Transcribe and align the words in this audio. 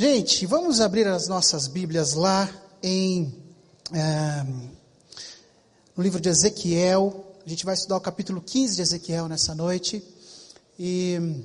Gente, 0.00 0.46
vamos 0.46 0.80
abrir 0.80 1.06
as 1.06 1.28
nossas 1.28 1.66
Bíblias 1.66 2.14
lá 2.14 2.50
em 2.82 3.38
é, 3.92 4.42
no 5.94 6.02
livro 6.02 6.18
de 6.18 6.30
Ezequiel. 6.30 7.36
A 7.44 7.46
gente 7.46 7.66
vai 7.66 7.74
estudar 7.74 7.98
o 7.98 8.00
capítulo 8.00 8.40
15 8.40 8.76
de 8.76 8.80
Ezequiel 8.80 9.28
nessa 9.28 9.54
noite. 9.54 10.02
E 10.78 11.44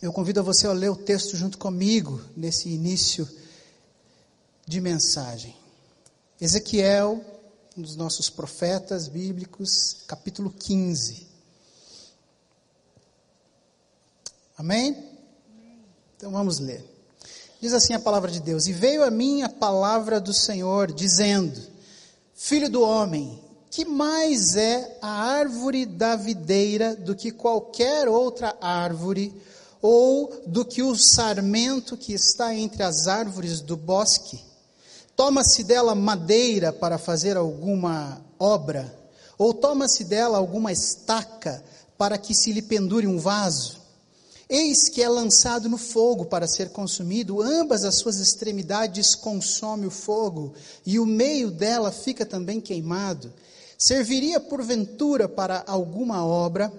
eu 0.00 0.14
convido 0.14 0.40
a 0.40 0.42
você 0.42 0.66
a 0.66 0.72
ler 0.72 0.88
o 0.88 0.96
texto 0.96 1.36
junto 1.36 1.58
comigo 1.58 2.22
nesse 2.34 2.70
início 2.70 3.28
de 4.66 4.80
mensagem. 4.80 5.54
Ezequiel, 6.40 7.22
um 7.76 7.82
dos 7.82 7.96
nossos 7.96 8.30
profetas 8.30 9.08
bíblicos, 9.08 10.04
capítulo 10.06 10.50
15. 10.50 11.26
Amém? 14.56 15.06
Então 16.16 16.30
vamos 16.30 16.58
ler. 16.60 16.93
Diz 17.64 17.72
assim 17.72 17.94
a 17.94 17.98
palavra 17.98 18.30
de 18.30 18.40
Deus: 18.40 18.66
E 18.66 18.74
veio 18.74 19.02
a 19.02 19.10
mim 19.10 19.40
a 19.40 19.48
palavra 19.48 20.20
do 20.20 20.34
Senhor, 20.34 20.92
dizendo: 20.92 21.58
Filho 22.34 22.68
do 22.68 22.82
homem, 22.82 23.40
que 23.70 23.86
mais 23.86 24.54
é 24.54 24.98
a 25.00 25.08
árvore 25.08 25.86
da 25.86 26.14
videira 26.14 26.94
do 26.94 27.14
que 27.14 27.30
qualquer 27.30 28.06
outra 28.06 28.54
árvore, 28.60 29.32
ou 29.80 30.30
do 30.46 30.62
que 30.62 30.82
o 30.82 30.94
sarmento 30.94 31.96
que 31.96 32.12
está 32.12 32.54
entre 32.54 32.82
as 32.82 33.06
árvores 33.06 33.62
do 33.62 33.78
bosque? 33.78 34.44
Toma-se 35.16 35.64
dela 35.64 35.94
madeira 35.94 36.70
para 36.70 36.98
fazer 36.98 37.34
alguma 37.34 38.20
obra, 38.38 38.94
ou 39.38 39.54
toma-se 39.54 40.04
dela 40.04 40.36
alguma 40.36 40.70
estaca 40.70 41.64
para 41.96 42.18
que 42.18 42.34
se 42.34 42.52
lhe 42.52 42.60
pendure 42.60 43.06
um 43.06 43.18
vaso? 43.18 43.83
Eis 44.48 44.88
que 44.88 45.02
é 45.02 45.08
lançado 45.08 45.68
no 45.68 45.78
fogo 45.78 46.26
para 46.26 46.46
ser 46.46 46.70
consumido, 46.70 47.40
ambas 47.40 47.84
as 47.84 47.96
suas 47.96 48.18
extremidades 48.18 49.14
consome 49.14 49.86
o 49.86 49.90
fogo, 49.90 50.54
e 50.84 50.98
o 50.98 51.06
meio 51.06 51.50
dela 51.50 51.90
fica 51.90 52.26
também 52.26 52.60
queimado. 52.60 53.32
Serviria 53.78 54.38
porventura 54.38 55.28
para 55.28 55.64
alguma 55.66 56.24
obra? 56.24 56.72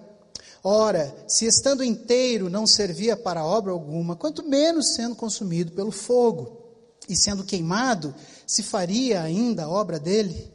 Ora, 0.64 1.16
se 1.28 1.46
estando 1.46 1.84
inteiro 1.84 2.50
não 2.50 2.66
servia 2.66 3.16
para 3.16 3.46
obra 3.46 3.72
alguma, 3.72 4.16
quanto 4.16 4.48
menos 4.48 4.94
sendo 4.94 5.16
consumido 5.16 5.72
pelo 5.72 5.92
fogo, 5.92 6.62
e 7.08 7.16
sendo 7.16 7.44
queimado, 7.44 8.16
se 8.48 8.64
faria 8.64 9.22
ainda 9.22 9.66
a 9.66 9.70
obra 9.70 10.00
dele? 10.00 10.55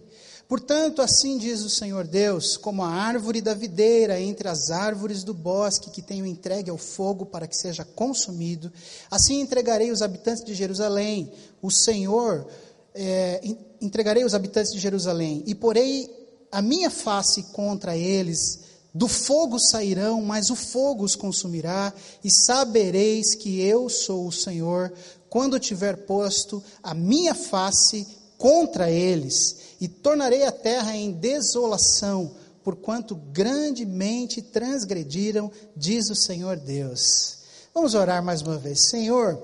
Portanto, 0.50 1.00
assim 1.00 1.38
diz 1.38 1.62
o 1.62 1.70
Senhor 1.70 2.04
Deus: 2.04 2.56
como 2.56 2.82
a 2.82 2.88
árvore 2.88 3.40
da 3.40 3.54
videira 3.54 4.20
entre 4.20 4.48
as 4.48 4.68
árvores 4.72 5.22
do 5.22 5.32
bosque 5.32 5.90
que 5.90 6.02
tenho 6.02 6.26
entregue 6.26 6.68
ao 6.68 6.76
fogo 6.76 7.24
para 7.24 7.46
que 7.46 7.56
seja 7.56 7.84
consumido, 7.84 8.72
assim 9.08 9.40
entregarei 9.40 9.92
os 9.92 10.02
habitantes 10.02 10.44
de 10.44 10.52
Jerusalém. 10.52 11.30
O 11.62 11.70
Senhor 11.70 12.48
é, 12.92 13.40
entregarei 13.80 14.24
os 14.24 14.34
habitantes 14.34 14.72
de 14.72 14.80
Jerusalém 14.80 15.44
e 15.46 15.54
porei 15.54 16.10
a 16.50 16.60
minha 16.60 16.90
face 16.90 17.44
contra 17.52 17.96
eles. 17.96 18.58
Do 18.92 19.06
fogo 19.06 19.56
sairão, 19.56 20.20
mas 20.20 20.50
o 20.50 20.56
fogo 20.56 21.04
os 21.04 21.14
consumirá, 21.14 21.94
e 22.24 22.28
sabereis 22.28 23.36
que 23.36 23.60
eu 23.60 23.88
sou 23.88 24.26
o 24.26 24.32
Senhor, 24.32 24.92
quando 25.28 25.60
tiver 25.60 26.06
posto 26.06 26.60
a 26.82 26.92
minha 26.92 27.36
face 27.36 28.04
contra 28.40 28.90
eles 28.90 29.76
e 29.78 29.86
tornarei 29.86 30.44
a 30.44 30.50
terra 30.50 30.96
em 30.96 31.12
desolação, 31.12 32.34
porquanto 32.64 33.14
grandemente 33.14 34.40
transgrediram, 34.40 35.52
diz 35.76 36.08
o 36.08 36.14
Senhor 36.14 36.56
Deus. 36.56 37.36
Vamos 37.74 37.94
orar 37.94 38.24
mais 38.24 38.40
uma 38.40 38.56
vez. 38.56 38.80
Senhor, 38.80 39.38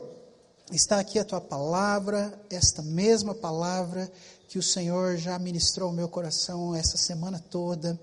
está 0.72 0.98
aqui 0.98 1.18
a 1.18 1.24
tua 1.26 1.42
palavra, 1.42 2.32
esta 2.48 2.80
mesma 2.80 3.34
palavra 3.34 4.10
que 4.48 4.58
o 4.58 4.62
Senhor 4.62 5.18
já 5.18 5.38
ministrou 5.38 5.90
ao 5.90 5.94
meu 5.94 6.08
coração 6.08 6.74
essa 6.74 6.96
semana 6.96 7.38
toda. 7.50 8.00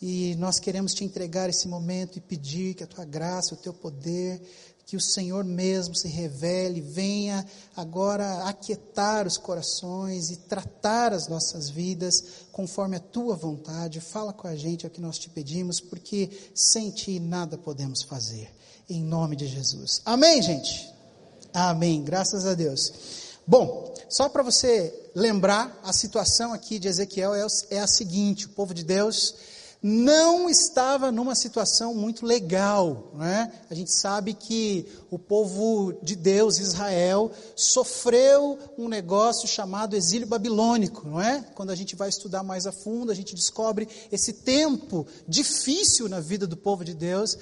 E 0.00 0.34
nós 0.36 0.58
queremos 0.58 0.94
te 0.94 1.04
entregar 1.04 1.50
esse 1.50 1.68
momento 1.68 2.16
e 2.16 2.22
pedir 2.22 2.74
que 2.74 2.82
a 2.82 2.86
tua 2.86 3.04
graça, 3.04 3.54
o 3.54 3.58
teu 3.58 3.74
poder, 3.74 4.40
que 4.86 4.96
o 4.96 5.00
Senhor 5.00 5.44
mesmo 5.44 5.94
se 5.94 6.08
revele, 6.08 6.80
venha 6.80 7.46
agora 7.76 8.44
aquietar 8.44 9.26
os 9.26 9.38
corações 9.38 10.30
e 10.30 10.36
tratar 10.36 11.12
as 11.12 11.28
nossas 11.28 11.70
vidas 11.70 12.22
conforme 12.52 12.96
a 12.96 13.00
tua 13.00 13.34
vontade. 13.34 14.00
Fala 14.00 14.32
com 14.32 14.46
a 14.46 14.54
gente 14.56 14.84
é 14.84 14.88
o 14.88 14.90
que 14.90 15.00
nós 15.00 15.18
te 15.18 15.30
pedimos, 15.30 15.80
porque 15.80 16.30
sem 16.54 16.90
ti 16.90 17.18
nada 17.18 17.56
podemos 17.56 18.02
fazer. 18.02 18.50
Em 18.88 19.02
nome 19.02 19.36
de 19.36 19.46
Jesus. 19.46 20.02
Amém, 20.04 20.42
gente? 20.42 20.92
Amém. 21.54 22.02
Graças 22.02 22.44
a 22.44 22.54
Deus. 22.54 22.92
Bom, 23.46 23.94
só 24.08 24.28
para 24.28 24.42
você 24.42 25.10
lembrar, 25.14 25.80
a 25.82 25.92
situação 25.92 26.52
aqui 26.52 26.78
de 26.78 26.88
Ezequiel 26.88 27.34
é, 27.34 27.46
é 27.70 27.80
a 27.80 27.86
seguinte: 27.86 28.46
o 28.46 28.50
povo 28.50 28.74
de 28.74 28.84
Deus 28.84 29.34
não 29.82 30.48
estava 30.48 31.10
numa 31.10 31.34
situação 31.34 31.92
muito 31.94 32.24
legal. 32.24 33.10
Né? 33.14 33.52
A 33.68 33.74
gente 33.74 33.90
sabe 33.90 34.32
que 34.32 34.86
o 35.10 35.18
povo 35.18 35.92
de 36.02 36.14
Deus, 36.14 36.58
Israel, 36.58 37.32
sofreu 37.56 38.58
um 38.78 38.88
negócio 38.88 39.48
chamado 39.48 39.96
exílio 39.96 40.26
babilônico. 40.26 41.08
Não 41.08 41.20
é? 41.20 41.44
Quando 41.54 41.70
a 41.70 41.74
gente 41.74 41.96
vai 41.96 42.08
estudar 42.08 42.44
mais 42.44 42.66
a 42.66 42.72
fundo, 42.72 43.10
a 43.10 43.14
gente 43.14 43.34
descobre 43.34 43.88
esse 44.12 44.34
tempo 44.34 45.06
difícil 45.26 46.08
na 46.08 46.20
vida 46.20 46.46
do 46.46 46.56
povo 46.56 46.84
de 46.84 46.94
Deus 46.94 47.36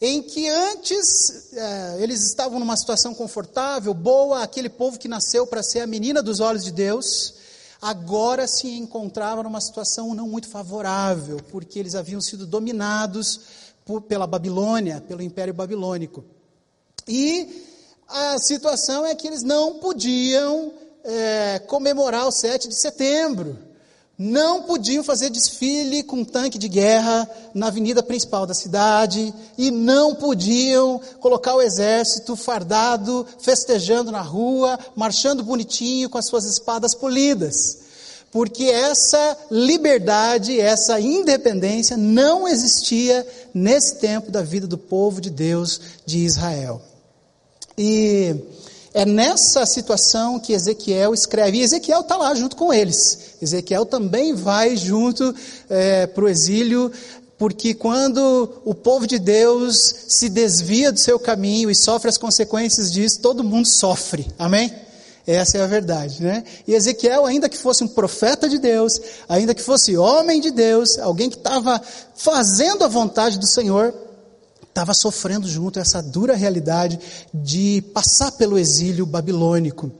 em 0.00 0.22
que 0.22 0.48
antes 0.48 1.52
é, 1.52 2.02
eles 2.02 2.24
estavam 2.24 2.58
numa 2.58 2.76
situação 2.76 3.14
confortável, 3.14 3.92
boa, 3.92 4.42
aquele 4.42 4.70
povo 4.70 4.98
que 4.98 5.06
nasceu 5.06 5.46
para 5.46 5.62
ser 5.62 5.80
a 5.80 5.86
menina 5.86 6.22
dos 6.22 6.40
olhos 6.40 6.64
de 6.64 6.72
Deus, 6.72 7.34
agora 7.80 8.46
se 8.46 8.68
encontravam 8.68 9.42
numa 9.42 9.60
situação 9.60 10.14
não 10.14 10.28
muito 10.28 10.48
favorável, 10.48 11.38
porque 11.50 11.78
eles 11.78 11.94
haviam 11.94 12.20
sido 12.20 12.46
dominados 12.46 13.40
por, 13.84 14.02
pela 14.02 14.26
Babilônia, 14.26 15.00
pelo 15.00 15.22
Império 15.22 15.54
Babilônico. 15.54 16.24
E 17.08 17.64
a 18.08 18.38
situação 18.38 19.06
é 19.06 19.14
que 19.14 19.26
eles 19.26 19.42
não 19.42 19.78
podiam 19.78 20.72
é, 21.04 21.58
comemorar 21.60 22.26
o 22.26 22.32
7 22.32 22.68
de 22.68 22.80
setembro. 22.80 23.58
Não 24.22 24.64
podiam 24.64 25.02
fazer 25.02 25.30
desfile 25.30 26.02
com 26.02 26.22
tanque 26.22 26.58
de 26.58 26.68
guerra 26.68 27.26
na 27.54 27.68
avenida 27.68 28.02
principal 28.02 28.44
da 28.44 28.52
cidade, 28.52 29.32
e 29.56 29.70
não 29.70 30.14
podiam 30.14 31.00
colocar 31.20 31.54
o 31.54 31.62
exército 31.62 32.36
fardado, 32.36 33.26
festejando 33.38 34.12
na 34.12 34.20
rua, 34.20 34.78
marchando 34.94 35.42
bonitinho 35.42 36.10
com 36.10 36.18
as 36.18 36.26
suas 36.26 36.44
espadas 36.44 36.94
polidas. 36.94 37.78
Porque 38.30 38.64
essa 38.64 39.38
liberdade, 39.50 40.60
essa 40.60 41.00
independência 41.00 41.96
não 41.96 42.46
existia 42.46 43.26
nesse 43.54 44.00
tempo 44.00 44.30
da 44.30 44.42
vida 44.42 44.66
do 44.66 44.76
povo 44.76 45.18
de 45.18 45.30
Deus 45.30 45.80
de 46.04 46.18
Israel. 46.18 46.82
E 47.78 48.36
é 48.92 49.04
nessa 49.04 49.64
situação 49.64 50.38
que 50.38 50.52
Ezequiel 50.52 51.14
escreve, 51.14 51.58
e 51.58 51.62
Ezequiel 51.62 52.00
está 52.00 52.16
lá 52.16 52.34
junto 52.34 52.56
com 52.56 52.72
eles. 52.72 53.36
Ezequiel 53.40 53.86
também 53.86 54.34
vai 54.34 54.76
junto 54.76 55.34
é, 55.68 56.06
para 56.06 56.24
o 56.24 56.28
exílio, 56.28 56.90
porque 57.38 57.72
quando 57.72 58.60
o 58.64 58.74
povo 58.74 59.06
de 59.06 59.18
Deus 59.18 59.94
se 60.08 60.28
desvia 60.28 60.92
do 60.92 60.98
seu 60.98 61.18
caminho 61.18 61.70
e 61.70 61.74
sofre 61.74 62.08
as 62.08 62.18
consequências 62.18 62.92
disso, 62.92 63.20
todo 63.20 63.44
mundo 63.44 63.66
sofre. 63.66 64.26
Amém? 64.38 64.72
Essa 65.26 65.58
é 65.58 65.62
a 65.62 65.66
verdade, 65.66 66.22
né? 66.22 66.42
E 66.66 66.74
Ezequiel, 66.74 67.24
ainda 67.24 67.48
que 67.48 67.56
fosse 67.56 67.84
um 67.84 67.88
profeta 67.88 68.48
de 68.48 68.58
Deus, 68.58 69.00
ainda 69.28 69.54
que 69.54 69.62
fosse 69.62 69.96
homem 69.96 70.40
de 70.40 70.50
Deus, 70.50 70.98
alguém 70.98 71.30
que 71.30 71.36
estava 71.36 71.80
fazendo 72.16 72.84
a 72.84 72.88
vontade 72.88 73.38
do 73.38 73.46
Senhor, 73.46 73.94
estava 74.70 74.94
sofrendo 74.94 75.46
junto 75.46 75.78
essa 75.78 76.00
dura 76.00 76.34
realidade 76.34 76.98
de 77.34 77.82
passar 77.92 78.32
pelo 78.32 78.58
exílio 78.58 79.04
babilônico. 79.04 79.90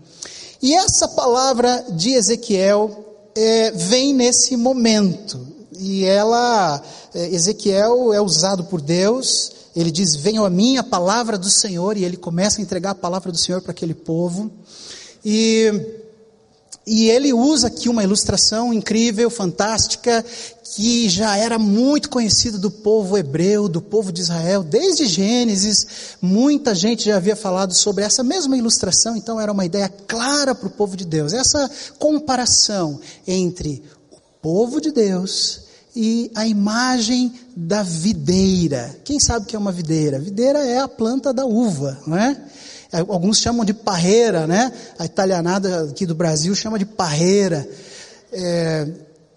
E 0.63 0.75
essa 0.75 1.09
palavra 1.09 1.85
de 1.91 2.11
Ezequiel 2.13 3.05
é, 3.37 3.71
vem 3.73 4.15
nesse 4.15 4.57
momento. 4.57 5.47
E 5.79 6.05
ela, 6.05 6.83
é, 7.15 7.35
Ezequiel 7.35 8.13
é 8.13 8.21
usado 8.21 8.65
por 8.65 8.81
Deus, 8.81 9.53
ele 9.75 9.91
diz: 9.91 10.17
Venham 10.17 10.45
a 10.45 10.51
mim 10.51 10.77
a 10.77 10.83
palavra 10.83 11.39
do 11.39 11.49
Senhor, 11.49 11.97
e 11.97 12.05
ele 12.05 12.17
começa 12.17 12.61
a 12.61 12.63
entregar 12.63 12.91
a 12.91 12.95
palavra 12.95 13.33
do 13.33 13.39
Senhor 13.39 13.63
para 13.63 13.71
aquele 13.73 13.95
povo. 13.95 14.51
E 15.25 16.00
e 16.87 17.09
ele 17.09 17.33
usa 17.33 17.67
aqui 17.67 17.89
uma 17.89 18.03
ilustração 18.03 18.73
incrível, 18.73 19.29
fantástica, 19.31 20.25
que 20.75 21.09
já 21.09 21.37
era 21.37 21.59
muito 21.59 22.09
conhecida 22.09 22.57
do 22.57 22.71
povo 22.71 23.19
hebreu, 23.19 23.69
do 23.69 23.83
povo 23.83 24.11
de 24.11 24.21
Israel, 24.21 24.63
desde 24.63 25.07
Gênesis. 25.07 26.17
Muita 26.23 26.75
gente 26.75 27.05
já 27.05 27.17
havia 27.17 27.37
falado 27.37 27.75
sobre 27.75 28.05
essa 28.05 28.23
mesma 28.23 28.57
ilustração, 28.57 29.17
então 29.17 29.41
era 29.41 29.53
uma 29.53 29.65
ideia 29.65 29.89
clara 29.89 30.55
para 30.55 30.69
o 30.69 30.71
povo 30.71 30.97
de 30.97 31.05
Deus. 31.05 31.33
Essa 31.33 31.71
comparação 31.99 32.99
entre 33.27 33.83
o 34.11 34.17
povo 34.41 34.81
de 34.81 34.91
Deus 34.91 35.63
e 35.95 36.31
a 36.35 36.47
imagem 36.47 37.33
da 37.55 37.83
videira. 37.83 38.97
Quem 39.05 39.19
sabe 39.19 39.45
o 39.45 39.49
que 39.49 39.57
é 39.57 39.59
uma 39.59 39.73
videira? 39.73 40.19
Videira 40.19 40.61
é 40.61 40.79
a 40.79 40.89
planta 40.89 41.33
da 41.33 41.45
uva, 41.45 41.99
não 42.07 42.17
é? 42.17 42.41
Alguns 42.93 43.39
chamam 43.39 43.65
de 43.65 43.73
parreira, 43.73 44.47
né? 44.47 44.73
A 44.99 45.05
italianada 45.05 45.85
aqui 45.85 46.05
do 46.07 46.15
Brasil 46.15 46.55
chama 46.55 46.79
de 46.79 46.85
parreira. 46.85 47.69
É, 48.33 48.89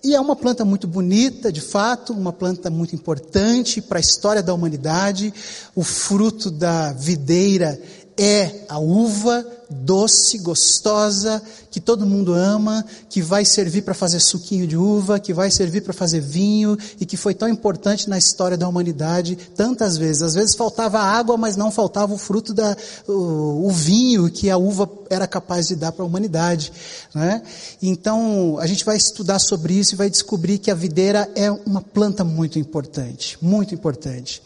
e 0.03 0.13
é 0.13 0.19
uma 0.19 0.35
planta 0.35 0.65
muito 0.65 0.87
bonita, 0.87 1.51
de 1.51 1.61
fato, 1.61 2.11
uma 2.11 2.33
planta 2.33 2.69
muito 2.69 2.93
importante 2.93 3.81
para 3.81 3.99
a 3.99 4.01
história 4.01 4.43
da 4.43 4.53
humanidade. 4.53 5.33
O 5.73 5.83
fruto 5.83 6.51
da 6.51 6.91
videira 6.91 7.79
é 8.17 8.65
a 8.67 8.79
uva 8.79 9.45
doce, 9.73 10.37
gostosa, 10.37 11.41
que 11.71 11.79
todo 11.79 12.05
mundo 12.05 12.33
ama, 12.33 12.85
que 13.09 13.21
vai 13.21 13.43
servir 13.43 13.81
para 13.81 13.93
fazer 13.93 14.19
suquinho 14.19 14.67
de 14.67 14.77
uva, 14.77 15.19
que 15.19 15.33
vai 15.33 15.49
servir 15.49 15.81
para 15.81 15.93
fazer 15.93 16.21
vinho 16.21 16.77
e 16.99 17.05
que 17.05 17.17
foi 17.17 17.33
tão 17.33 17.49
importante 17.49 18.09
na 18.09 18.17
história 18.17 18.55
da 18.55 18.67
humanidade 18.67 19.35
tantas 19.55 19.97
vezes. 19.97 20.21
Às 20.21 20.35
vezes 20.35 20.55
faltava 20.55 20.99
água, 20.99 21.35
mas 21.35 21.57
não 21.57 21.71
faltava 21.71 22.13
o 22.13 22.17
fruto 22.17 22.53
da 22.53 22.77
o, 23.07 23.67
o 23.67 23.71
vinho 23.71 24.29
que 24.29 24.49
a 24.49 24.57
uva 24.57 24.89
era 25.09 25.27
capaz 25.27 25.67
de 25.67 25.75
dar 25.75 25.91
para 25.91 26.03
a 26.03 26.07
humanidade, 26.07 26.71
né? 27.13 27.41
Então, 27.81 28.57
a 28.59 28.67
gente 28.67 28.85
vai 28.85 28.97
estudar 28.97 29.39
sobre 29.39 29.73
isso 29.73 29.93
e 29.93 29.97
vai 29.97 30.09
descobrir 30.09 30.57
que 30.57 30.71
a 30.71 30.75
videira 30.75 31.29
é 31.35 31.51
uma 31.51 31.81
planta 31.81 32.23
muito 32.23 32.59
importante, 32.59 33.37
muito 33.41 33.73
importante. 33.73 34.41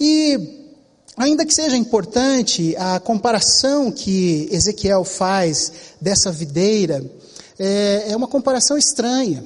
E 0.00 0.61
Ainda 1.16 1.44
que 1.44 1.52
seja 1.52 1.76
importante 1.76 2.74
a 2.76 2.98
comparação 2.98 3.90
que 3.92 4.48
Ezequiel 4.50 5.04
faz 5.04 5.72
dessa 6.00 6.32
videira, 6.32 7.04
é, 7.58 8.06
é 8.08 8.16
uma 8.16 8.26
comparação 8.26 8.78
estranha. 8.78 9.44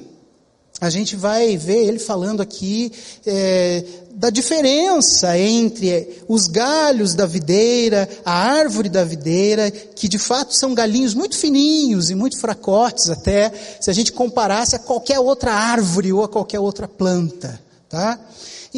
A 0.79 0.89
gente 0.89 1.15
vai 1.15 1.57
ver 1.57 1.87
ele 1.87 1.97
falando 1.97 2.39
aqui 2.39 2.91
é, 3.25 3.83
da 4.11 4.29
diferença 4.29 5.37
entre 5.37 6.23
os 6.27 6.47
galhos 6.47 7.15
da 7.15 7.25
videira, 7.25 8.07
a 8.23 8.31
árvore 8.31 8.87
da 8.87 9.03
videira, 9.03 9.71
que 9.71 10.07
de 10.07 10.19
fato 10.19 10.55
são 10.55 10.75
galinhos 10.75 11.15
muito 11.15 11.35
fininhos 11.35 12.11
e 12.11 12.15
muito 12.15 12.39
fracotes 12.39 13.09
até, 13.09 13.51
se 13.81 13.89
a 13.89 13.93
gente 13.93 14.13
comparasse 14.13 14.75
a 14.75 14.79
qualquer 14.79 15.19
outra 15.19 15.51
árvore 15.51 16.13
ou 16.13 16.23
a 16.23 16.29
qualquer 16.29 16.59
outra 16.59 16.87
planta, 16.87 17.59
tá? 17.89 18.19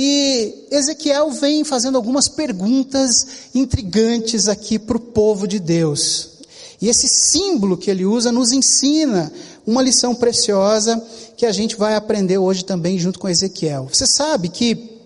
E 0.02 0.68
Ezequiel 0.72 1.30
vem 1.30 1.66
fazendo 1.66 1.98
algumas 1.98 2.30
perguntas 2.30 3.28
intrigantes 3.54 4.48
aqui 4.48 4.80
para 4.80 4.96
o 4.96 5.00
povo 5.02 5.46
de 5.46 5.60
Deus. 5.60 6.40
E 6.82 6.88
esse 6.88 7.06
símbolo 7.10 7.76
que 7.76 7.92
ele 7.92 8.06
usa 8.06 8.32
nos 8.32 8.54
ensina 8.54 9.30
uma 9.68 9.82
lição 9.82 10.16
preciosa 10.16 11.06
que 11.36 11.46
a 11.46 11.52
gente 11.52 11.76
vai 11.76 11.96
aprender 11.96 12.38
hoje 12.38 12.64
também 12.64 12.98
junto 12.98 13.20
com 13.20 13.28
Ezequiel. 13.28 13.90
Você 13.92 14.08
sabe 14.08 14.48
que 14.48 15.02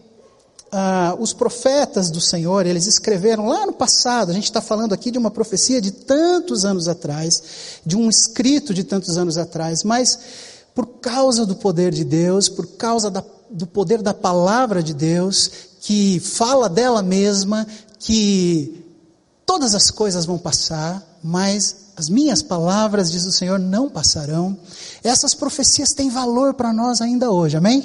ah, 0.71 1.17
os 1.19 1.33
profetas 1.33 2.11
do 2.11 2.21
Senhor, 2.21 2.67
eles 2.67 2.85
escreveram 2.85 3.47
lá 3.47 3.65
no 3.65 3.73
passado, 3.73 4.29
a 4.29 4.35
gente 4.35 4.43
está 4.43 4.61
falando 4.61 4.93
aqui 4.93 5.09
de 5.09 5.17
uma 5.17 5.31
profecia 5.31 5.81
de 5.81 5.89
tantos 5.89 6.65
anos 6.65 6.87
atrás, 6.87 7.41
de 7.83 7.97
um 7.97 8.11
escrito 8.11 8.75
de 8.75 8.83
tantos 8.83 9.17
anos 9.17 9.39
atrás, 9.39 9.83
mas 9.83 10.19
por 10.75 10.85
causa 11.01 11.47
do 11.47 11.55
poder 11.55 11.91
de 11.91 12.03
Deus, 12.03 12.47
por 12.47 12.67
causa 12.67 13.09
da 13.09 13.23
do 13.53 13.67
poder 13.67 14.01
da 14.01 14.13
palavra 14.13 14.81
de 14.81 14.93
Deus, 14.93 15.49
que 15.81 16.19
fala 16.19 16.67
dela 16.67 17.01
mesma, 17.01 17.67
que 17.99 18.83
todas 19.45 19.75
as 19.75 19.91
coisas 19.91 20.25
vão 20.25 20.37
passar, 20.37 21.01
mas 21.23 21.83
as 21.95 22.09
minhas 22.09 22.41
palavras, 22.41 23.11
diz 23.11 23.25
o 23.25 23.31
Senhor, 23.31 23.59
não 23.59 23.89
passarão. 23.89 24.57
Essas 25.03 25.35
profecias 25.35 25.93
têm 25.93 26.09
valor 26.09 26.55
para 26.55 26.73
nós 26.73 27.01
ainda 27.01 27.29
hoje, 27.29 27.55
amém? 27.55 27.83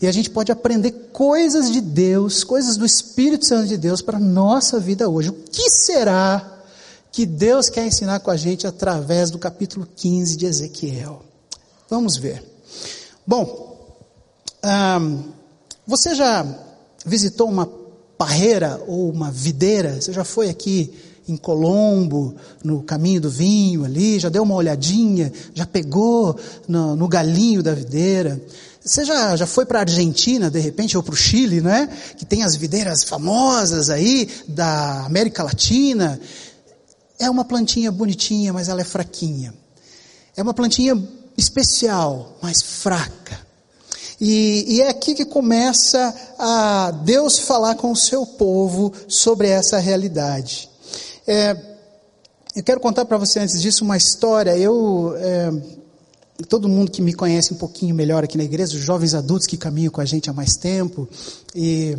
E 0.00 0.06
a 0.06 0.12
gente 0.12 0.30
pode 0.30 0.50
aprender 0.50 0.90
coisas 1.12 1.70
de 1.70 1.80
Deus, 1.80 2.42
coisas 2.42 2.76
do 2.76 2.86
Espírito 2.86 3.46
Santo 3.46 3.68
de 3.68 3.76
Deus 3.76 4.00
para 4.00 4.16
a 4.16 4.20
nossa 4.20 4.80
vida 4.80 5.08
hoje. 5.08 5.28
O 5.28 5.34
que 5.34 5.70
será 5.70 6.58
que 7.12 7.26
Deus 7.26 7.68
quer 7.68 7.86
ensinar 7.86 8.20
com 8.20 8.30
a 8.30 8.36
gente 8.36 8.66
através 8.66 9.30
do 9.30 9.38
capítulo 9.38 9.86
15 9.94 10.36
de 10.36 10.46
Ezequiel? 10.46 11.22
Vamos 11.88 12.16
ver. 12.16 12.42
Bom, 13.26 13.69
você 15.86 16.14
já 16.14 16.46
visitou 17.04 17.48
uma 17.48 17.66
parreira 18.18 18.80
ou 18.86 19.10
uma 19.10 19.30
videira? 19.30 20.00
Você 20.00 20.12
já 20.12 20.24
foi 20.24 20.50
aqui 20.50 20.92
em 21.26 21.36
Colombo, 21.36 22.34
no 22.62 22.82
caminho 22.82 23.20
do 23.20 23.30
vinho 23.30 23.84
ali, 23.84 24.18
já 24.18 24.28
deu 24.28 24.42
uma 24.42 24.54
olhadinha, 24.54 25.32
já 25.54 25.66
pegou 25.66 26.38
no, 26.68 26.96
no 26.96 27.08
galinho 27.08 27.62
da 27.62 27.72
videira? 27.72 28.40
Você 28.82 29.04
já, 29.04 29.36
já 29.36 29.46
foi 29.46 29.66
para 29.66 29.78
a 29.78 29.82
Argentina, 29.82 30.50
de 30.50 30.58
repente, 30.58 30.96
ou 30.96 31.02
para 31.02 31.12
o 31.12 31.16
Chile, 31.16 31.60
não 31.60 31.70
é? 31.70 31.86
Que 32.16 32.24
tem 32.24 32.42
as 32.42 32.56
videiras 32.56 33.04
famosas 33.04 33.90
aí 33.90 34.28
da 34.48 35.04
América 35.04 35.42
Latina. 35.42 36.18
É 37.18 37.28
uma 37.28 37.44
plantinha 37.44 37.92
bonitinha, 37.92 38.52
mas 38.52 38.68
ela 38.68 38.80
é 38.80 38.84
fraquinha. 38.84 39.52
É 40.34 40.42
uma 40.42 40.54
plantinha 40.54 41.00
especial, 41.36 42.38
mas 42.42 42.62
fraca. 42.62 43.49
E, 44.20 44.66
e, 44.68 44.82
é 44.82 44.88
aqui 44.90 45.14
que 45.14 45.24
começa 45.24 46.14
a 46.38 46.90
Deus 46.90 47.38
falar 47.38 47.74
com 47.76 47.90
o 47.90 47.96
seu 47.96 48.26
povo 48.26 48.92
sobre 49.08 49.48
essa 49.48 49.78
realidade. 49.78 50.68
É, 51.26 51.56
eu 52.54 52.62
quero 52.62 52.80
contar 52.80 53.06
para 53.06 53.16
você 53.16 53.38
antes 53.38 53.62
disso 53.62 53.82
uma 53.82 53.96
história. 53.96 54.58
Eu, 54.58 55.14
é, 55.16 55.50
todo 56.48 56.68
mundo 56.68 56.90
que 56.90 57.00
me 57.00 57.14
conhece 57.14 57.54
um 57.54 57.56
pouquinho 57.56 57.94
melhor 57.94 58.22
aqui 58.22 58.36
na 58.36 58.44
igreja, 58.44 58.76
os 58.76 58.82
jovens 58.82 59.14
adultos 59.14 59.46
que 59.46 59.56
caminham 59.56 59.90
com 59.90 60.02
a 60.02 60.04
gente 60.04 60.28
há 60.28 60.32
mais 60.32 60.54
tempo, 60.54 61.08
e 61.54 61.96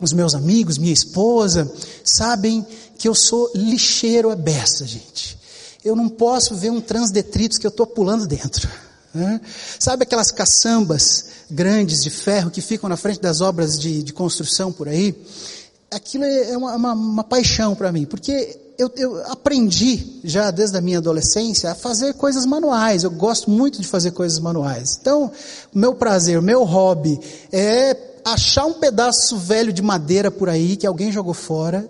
os 0.00 0.12
meus 0.12 0.34
amigos, 0.34 0.78
minha 0.78 0.92
esposa, 0.92 1.70
sabem 2.04 2.64
que 2.96 3.08
eu 3.08 3.14
sou 3.14 3.50
lixeiro 3.54 4.30
a 4.30 4.36
beça, 4.36 4.86
gente. 4.86 5.38
Eu 5.84 5.96
não 5.96 6.08
posso 6.08 6.54
ver 6.54 6.70
um 6.70 6.80
transdetritos 6.80 7.58
que 7.58 7.66
eu 7.66 7.70
estou 7.70 7.86
pulando 7.86 8.26
dentro. 8.26 8.68
Né? 9.12 9.40
Sabe 9.78 10.04
aquelas 10.04 10.30
caçambas 10.30 11.26
grandes 11.50 12.02
de 12.02 12.10
ferro 12.10 12.50
que 12.50 12.60
ficam 12.60 12.88
na 12.88 12.96
frente 12.96 13.20
das 13.20 13.40
obras 13.40 13.78
de, 13.78 14.02
de 14.02 14.12
construção 14.12 14.70
por 14.72 14.88
aí? 14.88 15.14
Aquilo 15.90 16.24
é 16.24 16.56
uma, 16.56 16.76
uma, 16.76 16.92
uma 16.92 17.24
paixão 17.24 17.74
para 17.74 17.90
mim, 17.90 18.06
porque 18.06 18.56
eu, 18.78 18.90
eu, 18.96 19.26
aprendi 19.26 20.20
já 20.24 20.50
desde 20.50 20.78
a 20.78 20.80
minha 20.80 20.98
adolescência 20.98 21.70
a 21.70 21.74
fazer 21.74 22.14
coisas 22.14 22.46
manuais. 22.46 23.04
Eu 23.04 23.10
gosto 23.10 23.50
muito 23.50 23.80
de 23.80 23.86
fazer 23.86 24.12
coisas 24.12 24.38
manuais. 24.38 24.96
Então, 25.00 25.30
meu 25.74 25.94
prazer, 25.94 26.40
meu 26.40 26.64
hobby 26.64 27.20
é 27.52 27.94
achar 28.24 28.64
um 28.64 28.74
pedaço 28.74 29.36
velho 29.36 29.72
de 29.72 29.82
madeira 29.82 30.30
por 30.30 30.48
aí 30.48 30.76
que 30.76 30.86
alguém 30.86 31.12
jogou 31.12 31.34
fora 31.34 31.86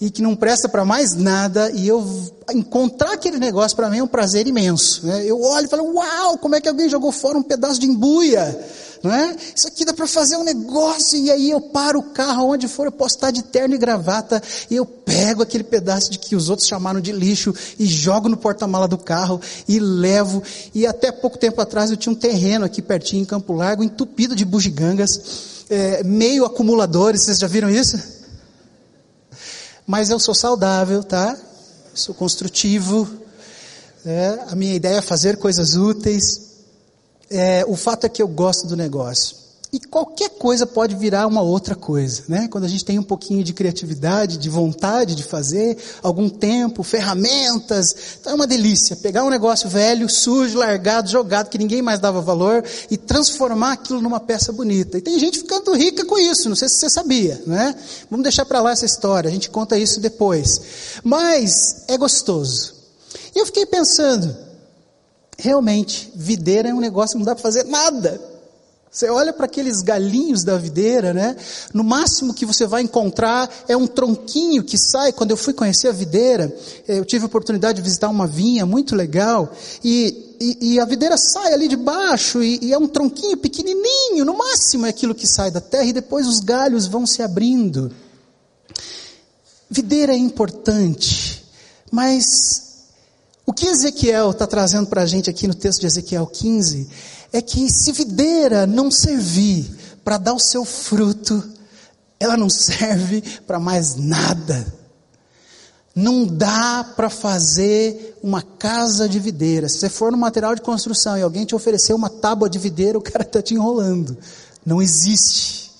e 0.00 0.10
que 0.10 0.22
não 0.22 0.34
presta 0.34 0.68
para 0.68 0.84
mais 0.84 1.14
nada 1.14 1.70
e 1.72 1.86
eu 1.86 2.04
encontrar 2.52 3.12
aquele 3.12 3.38
negócio 3.38 3.76
para 3.76 3.90
mim 3.90 3.98
é 3.98 4.02
um 4.02 4.08
prazer 4.08 4.46
imenso. 4.46 5.06
Né? 5.06 5.24
Eu 5.26 5.40
olho 5.42 5.66
e 5.66 5.68
falo, 5.68 5.94
uau, 5.94 6.38
como 6.38 6.54
é 6.54 6.60
que 6.60 6.68
alguém 6.68 6.88
jogou 6.88 7.12
fora 7.12 7.36
um 7.36 7.42
pedaço 7.42 7.78
de 7.78 7.86
embuia? 7.86 8.58
Não 9.02 9.12
é? 9.14 9.34
Isso 9.54 9.66
aqui 9.66 9.84
dá 9.84 9.94
para 9.94 10.06
fazer 10.06 10.36
um 10.36 10.44
negócio 10.44 11.18
e 11.18 11.30
aí 11.30 11.50
eu 11.50 11.60
paro 11.60 12.00
o 12.00 12.02
carro 12.02 12.50
onde 12.50 12.68
for, 12.68 12.86
eu 12.86 12.92
posso 12.92 13.14
estar 13.14 13.30
de 13.30 13.42
terno 13.42 13.74
e 13.74 13.78
gravata 13.78 14.42
e 14.70 14.76
eu 14.76 14.84
pego 14.84 15.42
aquele 15.42 15.64
pedaço 15.64 16.10
de 16.10 16.18
que 16.18 16.36
os 16.36 16.50
outros 16.50 16.68
chamaram 16.68 17.00
de 17.00 17.10
lixo 17.10 17.54
e 17.78 17.86
jogo 17.86 18.28
no 18.28 18.36
porta-mala 18.36 18.86
do 18.86 18.98
carro 18.98 19.40
e 19.66 19.78
levo. 19.78 20.42
E 20.74 20.86
até 20.86 21.10
pouco 21.10 21.38
tempo 21.38 21.60
atrás 21.60 21.90
eu 21.90 21.96
tinha 21.96 22.12
um 22.12 22.16
terreno 22.16 22.64
aqui 22.64 22.82
pertinho 22.82 23.22
em 23.22 23.26
Campo 23.26 23.54
Largo 23.54 23.82
entupido 23.82 24.36
de 24.36 24.44
bugigangas 24.44 25.50
é, 25.70 26.02
meio 26.02 26.44
acumuladores, 26.44 27.22
vocês 27.22 27.38
já 27.38 27.46
viram 27.46 27.70
isso? 27.70 28.19
Mas 29.90 30.08
eu 30.08 30.20
sou 30.20 30.36
saudável, 30.36 31.02
tá? 31.02 31.36
Sou 31.92 32.14
construtivo. 32.14 33.10
É, 34.06 34.38
a 34.48 34.54
minha 34.54 34.72
ideia 34.72 34.98
é 34.98 35.02
fazer 35.02 35.36
coisas 35.36 35.74
úteis. 35.74 36.62
É, 37.28 37.64
o 37.66 37.74
fato 37.74 38.06
é 38.06 38.08
que 38.08 38.22
eu 38.22 38.28
gosto 38.28 38.68
do 38.68 38.76
negócio. 38.76 39.34
E 39.72 39.78
qualquer 39.78 40.30
coisa 40.30 40.66
pode 40.66 40.96
virar 40.96 41.28
uma 41.28 41.42
outra 41.42 41.76
coisa, 41.76 42.24
né? 42.26 42.48
Quando 42.48 42.64
a 42.64 42.68
gente 42.68 42.84
tem 42.84 42.98
um 42.98 43.04
pouquinho 43.04 43.44
de 43.44 43.52
criatividade, 43.52 44.36
de 44.36 44.48
vontade 44.48 45.14
de 45.14 45.22
fazer, 45.22 45.78
algum 46.02 46.28
tempo, 46.28 46.82
ferramentas, 46.82 47.94
então 48.20 48.32
é 48.32 48.34
uma 48.34 48.48
delícia 48.48 48.96
pegar 48.96 49.22
um 49.22 49.30
negócio 49.30 49.68
velho, 49.68 50.08
sujo, 50.08 50.58
largado, 50.58 51.08
jogado, 51.08 51.48
que 51.48 51.58
ninguém 51.58 51.82
mais 51.82 52.00
dava 52.00 52.20
valor 52.20 52.64
e 52.90 52.96
transformar 52.96 53.72
aquilo 53.72 54.02
numa 54.02 54.18
peça 54.18 54.52
bonita. 54.52 54.98
E 54.98 55.00
tem 55.00 55.16
gente 55.20 55.38
ficando 55.38 55.72
rica 55.72 56.04
com 56.04 56.18
isso, 56.18 56.48
não 56.48 56.56
sei 56.56 56.68
se 56.68 56.74
você 56.74 56.90
sabia, 56.90 57.40
né? 57.46 57.72
Vamos 58.10 58.24
deixar 58.24 58.44
para 58.44 58.60
lá 58.60 58.72
essa 58.72 58.86
história, 58.86 59.28
a 59.28 59.32
gente 59.32 59.50
conta 59.50 59.78
isso 59.78 60.00
depois. 60.00 60.60
Mas 61.04 61.84
é 61.86 61.96
gostoso. 61.96 62.74
E 63.36 63.38
eu 63.38 63.46
fiquei 63.46 63.66
pensando, 63.66 64.36
realmente, 65.38 66.12
videira 66.16 66.70
é 66.70 66.74
um 66.74 66.80
negócio 66.80 67.12
que 67.12 67.18
não 67.18 67.24
dá 67.24 67.36
para 67.36 67.42
fazer 67.42 67.64
nada. 67.66 68.29
Você 68.92 69.08
olha 69.08 69.32
para 69.32 69.44
aqueles 69.44 69.82
galinhos 69.82 70.42
da 70.42 70.58
videira, 70.58 71.14
né? 71.14 71.36
No 71.72 71.84
máximo 71.84 72.34
que 72.34 72.44
você 72.44 72.66
vai 72.66 72.82
encontrar 72.82 73.48
é 73.68 73.76
um 73.76 73.86
tronquinho 73.86 74.64
que 74.64 74.76
sai. 74.76 75.12
Quando 75.12 75.30
eu 75.30 75.36
fui 75.36 75.54
conhecer 75.54 75.86
a 75.86 75.92
videira, 75.92 76.52
eh, 76.88 76.98
eu 76.98 77.04
tive 77.04 77.22
a 77.22 77.26
oportunidade 77.26 77.76
de 77.76 77.82
visitar 77.82 78.08
uma 78.08 78.26
vinha 78.26 78.66
muito 78.66 78.96
legal 78.96 79.52
e, 79.84 80.34
e, 80.40 80.72
e 80.72 80.80
a 80.80 80.84
videira 80.84 81.16
sai 81.16 81.52
ali 81.54 81.68
de 81.68 81.76
baixo 81.76 82.42
e, 82.42 82.58
e 82.60 82.72
é 82.72 82.78
um 82.78 82.88
tronquinho 82.88 83.36
pequenininho. 83.36 84.24
No 84.24 84.36
máximo 84.36 84.86
é 84.86 84.88
aquilo 84.88 85.14
que 85.14 85.26
sai 85.26 85.52
da 85.52 85.60
terra 85.60 85.84
e 85.84 85.92
depois 85.92 86.26
os 86.26 86.40
galhos 86.40 86.88
vão 86.88 87.06
se 87.06 87.22
abrindo. 87.22 87.92
Videira 89.70 90.12
é 90.12 90.16
importante 90.16 91.44
Mas 91.92 92.70
o 93.46 93.52
que 93.52 93.66
Ezequiel 93.66 94.30
está 94.32 94.48
trazendo 94.48 94.88
para 94.88 95.02
a 95.02 95.06
gente 95.06 95.30
aqui 95.30 95.46
no 95.46 95.54
texto 95.54 95.80
de 95.80 95.86
Ezequiel 95.86 96.26
15 96.26 96.88
é 97.32 97.40
que 97.40 97.70
se 97.70 97.92
videira 97.92 98.66
não 98.66 98.90
servir 98.90 99.70
para 100.04 100.18
dar 100.18 100.34
o 100.34 100.40
seu 100.40 100.64
fruto, 100.64 101.42
ela 102.18 102.36
não 102.36 102.50
serve 102.50 103.22
para 103.46 103.58
mais 103.58 103.96
nada. 103.96 104.80
Não 105.94 106.24
dá 106.24 106.84
para 106.96 107.10
fazer 107.10 108.18
uma 108.22 108.42
casa 108.42 109.08
de 109.08 109.18
videira. 109.18 109.68
Se 109.68 109.78
você 109.78 109.88
for 109.88 110.12
no 110.12 110.18
material 110.18 110.54
de 110.54 110.62
construção 110.62 111.18
e 111.18 111.22
alguém 111.22 111.44
te 111.44 111.54
oferecer 111.54 111.92
uma 111.92 112.08
tábua 112.08 112.48
de 112.48 112.58
videira, 112.58 112.98
o 112.98 113.02
cara 113.02 113.22
está 113.22 113.42
te 113.42 113.54
enrolando. 113.54 114.16
Não 114.64 114.80
existe. 114.80 115.70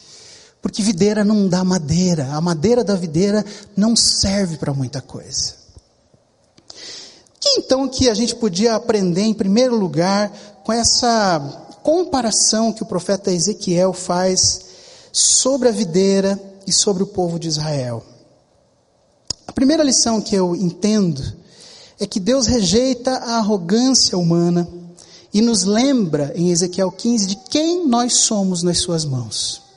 Porque 0.61 0.83
videira 0.83 1.25
não 1.25 1.49
dá 1.49 1.63
madeira. 1.65 2.29
A 2.33 2.41
madeira 2.41 2.83
da 2.83 2.95
videira 2.95 3.45
não 3.77 3.95
serve 3.95 4.57
para 4.57 4.75
muita 4.75 5.01
coisa. 5.01 5.55
O 6.69 7.41
que 7.41 7.49
então 7.51 7.89
que 7.89 8.11
a 8.11 8.15
gente 8.15 8.35
podia 8.35 8.75
aprender 8.75 9.23
em 9.23 9.33
primeiro 9.33 9.77
lugar 9.77 10.31
com 10.65 10.73
essa 10.73 11.41
comparação 11.83 12.73
que 12.73 12.83
o 12.83 12.87
profeta 12.87 13.33
Ezequiel 13.33 13.93
faz 13.93 14.61
sobre 15.13 15.69
a 15.69 15.73
videira 15.73 16.41
e 16.67 16.73
sobre 16.73 17.03
o 17.03 17.07
povo 17.07 17.39
de 17.39 17.49
Israel? 17.49 18.05
A 19.47 19.53
primeira 19.53 19.83
lição 19.83 20.21
que 20.21 20.35
eu 20.35 20.55
entendo 20.55 21.23
é 21.99 22.07
que 22.07 22.21
Deus 22.21 22.47
rejeita 22.47 23.11
a 23.11 23.39
arrogância 23.39 24.17
humana 24.17 24.69
e 25.33 25.41
nos 25.41 25.65
lembra 25.65 26.33
em 26.35 26.51
Ezequiel 26.51 26.91
15 26.91 27.27
de 27.27 27.37
quem 27.51 27.87
nós 27.87 28.15
somos 28.15 28.63
nas 28.63 28.79
suas 28.79 29.05
mãos. 29.05 29.70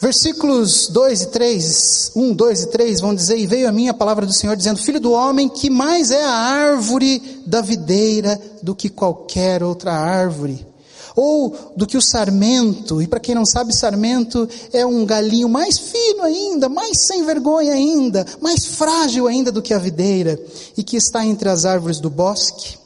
Versículos 0.00 0.88
2 0.88 1.22
e 1.22 1.26
3, 1.26 2.12
1, 2.16 2.32
2 2.32 2.62
e 2.62 2.66
3 2.68 3.00
vão 3.02 3.14
dizer: 3.14 3.36
E 3.36 3.46
veio 3.46 3.68
a 3.68 3.72
mim 3.72 3.88
a 3.88 3.94
palavra 3.94 4.24
do 4.24 4.32
Senhor, 4.32 4.56
dizendo: 4.56 4.80
Filho 4.80 4.98
do 4.98 5.12
homem, 5.12 5.46
que 5.46 5.68
mais 5.68 6.10
é 6.10 6.24
a 6.24 6.32
árvore 6.32 7.42
da 7.44 7.60
videira 7.60 8.40
do 8.62 8.74
que 8.74 8.88
qualquer 8.88 9.62
outra 9.62 9.92
árvore? 9.92 10.66
Ou 11.14 11.54
do 11.76 11.86
que 11.86 11.98
o 11.98 12.02
sarmento, 12.02 13.02
e 13.02 13.06
para 13.06 13.20
quem 13.20 13.34
não 13.34 13.44
sabe, 13.44 13.76
sarmento 13.76 14.48
é 14.72 14.86
um 14.86 15.04
galinho 15.04 15.50
mais 15.50 15.78
fino 15.78 16.22
ainda, 16.22 16.66
mais 16.66 16.98
sem 17.00 17.22
vergonha 17.26 17.74
ainda, 17.74 18.24
mais 18.40 18.64
frágil 18.64 19.26
ainda 19.26 19.52
do 19.52 19.60
que 19.60 19.74
a 19.74 19.78
videira, 19.78 20.40
e 20.78 20.82
que 20.82 20.96
está 20.96 21.26
entre 21.26 21.50
as 21.50 21.66
árvores 21.66 22.00
do 22.00 22.08
bosque. 22.08 22.78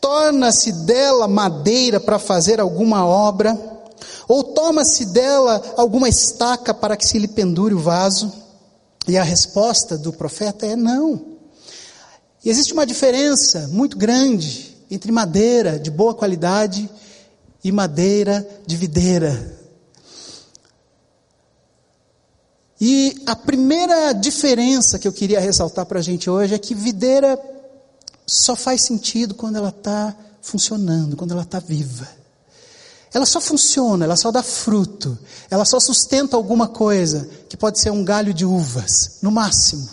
Torna-se 0.00 0.72
dela 0.72 1.28
madeira 1.28 2.00
para 2.00 2.18
fazer 2.18 2.58
alguma 2.58 3.06
obra, 3.06 3.56
ou 4.30 4.44
toma-se 4.44 5.06
dela 5.06 5.60
alguma 5.76 6.08
estaca 6.08 6.72
para 6.72 6.96
que 6.96 7.04
se 7.04 7.18
lhe 7.18 7.26
pendure 7.26 7.74
o 7.74 7.80
vaso? 7.80 8.32
E 9.08 9.18
a 9.18 9.24
resposta 9.24 9.98
do 9.98 10.12
profeta 10.12 10.64
é 10.64 10.76
não. 10.76 11.38
E 12.44 12.48
existe 12.48 12.72
uma 12.72 12.86
diferença 12.86 13.66
muito 13.72 13.98
grande 13.98 14.76
entre 14.88 15.10
madeira 15.10 15.80
de 15.80 15.90
boa 15.90 16.14
qualidade 16.14 16.88
e 17.64 17.72
madeira 17.72 18.48
de 18.64 18.76
videira. 18.76 19.58
E 22.80 23.20
a 23.26 23.34
primeira 23.34 24.12
diferença 24.12 24.96
que 24.96 25.08
eu 25.08 25.12
queria 25.12 25.40
ressaltar 25.40 25.86
para 25.86 25.98
a 25.98 26.02
gente 26.02 26.30
hoje 26.30 26.54
é 26.54 26.58
que 26.58 26.72
videira 26.72 27.36
só 28.24 28.54
faz 28.54 28.82
sentido 28.82 29.34
quando 29.34 29.56
ela 29.56 29.70
está 29.70 30.14
funcionando, 30.40 31.16
quando 31.16 31.32
ela 31.32 31.42
está 31.42 31.58
viva. 31.58 32.19
Ela 33.12 33.26
só 33.26 33.40
funciona, 33.40 34.04
ela 34.04 34.16
só 34.16 34.30
dá 34.30 34.42
fruto, 34.42 35.18
ela 35.50 35.64
só 35.64 35.80
sustenta 35.80 36.36
alguma 36.36 36.68
coisa, 36.68 37.28
que 37.48 37.56
pode 37.56 37.80
ser 37.80 37.90
um 37.90 38.04
galho 38.04 38.32
de 38.32 38.44
uvas, 38.44 39.18
no 39.20 39.32
máximo, 39.32 39.88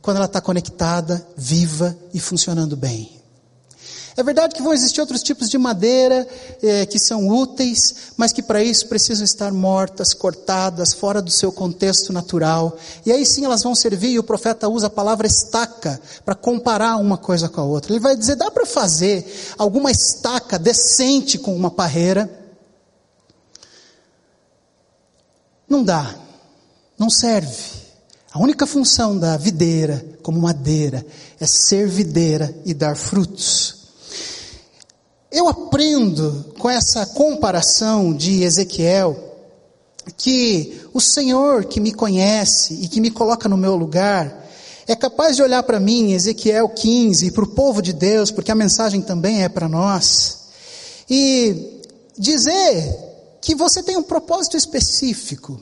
quando 0.00 0.16
ela 0.16 0.26
está 0.26 0.40
conectada, 0.40 1.26
viva 1.36 1.96
e 2.14 2.18
funcionando 2.18 2.76
bem. 2.76 3.17
É 4.18 4.22
verdade 4.24 4.52
que 4.52 4.62
vão 4.62 4.74
existir 4.74 5.00
outros 5.00 5.22
tipos 5.22 5.48
de 5.48 5.56
madeira 5.56 6.26
eh, 6.60 6.84
que 6.86 6.98
são 6.98 7.28
úteis, 7.28 8.10
mas 8.16 8.32
que 8.32 8.42
para 8.42 8.60
isso 8.60 8.88
precisam 8.88 9.24
estar 9.24 9.52
mortas, 9.52 10.12
cortadas, 10.12 10.92
fora 10.92 11.22
do 11.22 11.30
seu 11.30 11.52
contexto 11.52 12.12
natural. 12.12 12.76
E 13.06 13.12
aí 13.12 13.24
sim 13.24 13.44
elas 13.44 13.62
vão 13.62 13.76
servir, 13.76 14.08
e 14.08 14.18
o 14.18 14.24
profeta 14.24 14.68
usa 14.68 14.88
a 14.88 14.90
palavra 14.90 15.28
estaca 15.28 16.00
para 16.24 16.34
comparar 16.34 16.96
uma 16.96 17.16
coisa 17.16 17.48
com 17.48 17.60
a 17.60 17.64
outra. 17.64 17.92
Ele 17.92 18.00
vai 18.00 18.16
dizer: 18.16 18.34
dá 18.34 18.50
para 18.50 18.66
fazer 18.66 19.24
alguma 19.56 19.88
estaca 19.88 20.58
decente 20.58 21.38
com 21.38 21.54
uma 21.54 21.70
parreira? 21.70 22.28
Não 25.68 25.84
dá, 25.84 26.12
não 26.98 27.08
serve. 27.08 27.54
A 28.32 28.40
única 28.40 28.66
função 28.66 29.16
da 29.16 29.36
videira, 29.36 30.04
como 30.24 30.40
madeira, 30.40 31.06
é 31.38 31.46
ser 31.46 31.86
videira 31.86 32.52
e 32.64 32.74
dar 32.74 32.96
frutos. 32.96 33.77
Eu 35.38 35.46
aprendo 35.46 36.52
com 36.58 36.68
essa 36.68 37.06
comparação 37.06 38.12
de 38.12 38.42
Ezequiel 38.42 39.16
que 40.16 40.80
o 40.92 41.00
Senhor 41.00 41.66
que 41.66 41.78
me 41.78 41.92
conhece 41.92 42.74
e 42.82 42.88
que 42.88 43.00
me 43.00 43.08
coloca 43.08 43.48
no 43.48 43.56
meu 43.56 43.76
lugar 43.76 44.44
é 44.84 44.96
capaz 44.96 45.36
de 45.36 45.42
olhar 45.42 45.62
para 45.62 45.78
mim, 45.78 46.10
Ezequiel 46.10 46.68
15, 46.68 47.26
e 47.26 47.30
para 47.30 47.44
o 47.44 47.50
povo 47.54 47.80
de 47.80 47.92
Deus, 47.92 48.32
porque 48.32 48.50
a 48.50 48.56
mensagem 48.56 49.00
também 49.00 49.44
é 49.44 49.48
para 49.48 49.68
nós, 49.68 50.38
e 51.08 51.84
dizer 52.18 53.38
que 53.40 53.54
você 53.54 53.80
tem 53.80 53.96
um 53.96 54.02
propósito 54.02 54.56
específico. 54.56 55.60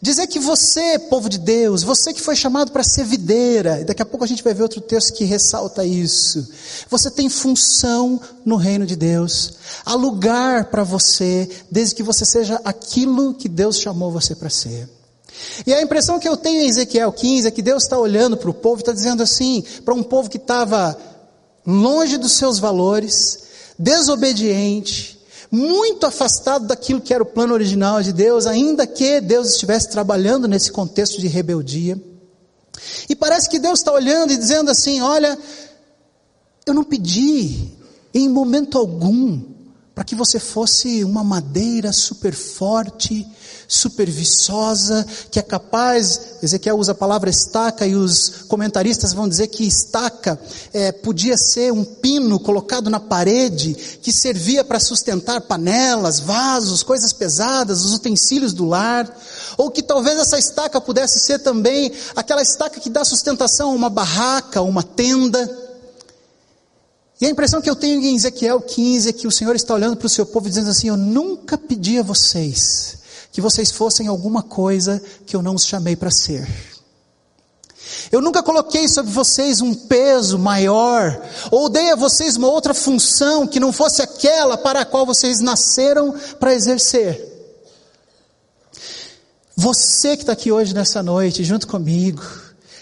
Dizer 0.00 0.26
que 0.26 0.38
você, 0.38 0.98
povo 0.98 1.28
de 1.28 1.38
Deus, 1.38 1.82
você 1.82 2.12
que 2.12 2.20
foi 2.20 2.36
chamado 2.36 2.70
para 2.70 2.84
ser 2.84 3.04
videira, 3.04 3.80
e 3.80 3.84
daqui 3.84 4.02
a 4.02 4.06
pouco 4.06 4.24
a 4.24 4.28
gente 4.28 4.42
vai 4.42 4.52
ver 4.52 4.62
outro 4.62 4.80
texto 4.80 5.14
que 5.14 5.24
ressalta 5.24 5.84
isso. 5.84 6.46
Você 6.90 7.10
tem 7.10 7.28
função 7.28 8.20
no 8.44 8.56
reino 8.56 8.86
de 8.86 8.94
Deus. 8.94 9.54
Há 9.84 9.94
lugar 9.94 10.66
para 10.66 10.84
você, 10.84 11.48
desde 11.70 11.94
que 11.94 12.02
você 12.02 12.24
seja 12.24 12.60
aquilo 12.64 13.34
que 13.34 13.48
Deus 13.48 13.78
chamou 13.78 14.10
você 14.10 14.34
para 14.34 14.50
ser. 14.50 14.88
E 15.66 15.72
a 15.72 15.82
impressão 15.82 16.18
que 16.18 16.28
eu 16.28 16.36
tenho 16.36 16.62
em 16.62 16.68
Ezequiel 16.68 17.12
15 17.12 17.48
é 17.48 17.50
que 17.50 17.62
Deus 17.62 17.82
está 17.82 17.98
olhando 17.98 18.36
para 18.36 18.50
o 18.50 18.54
povo 18.54 18.80
e 18.80 18.82
está 18.82 18.92
dizendo 18.92 19.22
assim, 19.22 19.64
para 19.84 19.94
um 19.94 20.02
povo 20.02 20.28
que 20.28 20.36
estava 20.36 20.96
longe 21.66 22.16
dos 22.16 22.32
seus 22.32 22.58
valores, 22.58 23.40
desobediente, 23.78 25.15
muito 25.56 26.04
afastado 26.04 26.66
daquilo 26.66 27.00
que 27.00 27.14
era 27.14 27.22
o 27.22 27.26
plano 27.26 27.54
original 27.54 28.02
de 28.02 28.12
Deus, 28.12 28.46
ainda 28.46 28.86
que 28.86 29.20
Deus 29.22 29.50
estivesse 29.50 29.88
trabalhando 29.88 30.46
nesse 30.46 30.70
contexto 30.70 31.18
de 31.18 31.26
rebeldia. 31.26 32.00
E 33.08 33.16
parece 33.16 33.48
que 33.48 33.58
Deus 33.58 33.78
está 33.78 33.90
olhando 33.90 34.32
e 34.32 34.36
dizendo 34.36 34.70
assim: 34.70 35.00
olha, 35.00 35.38
eu 36.66 36.74
não 36.74 36.84
pedi 36.84 37.72
em 38.12 38.28
momento 38.28 38.76
algum 38.76 39.40
para 39.94 40.04
que 40.04 40.14
você 40.14 40.38
fosse 40.38 41.02
uma 41.02 41.24
madeira 41.24 41.90
super 41.90 42.34
forte, 42.34 43.26
super 43.68 44.08
viçosa, 44.08 45.06
que 45.30 45.38
é 45.38 45.42
capaz, 45.42 46.36
Ezequiel 46.42 46.78
usa 46.78 46.92
a 46.92 46.94
palavra 46.94 47.28
estaca, 47.28 47.86
e 47.86 47.94
os 47.94 48.44
comentaristas 48.48 49.12
vão 49.12 49.28
dizer 49.28 49.48
que 49.48 49.66
estaca 49.66 50.38
é, 50.72 50.92
podia 50.92 51.36
ser 51.36 51.72
um 51.72 51.84
pino 51.84 52.38
colocado 52.38 52.88
na 52.88 53.00
parede, 53.00 53.74
que 54.00 54.12
servia 54.12 54.64
para 54.64 54.78
sustentar 54.78 55.40
panelas, 55.42 56.20
vasos, 56.20 56.82
coisas 56.82 57.12
pesadas, 57.12 57.84
os 57.84 57.94
utensílios 57.94 58.52
do 58.52 58.64
lar, 58.64 59.12
ou 59.56 59.70
que 59.70 59.82
talvez 59.82 60.18
essa 60.18 60.38
estaca 60.38 60.80
pudesse 60.80 61.20
ser 61.20 61.40
também 61.40 61.92
aquela 62.14 62.42
estaca 62.42 62.78
que 62.78 62.90
dá 62.90 63.04
sustentação 63.04 63.70
a 63.70 63.74
uma 63.74 63.90
barraca, 63.90 64.62
uma 64.62 64.82
tenda, 64.82 65.66
e 67.18 67.24
a 67.24 67.30
impressão 67.30 67.62
que 67.62 67.70
eu 67.70 67.74
tenho 67.74 67.98
em 68.02 68.14
Ezequiel 68.14 68.60
15 68.60 69.08
é 69.08 69.12
que 69.12 69.26
o 69.26 69.30
Senhor 69.30 69.56
está 69.56 69.72
olhando 69.72 69.96
para 69.96 70.06
o 70.06 70.10
seu 70.10 70.26
povo 70.26 70.46
e 70.46 70.50
dizendo 70.50 70.68
assim: 70.68 70.88
Eu 70.88 70.98
nunca 70.98 71.56
pedi 71.56 71.98
a 71.98 72.02
vocês 72.02 72.98
que 73.36 73.40
vocês 73.42 73.70
fossem 73.70 74.06
alguma 74.06 74.42
coisa 74.42 74.98
que 75.26 75.36
eu 75.36 75.42
não 75.42 75.56
os 75.56 75.66
chamei 75.66 75.94
para 75.94 76.10
ser. 76.10 76.48
Eu 78.10 78.22
nunca 78.22 78.42
coloquei 78.42 78.88
sobre 78.88 79.12
vocês 79.12 79.60
um 79.60 79.74
peso 79.74 80.38
maior, 80.38 81.22
ou 81.50 81.68
dei 81.68 81.90
a 81.90 81.96
vocês 81.96 82.36
uma 82.36 82.48
outra 82.48 82.72
função 82.72 83.46
que 83.46 83.60
não 83.60 83.74
fosse 83.74 84.00
aquela 84.00 84.56
para 84.56 84.80
a 84.80 84.84
qual 84.86 85.04
vocês 85.04 85.40
nasceram 85.40 86.14
para 86.40 86.54
exercer. 86.54 87.22
Você 89.54 90.16
que 90.16 90.22
está 90.22 90.32
aqui 90.32 90.50
hoje 90.50 90.72
nessa 90.72 91.02
noite, 91.02 91.44
junto 91.44 91.68
comigo, 91.68 92.22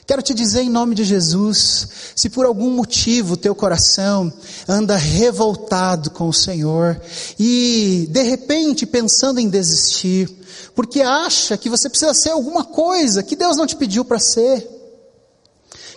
Quero 0.06 0.20
te 0.20 0.34
dizer 0.34 0.60
em 0.60 0.68
nome 0.68 0.94
de 0.94 1.02
Jesus, 1.02 1.88
se 2.14 2.28
por 2.28 2.44
algum 2.44 2.70
motivo 2.70 3.38
teu 3.38 3.54
coração 3.54 4.30
anda 4.68 4.96
revoltado 4.96 6.10
com 6.10 6.28
o 6.28 6.32
Senhor 6.32 7.00
e 7.38 8.06
de 8.10 8.22
repente 8.22 8.84
pensando 8.84 9.40
em 9.40 9.48
desistir, 9.48 10.30
porque 10.74 11.00
acha 11.00 11.56
que 11.56 11.70
você 11.70 11.88
precisa 11.88 12.12
ser 12.12 12.30
alguma 12.30 12.64
coisa 12.64 13.22
que 13.22 13.34
Deus 13.34 13.56
não 13.56 13.66
te 13.66 13.76
pediu 13.76 14.04
para 14.04 14.18
ser. 14.18 14.68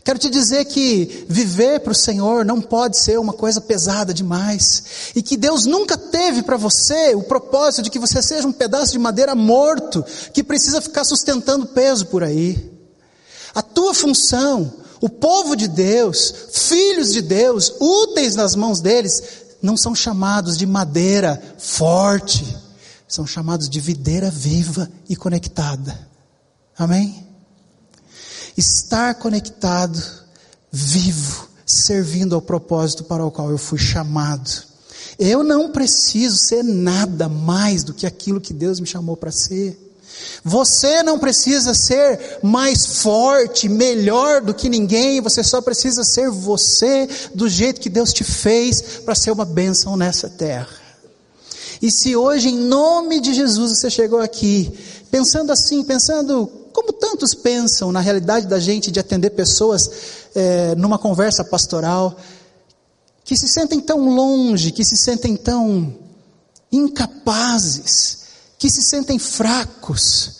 Quero 0.06 0.20
te 0.20 0.30
dizer 0.30 0.64
que 0.64 1.26
viver 1.28 1.82
para 1.82 1.92
o 1.92 1.96
Senhor 1.96 2.46
não 2.46 2.62
pode 2.62 2.98
ser 2.98 3.20
uma 3.20 3.34
coisa 3.34 3.60
pesada 3.60 4.14
demais, 4.14 5.12
e 5.18 5.22
que 5.22 5.36
Deus 5.36 5.66
nunca 5.66 5.98
teve 5.98 6.44
para 6.44 6.56
você 6.56 7.14
o 7.14 7.24
propósito 7.24 7.82
de 7.82 7.90
que 7.90 8.00
você 8.00 8.22
seja 8.22 8.48
um 8.48 8.54
pedaço 8.54 8.94
de 8.94 9.00
madeira 9.00 9.36
morto 9.36 10.06
que 10.34 10.46
precisa 10.46 10.80
ficar 10.80 11.04
sustentando 11.04 11.66
peso 11.66 12.06
por 12.06 12.24
aí. 12.24 12.77
A 13.54 13.62
tua 13.62 13.94
função, 13.94 14.74
o 15.02 15.10
povo 15.10 15.56
de 15.56 15.68
Deus, 15.68 16.34
filhos 16.52 17.12
de 17.14 17.22
Deus, 17.22 17.74
úteis 17.80 18.36
nas 18.36 18.56
mãos 18.56 18.82
deles, 18.82 19.22
não 19.62 19.76
são 19.76 19.96
chamados 19.96 20.58
de 20.58 20.66
madeira 20.66 21.42
forte, 21.58 22.58
são 23.08 23.26
chamados 23.26 23.70
de 23.70 23.80
videira 23.80 24.30
viva 24.30 24.90
e 25.08 25.16
conectada. 25.16 26.08
Amém? 26.78 27.26
Estar 28.56 29.16
conectado, 29.16 30.02
vivo, 30.72 31.48
servindo 31.66 32.36
ao 32.36 32.42
propósito 32.42 33.04
para 33.04 33.26
o 33.26 33.32
qual 33.32 33.50
eu 33.50 33.58
fui 33.58 33.78
chamado. 33.78 34.68
Eu 35.18 35.44
não 35.44 35.72
preciso 35.72 36.38
ser 36.38 36.64
nada 36.64 37.28
mais 37.28 37.84
do 37.84 37.94
que 37.94 38.06
aquilo 38.06 38.42
que 38.42 38.54
Deus 38.54 38.80
me 38.80 38.86
chamou 38.86 39.18
para 39.18 39.32
ser. 39.32 39.87
Você 40.44 41.04
não 41.04 41.20
precisa 41.20 41.74
ser 41.74 42.40
mais 42.42 43.02
forte, 43.02 43.68
melhor 43.68 44.42
do 44.42 44.54
que 44.54 44.70
ninguém, 44.70 45.22
você 45.22 45.44
só 45.44 45.62
precisa 45.62 46.04
ser 46.04 46.30
você 46.30 47.08
do 47.34 47.50
jeito 47.50 47.82
que 47.82 47.90
Deus 47.90 48.14
te 48.14 48.24
fez 48.24 48.82
para 49.04 49.16
ser 49.16 49.32
uma 49.32 49.46
bênção 49.46 49.98
nessa 49.98 50.30
terra. 50.30 50.70
E 51.82 51.92
se 51.92 52.16
hoje, 52.16 52.50
em 52.50 52.58
nome 52.58 53.20
de 53.20 53.34
Jesus, 53.34 53.78
você 53.78 53.90
chegou 53.90 54.20
aqui, 54.20 54.72
pensando 55.12 55.52
assim, 55.52 55.84
pensando 55.84 56.48
como 56.74 56.94
tantos 56.94 57.34
pensam 57.34 57.92
na 57.92 58.00
realidade 58.00 58.48
da 58.48 58.60
gente 58.60 58.92
de 58.92 59.00
atender 59.00 59.32
pessoas 59.32 59.90
é, 60.36 60.76
numa 60.76 60.98
conversa 61.00 61.44
pastoral, 61.44 62.16
que 63.24 63.36
se 63.36 63.48
sentem 63.48 63.80
tão 63.80 64.08
longe, 64.10 64.72
que 64.72 64.86
se 64.86 64.96
sentem 64.96 65.36
tão 65.36 65.94
incapazes, 66.72 68.27
que 68.58 68.70
se 68.70 68.82
sentem 68.82 69.20
fracos. 69.20 70.38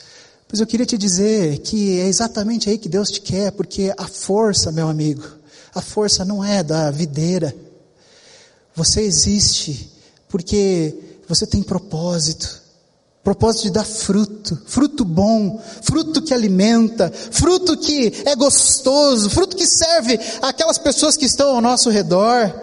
Pois 0.48 0.60
eu 0.60 0.68
queria 0.68 0.86
te 0.86 0.98
dizer 0.98 1.60
que 1.60 2.00
é 2.00 2.08
exatamente 2.08 2.70
aí 2.70 2.78
que 2.78 2.90
Deus 2.90 3.10
te 3.10 3.22
quer, 3.22 3.52
porque 3.52 3.94
a 3.98 4.08
força, 4.08 4.72
meu 4.72 4.88
amigo, 4.88 5.24
a 5.76 5.82
força 5.82 6.24
não 6.24 6.44
é 6.44 6.64
da 6.64 6.90
videira. 6.90 7.54
Você 8.74 9.02
existe 9.02 9.92
porque 10.30 10.96
você 11.28 11.46
tem 11.46 11.62
propósito. 11.62 12.66
Propósito 13.24 13.64
de 13.64 13.72
dar 13.72 13.84
fruto, 13.84 14.58
fruto 14.68 15.04
bom, 15.04 15.62
fruto 15.82 16.22
que 16.22 16.34
alimenta, 16.34 17.12
fruto 17.12 17.76
que 17.76 18.24
é 18.26 18.34
gostoso, 18.38 19.30
fruto 19.30 19.58
que 19.58 19.68
serve 19.68 20.18
aquelas 20.42 20.78
pessoas 20.78 21.18
que 21.18 21.26
estão 21.26 21.54
ao 21.54 21.62
nosso 21.62 21.90
redor. 21.90 22.54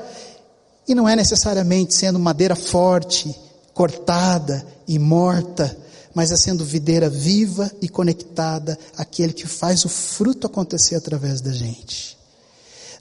E 0.88 0.94
não 0.94 1.06
é 1.06 1.14
necessariamente 1.14 1.94
sendo 1.94 2.18
madeira 2.18 2.56
forte, 2.56 3.34
cortada 3.75 4.74
e 4.87 4.99
morta, 4.99 5.76
mas 6.14 6.31
é 6.31 6.37
sendo 6.37 6.64
videira 6.64 7.11
viva 7.11 7.71
e 7.83 7.88
conectada 7.88 8.79
àquele 8.97 9.33
que 9.33 9.47
faz 9.47 9.85
o 9.85 9.88
fruto 9.88 10.47
acontecer 10.47 10.95
através 10.95 11.41
da 11.41 11.53
gente. 11.53 12.17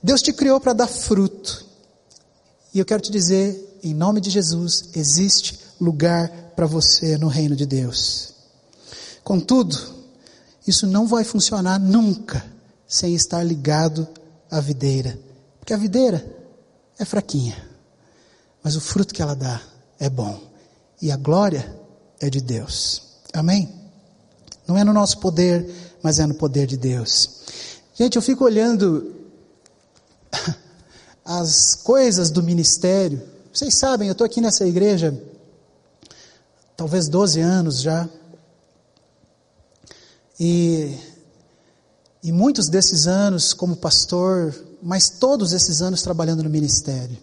Deus 0.01 0.21
te 0.21 0.33
criou 0.33 0.59
para 0.59 0.73
dar 0.73 0.87
fruto. 0.87 1.65
E 2.73 2.79
eu 2.79 2.85
quero 2.85 3.01
te 3.01 3.11
dizer, 3.11 3.79
em 3.83 3.93
nome 3.93 4.19
de 4.19 4.29
Jesus, 4.29 4.89
existe 4.95 5.59
lugar 5.79 6.29
para 6.55 6.65
você 6.65 7.17
no 7.17 7.27
reino 7.27 7.55
de 7.55 7.65
Deus. 7.65 8.33
Contudo, 9.23 9.77
isso 10.67 10.87
não 10.87 11.07
vai 11.07 11.23
funcionar 11.23 11.79
nunca 11.79 12.43
sem 12.87 13.13
estar 13.13 13.43
ligado 13.43 14.07
à 14.49 14.59
videira. 14.59 15.19
Porque 15.59 15.73
a 15.73 15.77
videira 15.77 16.25
é 16.97 17.05
fraquinha, 17.05 17.57
mas 18.63 18.75
o 18.75 18.81
fruto 18.81 19.13
que 19.13 19.21
ela 19.21 19.35
dá 19.35 19.61
é 19.99 20.09
bom. 20.09 20.52
E 21.03 21.11
a 21.11 21.17
glória 21.17 21.69
é 22.17 22.29
de 22.29 22.39
Deus. 22.39 23.01
Amém? 23.33 23.69
Não 24.65 24.77
é 24.77 24.85
no 24.85 24.93
nosso 24.93 25.17
poder, 25.17 25.69
mas 26.01 26.17
é 26.17 26.25
no 26.25 26.33
poder 26.33 26.65
de 26.65 26.77
Deus. 26.77 27.41
Gente, 27.93 28.15
eu 28.15 28.21
fico 28.21 28.45
olhando 28.45 29.13
as 31.25 31.75
coisas 31.75 32.31
do 32.31 32.41
ministério. 32.41 33.21
Vocês 33.53 33.77
sabem, 33.77 34.07
eu 34.07 34.13
estou 34.13 34.23
aqui 34.23 34.39
nessa 34.39 34.65
igreja, 34.65 35.21
talvez 36.77 37.09
12 37.09 37.41
anos 37.41 37.81
já. 37.81 38.07
E, 40.39 40.97
e 42.23 42.31
muitos 42.31 42.69
desses 42.69 43.07
anos 43.07 43.51
como 43.51 43.75
pastor, 43.75 44.55
mas 44.81 45.09
todos 45.09 45.51
esses 45.51 45.81
anos 45.81 46.01
trabalhando 46.01 46.43
no 46.43 46.49
ministério. 46.49 47.17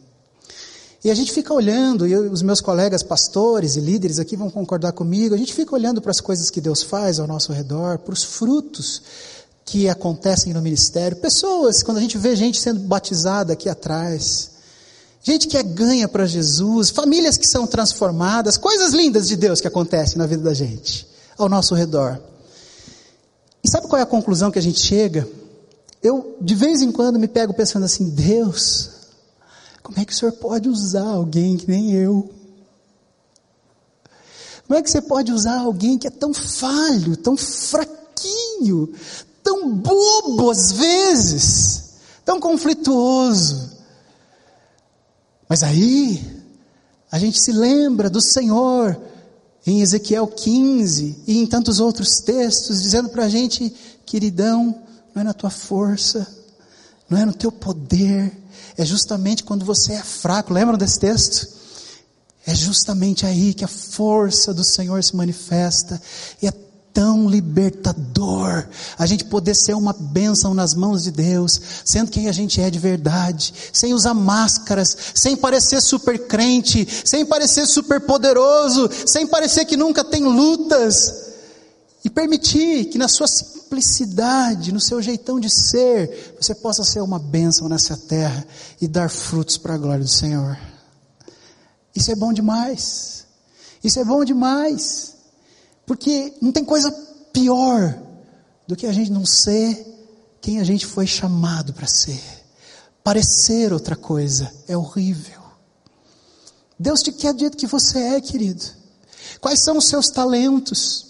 E 1.02 1.10
a 1.10 1.14
gente 1.14 1.32
fica 1.32 1.54
olhando, 1.54 2.06
e 2.06 2.12
eu, 2.12 2.30
os 2.30 2.42
meus 2.42 2.60
colegas 2.60 3.02
pastores 3.02 3.76
e 3.76 3.80
líderes 3.80 4.18
aqui 4.18 4.36
vão 4.36 4.50
concordar 4.50 4.92
comigo, 4.92 5.34
a 5.34 5.38
gente 5.38 5.54
fica 5.54 5.74
olhando 5.74 6.02
para 6.02 6.10
as 6.10 6.20
coisas 6.20 6.50
que 6.50 6.60
Deus 6.60 6.82
faz 6.82 7.18
ao 7.18 7.26
nosso 7.26 7.52
redor, 7.52 7.98
para 7.98 8.12
os 8.12 8.22
frutos 8.22 9.02
que 9.64 9.88
acontecem 9.88 10.52
no 10.52 10.60
ministério. 10.60 11.16
Pessoas, 11.16 11.82
quando 11.82 11.98
a 11.98 12.00
gente 12.00 12.18
vê 12.18 12.36
gente 12.36 12.60
sendo 12.60 12.80
batizada 12.80 13.54
aqui 13.54 13.68
atrás, 13.68 14.50
gente 15.22 15.48
que 15.48 15.56
é 15.56 15.62
ganha 15.62 16.06
para 16.06 16.26
Jesus, 16.26 16.90
famílias 16.90 17.38
que 17.38 17.46
são 17.46 17.66
transformadas, 17.66 18.58
coisas 18.58 18.92
lindas 18.92 19.26
de 19.26 19.36
Deus 19.36 19.58
que 19.58 19.68
acontecem 19.68 20.18
na 20.18 20.26
vida 20.26 20.42
da 20.42 20.52
gente, 20.52 21.06
ao 21.38 21.48
nosso 21.48 21.74
redor. 21.74 22.20
E 23.64 23.70
sabe 23.70 23.88
qual 23.88 24.00
é 24.00 24.02
a 24.02 24.06
conclusão 24.06 24.50
que 24.50 24.58
a 24.58 24.62
gente 24.62 24.80
chega? 24.80 25.26
Eu, 26.02 26.36
de 26.40 26.54
vez 26.54 26.82
em 26.82 26.92
quando, 26.92 27.18
me 27.18 27.28
pego 27.28 27.54
pensando 27.54 27.84
assim: 27.84 28.08
Deus, 28.08 28.90
como 29.82 29.98
é 29.98 30.04
que 30.04 30.12
o 30.12 30.16
Senhor 30.16 30.32
pode 30.32 30.68
usar 30.68 31.06
alguém 31.06 31.56
que 31.56 31.68
nem 31.68 31.92
eu? 31.92 32.30
Como 34.66 34.78
é 34.78 34.82
que 34.82 34.90
você 34.90 35.02
pode 35.02 35.32
usar 35.32 35.58
alguém 35.58 35.98
que 35.98 36.06
é 36.06 36.10
tão 36.10 36.32
falho, 36.32 37.16
tão 37.16 37.36
fraquinho, 37.36 38.92
tão 39.42 39.74
bobo 39.74 40.50
às 40.50 40.70
vezes, 40.72 41.94
tão 42.24 42.38
conflituoso? 42.38 43.70
Mas 45.48 45.64
aí, 45.64 46.24
a 47.10 47.18
gente 47.18 47.40
se 47.40 47.50
lembra 47.50 48.08
do 48.08 48.20
Senhor 48.20 48.96
em 49.66 49.80
Ezequiel 49.80 50.28
15 50.28 51.24
e 51.26 51.38
em 51.38 51.46
tantos 51.46 51.80
outros 51.80 52.20
textos, 52.20 52.80
dizendo 52.82 53.08
para 53.08 53.24
a 53.24 53.28
gente, 53.28 53.74
queridão, 54.06 54.82
não 55.12 55.22
é 55.22 55.24
na 55.24 55.34
tua 55.34 55.50
força, 55.50 56.26
não 57.08 57.18
é 57.18 57.24
no 57.24 57.34
teu 57.34 57.50
poder, 57.50 58.32
é 58.76 58.84
justamente 58.84 59.44
quando 59.44 59.64
você 59.64 59.94
é 59.94 60.02
fraco. 60.02 60.52
Lembram 60.52 60.78
desse 60.78 60.98
texto? 60.98 61.48
É 62.46 62.54
justamente 62.54 63.26
aí 63.26 63.52
que 63.52 63.64
a 63.64 63.68
força 63.68 64.52
do 64.54 64.64
Senhor 64.64 65.02
se 65.04 65.14
manifesta. 65.14 66.00
E 66.42 66.46
é 66.46 66.52
tão 66.92 67.28
libertador 67.28 68.66
a 68.98 69.06
gente 69.06 69.24
poder 69.24 69.54
ser 69.54 69.74
uma 69.74 69.92
bênção 69.92 70.54
nas 70.54 70.74
mãos 70.74 71.04
de 71.04 71.10
Deus, 71.10 71.60
sendo 71.84 72.10
quem 72.10 72.28
a 72.28 72.32
gente 72.32 72.60
é 72.60 72.68
de 72.68 72.78
verdade, 72.78 73.54
sem 73.72 73.94
usar 73.94 74.14
máscaras, 74.14 74.96
sem 75.14 75.36
parecer 75.36 75.80
super 75.80 76.26
crente, 76.26 76.86
sem 77.04 77.24
parecer 77.24 77.66
super 77.66 78.00
poderoso, 78.00 78.90
sem 79.06 79.26
parecer 79.26 79.64
que 79.64 79.76
nunca 79.76 80.04
tem 80.04 80.24
lutas. 80.24 81.19
E 82.04 82.08
permitir 82.08 82.86
que 82.86 82.96
na 82.96 83.08
sua 83.08 83.26
simplicidade, 83.26 84.72
no 84.72 84.80
seu 84.80 85.02
jeitão 85.02 85.38
de 85.38 85.50
ser, 85.50 86.34
você 86.40 86.54
possa 86.54 86.82
ser 86.82 87.00
uma 87.00 87.18
bênção 87.18 87.68
nessa 87.68 87.96
terra 87.96 88.46
e 88.80 88.88
dar 88.88 89.10
frutos 89.10 89.58
para 89.58 89.74
a 89.74 89.78
glória 89.78 90.04
do 90.04 90.10
Senhor. 90.10 90.58
Isso 91.94 92.10
é 92.10 92.14
bom 92.14 92.32
demais. 92.32 93.26
Isso 93.84 93.98
é 94.00 94.04
bom 94.04 94.24
demais. 94.24 95.14
Porque 95.84 96.34
não 96.40 96.52
tem 96.52 96.64
coisa 96.64 96.90
pior 97.32 97.98
do 98.66 98.76
que 98.76 98.86
a 98.86 98.92
gente 98.92 99.10
não 99.10 99.26
ser 99.26 99.86
quem 100.40 100.58
a 100.58 100.64
gente 100.64 100.86
foi 100.86 101.06
chamado 101.06 101.74
para 101.74 101.86
ser. 101.86 102.22
Parecer 103.04 103.72
outra 103.72 103.94
coisa 103.94 104.50
é 104.66 104.76
horrível. 104.76 105.40
Deus 106.78 107.02
te 107.02 107.12
quer 107.12 107.34
do 107.34 107.40
jeito 107.40 107.58
que 107.58 107.66
você 107.66 107.98
é, 107.98 108.20
querido. 108.20 108.64
Quais 109.40 109.62
são 109.62 109.76
os 109.76 109.86
seus 109.86 110.08
talentos? 110.08 111.09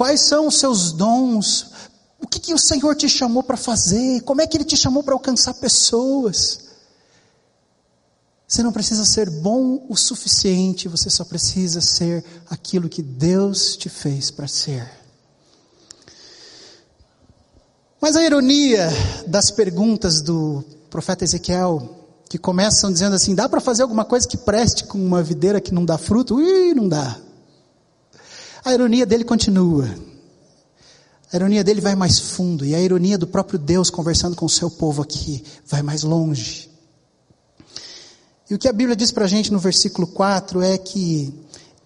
Quais 0.00 0.22
são 0.22 0.46
os 0.46 0.58
seus 0.58 0.92
dons? 0.92 1.72
O 2.18 2.26
que, 2.26 2.40
que 2.40 2.54
o 2.54 2.58
Senhor 2.58 2.96
te 2.96 3.06
chamou 3.06 3.42
para 3.42 3.58
fazer? 3.58 4.22
Como 4.22 4.40
é 4.40 4.46
que 4.46 4.56
Ele 4.56 4.64
te 4.64 4.74
chamou 4.74 5.02
para 5.02 5.12
alcançar 5.12 5.52
pessoas? 5.52 6.70
Você 8.48 8.62
não 8.62 8.72
precisa 8.72 9.04
ser 9.04 9.28
bom 9.28 9.84
o 9.90 9.96
suficiente, 9.98 10.88
você 10.88 11.10
só 11.10 11.22
precisa 11.22 11.82
ser 11.82 12.24
aquilo 12.48 12.88
que 12.88 13.02
Deus 13.02 13.76
te 13.76 13.90
fez 13.90 14.30
para 14.30 14.48
ser. 14.48 14.90
Mas 18.00 18.16
a 18.16 18.24
ironia 18.24 18.88
das 19.26 19.50
perguntas 19.50 20.22
do 20.22 20.64
profeta 20.88 21.24
Ezequiel, 21.24 22.06
que 22.26 22.38
começam 22.38 22.90
dizendo 22.90 23.16
assim: 23.16 23.34
dá 23.34 23.50
para 23.50 23.60
fazer 23.60 23.82
alguma 23.82 24.06
coisa 24.06 24.26
que 24.26 24.38
preste 24.38 24.84
com 24.84 24.96
uma 24.96 25.22
videira 25.22 25.60
que 25.60 25.74
não 25.74 25.84
dá 25.84 25.98
fruto? 25.98 26.36
Ui, 26.36 26.72
não 26.72 26.88
dá. 26.88 27.20
A 28.64 28.72
ironia 28.72 29.06
dele 29.06 29.24
continua. 29.24 29.88
A 31.32 31.36
ironia 31.36 31.62
dele 31.62 31.80
vai 31.80 31.94
mais 31.94 32.18
fundo. 32.18 32.64
E 32.64 32.74
a 32.74 32.80
ironia 32.80 33.16
do 33.16 33.26
próprio 33.26 33.58
Deus 33.58 33.90
conversando 33.90 34.36
com 34.36 34.46
o 34.46 34.50
seu 34.50 34.70
povo 34.70 35.02
aqui 35.02 35.44
vai 35.66 35.82
mais 35.82 36.02
longe. 36.02 36.70
E 38.50 38.54
o 38.54 38.58
que 38.58 38.68
a 38.68 38.72
Bíblia 38.72 38.96
diz 38.96 39.12
para 39.12 39.26
a 39.26 39.28
gente 39.28 39.52
no 39.52 39.60
versículo 39.60 40.08
4 40.08 40.60
é 40.60 40.76
que, 40.76 41.32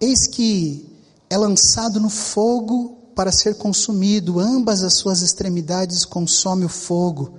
eis 0.01 0.25
que 0.25 0.89
é 1.29 1.37
lançado 1.37 1.99
no 1.99 2.09
fogo 2.09 2.97
para 3.15 3.31
ser 3.31 3.55
consumido, 3.55 4.39
ambas 4.39 4.83
as 4.83 4.95
suas 4.95 5.21
extremidades 5.21 6.03
consome 6.03 6.65
o 6.65 6.69
fogo, 6.69 7.37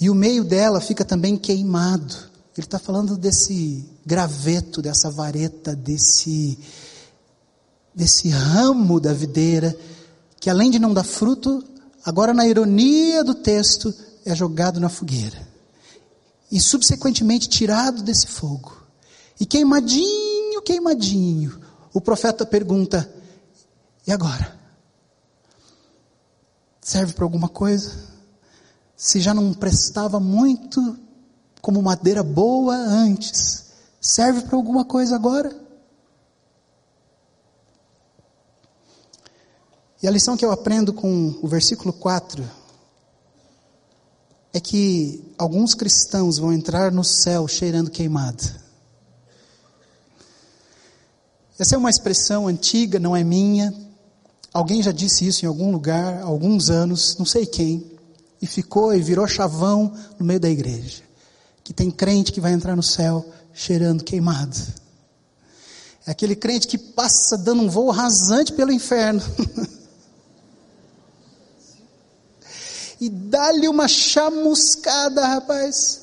e 0.00 0.08
o 0.08 0.14
meio 0.14 0.44
dela 0.44 0.80
fica 0.80 1.04
também 1.04 1.36
queimado. 1.36 2.14
Ele 2.56 2.64
está 2.66 2.78
falando 2.78 3.16
desse 3.16 3.84
graveto, 4.04 4.80
dessa 4.80 5.10
vareta, 5.10 5.74
desse, 5.74 6.58
desse 7.96 8.28
ramo 8.28 9.00
da 9.00 9.14
videira, 9.14 9.74
que 10.38 10.50
além 10.50 10.70
de 10.70 10.78
não 10.78 10.92
dar 10.92 11.02
fruto, 11.02 11.64
agora 12.04 12.34
na 12.34 12.46
ironia 12.46 13.24
do 13.24 13.34
texto, 13.34 13.92
é 14.22 14.34
jogado 14.34 14.78
na 14.78 14.90
fogueira. 14.90 15.48
E 16.52 16.60
subsequentemente 16.60 17.48
tirado 17.48 18.02
desse 18.02 18.26
fogo. 18.26 18.76
E 19.40 19.46
queimadinho, 19.46 20.60
queimadinho, 20.60 21.58
o 21.92 22.00
profeta 22.00 22.44
pergunta: 22.44 23.10
e 24.06 24.12
agora? 24.12 24.54
Serve 26.82 27.14
para 27.14 27.24
alguma 27.24 27.48
coisa? 27.48 27.92
Se 28.94 29.20
já 29.20 29.32
não 29.32 29.54
prestava 29.54 30.20
muito 30.20 30.98
como 31.62 31.82
madeira 31.82 32.22
boa 32.22 32.76
antes, 32.76 33.64
serve 34.00 34.42
para 34.42 34.54
alguma 34.54 34.84
coisa 34.84 35.16
agora? 35.16 35.65
E 40.02 40.06
a 40.06 40.10
lição 40.10 40.36
que 40.36 40.44
eu 40.44 40.52
aprendo 40.52 40.92
com 40.92 41.38
o 41.42 41.48
versículo 41.48 41.92
4 41.92 42.44
é 44.52 44.60
que 44.60 45.24
alguns 45.38 45.74
cristãos 45.74 46.38
vão 46.38 46.52
entrar 46.52 46.92
no 46.92 47.02
céu 47.04 47.48
cheirando 47.48 47.90
queimado. 47.90 48.42
Essa 51.58 51.74
é 51.74 51.78
uma 51.78 51.90
expressão 51.90 52.46
antiga, 52.46 52.98
não 52.98 53.16
é 53.16 53.24
minha. 53.24 53.72
Alguém 54.52 54.82
já 54.82 54.92
disse 54.92 55.26
isso 55.26 55.44
em 55.44 55.48
algum 55.48 55.72
lugar, 55.72 56.22
há 56.22 56.24
alguns 56.24 56.68
anos, 56.68 57.16
não 57.18 57.24
sei 57.24 57.46
quem, 57.46 57.90
e 58.40 58.46
ficou 58.46 58.94
e 58.94 59.00
virou 59.00 59.26
chavão 59.26 59.92
no 60.18 60.24
meio 60.24 60.40
da 60.40 60.50
igreja. 60.50 61.02
Que 61.64 61.72
tem 61.72 61.90
crente 61.90 62.32
que 62.32 62.40
vai 62.40 62.52
entrar 62.52 62.76
no 62.76 62.82
céu 62.82 63.24
cheirando 63.52 64.04
queimado. 64.04 64.56
É 66.06 66.10
aquele 66.10 66.36
crente 66.36 66.68
que 66.68 66.78
passa 66.78 67.36
dando 67.36 67.62
um 67.62 67.70
voo 67.70 67.90
rasante 67.90 68.52
pelo 68.52 68.72
inferno. 68.72 69.22
e 73.00 73.08
dá-lhe 73.08 73.68
uma 73.68 73.88
chamuscada, 73.88 75.26
rapaz. 75.26 76.02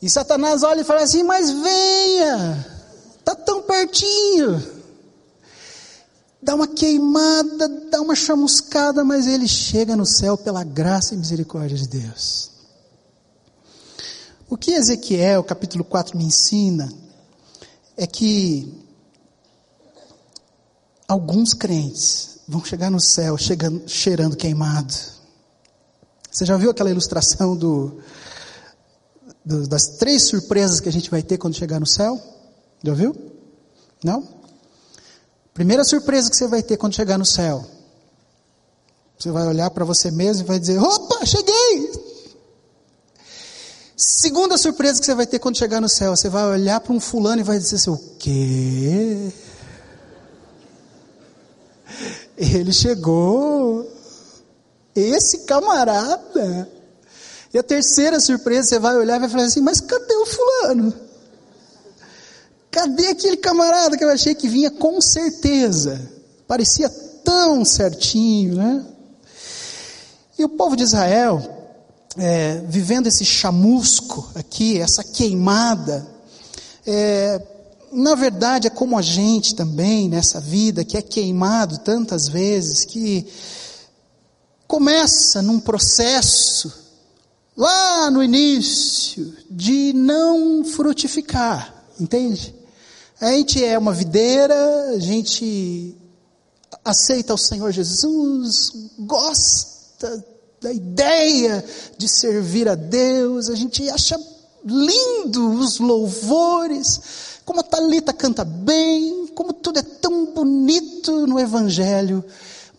E 0.00 0.08
Satanás 0.08 0.62
olha 0.62 0.82
e 0.82 0.84
fala 0.84 1.02
assim: 1.02 1.22
Mas 1.22 1.50
venha, 1.50 2.66
está 3.18 3.34
tão 3.34 3.62
pertinho. 3.62 4.78
Dá 6.40 6.54
uma 6.54 6.68
queimada, 6.68 7.68
dá 7.90 8.00
uma 8.00 8.14
chamuscada, 8.14 9.04
mas 9.04 9.26
ele 9.26 9.48
chega 9.48 9.96
no 9.96 10.06
céu 10.06 10.36
pela 10.36 10.62
graça 10.62 11.14
e 11.14 11.18
misericórdia 11.18 11.76
de 11.76 11.88
Deus. 11.88 12.50
O 14.48 14.56
que 14.56 14.70
Ezequiel, 14.70 15.42
capítulo 15.42 15.84
4, 15.84 16.16
me 16.16 16.24
ensina 16.24 16.88
é 17.96 18.06
que 18.06 18.72
alguns 21.08 21.52
crentes 21.52 22.38
vão 22.46 22.64
chegar 22.64 22.90
no 22.90 23.00
céu 23.00 23.36
chegando, 23.36 23.88
cheirando 23.88 24.36
queimado. 24.36 25.17
Você 26.38 26.46
já 26.46 26.56
viu 26.56 26.70
aquela 26.70 26.88
ilustração 26.88 27.56
do, 27.56 27.98
do, 29.44 29.66
das 29.66 29.96
três 29.98 30.28
surpresas 30.28 30.78
que 30.78 30.88
a 30.88 30.92
gente 30.92 31.10
vai 31.10 31.20
ter 31.20 31.36
quando 31.36 31.56
chegar 31.56 31.80
no 31.80 31.86
céu? 31.86 32.16
Já 32.80 32.94
viu? 32.94 33.12
Não? 34.04 34.22
Primeira 35.52 35.82
surpresa 35.82 36.30
que 36.30 36.36
você 36.36 36.46
vai 36.46 36.62
ter 36.62 36.76
quando 36.76 36.94
chegar 36.94 37.18
no 37.18 37.26
céu. 37.26 37.66
Você 39.18 39.32
vai 39.32 39.48
olhar 39.48 39.68
para 39.70 39.84
você 39.84 40.12
mesmo 40.12 40.44
e 40.44 40.46
vai 40.46 40.60
dizer: 40.60 40.78
opa, 40.78 41.26
cheguei! 41.26 41.90
Segunda 43.96 44.56
surpresa 44.56 45.00
que 45.00 45.06
você 45.06 45.16
vai 45.16 45.26
ter 45.26 45.40
quando 45.40 45.58
chegar 45.58 45.80
no 45.80 45.88
céu, 45.88 46.14
você 46.14 46.28
vai 46.28 46.44
olhar 46.44 46.78
para 46.78 46.92
um 46.92 47.00
fulano 47.00 47.40
e 47.40 47.44
vai 47.44 47.58
dizer 47.58 47.74
assim: 47.74 47.90
o 47.90 47.98
quê? 48.16 49.32
Ele 52.36 52.72
chegou. 52.72 53.97
Esse 54.98 55.38
camarada. 55.38 56.68
E 57.52 57.58
a 57.58 57.62
terceira 57.62 58.20
surpresa, 58.20 58.68
você 58.68 58.78
vai 58.78 58.96
olhar 58.96 59.16
e 59.16 59.20
vai 59.20 59.28
falar 59.28 59.44
assim: 59.44 59.60
mas 59.60 59.80
cadê 59.80 60.14
o 60.14 60.26
fulano? 60.26 60.94
Cadê 62.70 63.08
aquele 63.08 63.36
camarada 63.36 63.96
que 63.96 64.04
eu 64.04 64.10
achei 64.10 64.34
que 64.34 64.48
vinha 64.48 64.70
com 64.70 65.00
certeza? 65.00 66.00
Parecia 66.46 66.88
tão 67.24 67.64
certinho, 67.64 68.54
né? 68.54 68.84
E 70.38 70.44
o 70.44 70.48
povo 70.48 70.76
de 70.76 70.84
Israel, 70.84 71.42
é, 72.16 72.62
vivendo 72.68 73.06
esse 73.06 73.24
chamusco 73.24 74.30
aqui, 74.34 74.80
essa 74.80 75.02
queimada, 75.02 76.06
é, 76.86 77.42
na 77.90 78.14
verdade 78.14 78.66
é 78.66 78.70
como 78.70 78.96
a 78.96 79.02
gente 79.02 79.54
também 79.54 80.08
nessa 80.08 80.40
vida, 80.40 80.84
que 80.84 80.96
é 80.96 81.02
queimado 81.02 81.78
tantas 81.78 82.28
vezes, 82.28 82.84
que 82.84 83.26
começa 84.68 85.40
num 85.40 85.58
processo, 85.58 86.70
lá 87.56 88.10
no 88.10 88.22
início, 88.22 89.34
de 89.50 89.94
não 89.94 90.62
frutificar, 90.62 91.74
entende? 91.98 92.54
A 93.18 93.32
gente 93.32 93.64
é 93.64 93.76
uma 93.78 93.94
videira, 93.94 94.90
a 94.90 94.98
gente 95.00 95.96
aceita 96.84 97.32
o 97.32 97.38
Senhor 97.38 97.72
Jesus, 97.72 98.72
gosta 98.98 100.24
da 100.60 100.72
ideia 100.72 101.64
de 101.96 102.08
servir 102.08 102.68
a 102.68 102.74
Deus, 102.74 103.48
a 103.48 103.54
gente 103.54 103.88
acha 103.88 104.20
lindo 104.64 105.50
os 105.52 105.78
louvores, 105.78 107.00
como 107.44 107.60
a 107.60 107.62
Talita 107.62 108.12
canta 108.12 108.44
bem, 108.44 109.28
como 109.34 109.54
tudo 109.54 109.78
é 109.78 109.82
tão 109.82 110.26
bonito 110.26 111.26
no 111.26 111.40
Evangelho. 111.40 112.22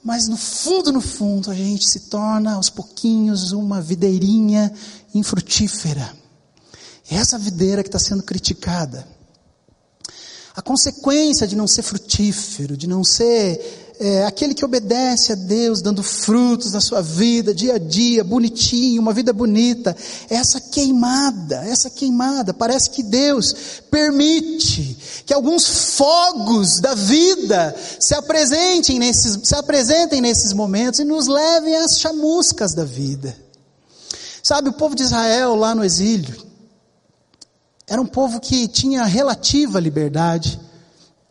Mas 0.03 0.27
no 0.27 0.37
fundo, 0.37 0.91
no 0.91 1.01
fundo, 1.01 1.51
a 1.51 1.55
gente 1.55 1.87
se 1.87 2.01
torna 2.01 2.53
aos 2.53 2.69
pouquinhos 2.69 3.51
uma 3.51 3.81
videirinha 3.81 4.71
infrutífera. 5.13 6.13
É 7.09 7.15
essa 7.15 7.37
videira 7.37 7.83
que 7.83 7.89
está 7.89 7.99
sendo 7.99 8.23
criticada. 8.23 9.05
A 10.55 10.61
consequência 10.61 11.47
de 11.47 11.55
não 11.55 11.67
ser 11.67 11.83
frutífero, 11.83 12.77
de 12.77 12.87
não 12.87 13.03
ser 13.03 13.88
é, 13.99 14.23
aquele 14.23 14.53
que 14.53 14.63
obedece 14.63 15.33
a 15.33 15.35
Deus, 15.35 15.81
dando 15.81 16.01
frutos 16.01 16.71
na 16.71 16.79
sua 16.79 17.01
vida, 17.01 17.53
dia 17.53 17.75
a 17.75 17.77
dia, 17.77 18.23
bonitinho, 18.23 19.01
uma 19.01 19.11
vida 19.11 19.33
bonita, 19.33 19.93
é 20.29 20.35
essa 20.35 20.61
queimada, 20.61 21.65
essa 21.65 21.89
queimada. 21.89 22.53
Parece 22.53 22.89
que 22.91 23.03
Deus 23.03 23.53
permite 23.91 24.97
que 25.25 25.33
alguns 25.33 25.67
fogos 25.97 26.79
da 26.79 26.95
vida 26.95 27.75
se 27.99 28.15
apresentem 28.15 28.97
nesses, 28.97 29.37
se 29.43 29.53
apresentem 29.53 30.21
nesses 30.21 30.53
momentos 30.53 31.01
e 31.01 31.03
nos 31.03 31.27
levem 31.27 31.75
às 31.75 31.99
chamuscas 31.99 32.73
da 32.73 32.85
vida. 32.85 33.35
Sabe, 34.41 34.69
o 34.69 34.73
povo 34.73 34.95
de 34.95 35.03
Israel 35.03 35.55
lá 35.55 35.75
no 35.75 35.83
exílio, 35.83 36.47
era 37.85 38.01
um 38.01 38.05
povo 38.05 38.39
que 38.39 38.65
tinha 38.69 39.03
relativa 39.03 39.77
liberdade. 39.77 40.57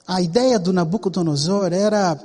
A 0.07 0.21
ideia 0.21 0.59
do 0.59 0.73
Nabucodonosor 0.73 1.73
era 1.73 2.21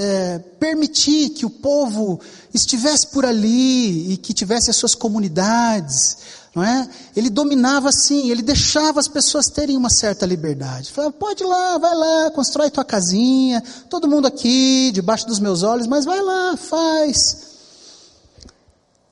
é, 0.00 0.38
permitir 0.60 1.30
que 1.30 1.44
o 1.44 1.50
povo 1.50 2.20
estivesse 2.54 3.08
por 3.08 3.26
ali 3.26 4.12
e 4.12 4.16
que 4.16 4.32
tivesse 4.32 4.70
as 4.70 4.76
suas 4.76 4.94
comunidades, 4.94 6.18
não 6.54 6.62
é? 6.62 6.88
Ele 7.16 7.28
dominava 7.28 7.88
assim, 7.88 8.30
ele 8.30 8.40
deixava 8.40 9.00
as 9.00 9.08
pessoas 9.08 9.48
terem 9.48 9.76
uma 9.76 9.90
certa 9.90 10.24
liberdade. 10.24 10.92
Falava, 10.92 11.12
pode 11.12 11.42
ir 11.42 11.46
lá, 11.46 11.78
vai 11.78 11.94
lá, 11.96 12.30
constrói 12.30 12.70
tua 12.70 12.84
casinha, 12.84 13.60
todo 13.90 14.06
mundo 14.06 14.28
aqui, 14.28 14.92
debaixo 14.94 15.26
dos 15.26 15.40
meus 15.40 15.64
olhos, 15.64 15.88
mas 15.88 16.04
vai 16.04 16.22
lá, 16.22 16.56
faz. 16.56 17.48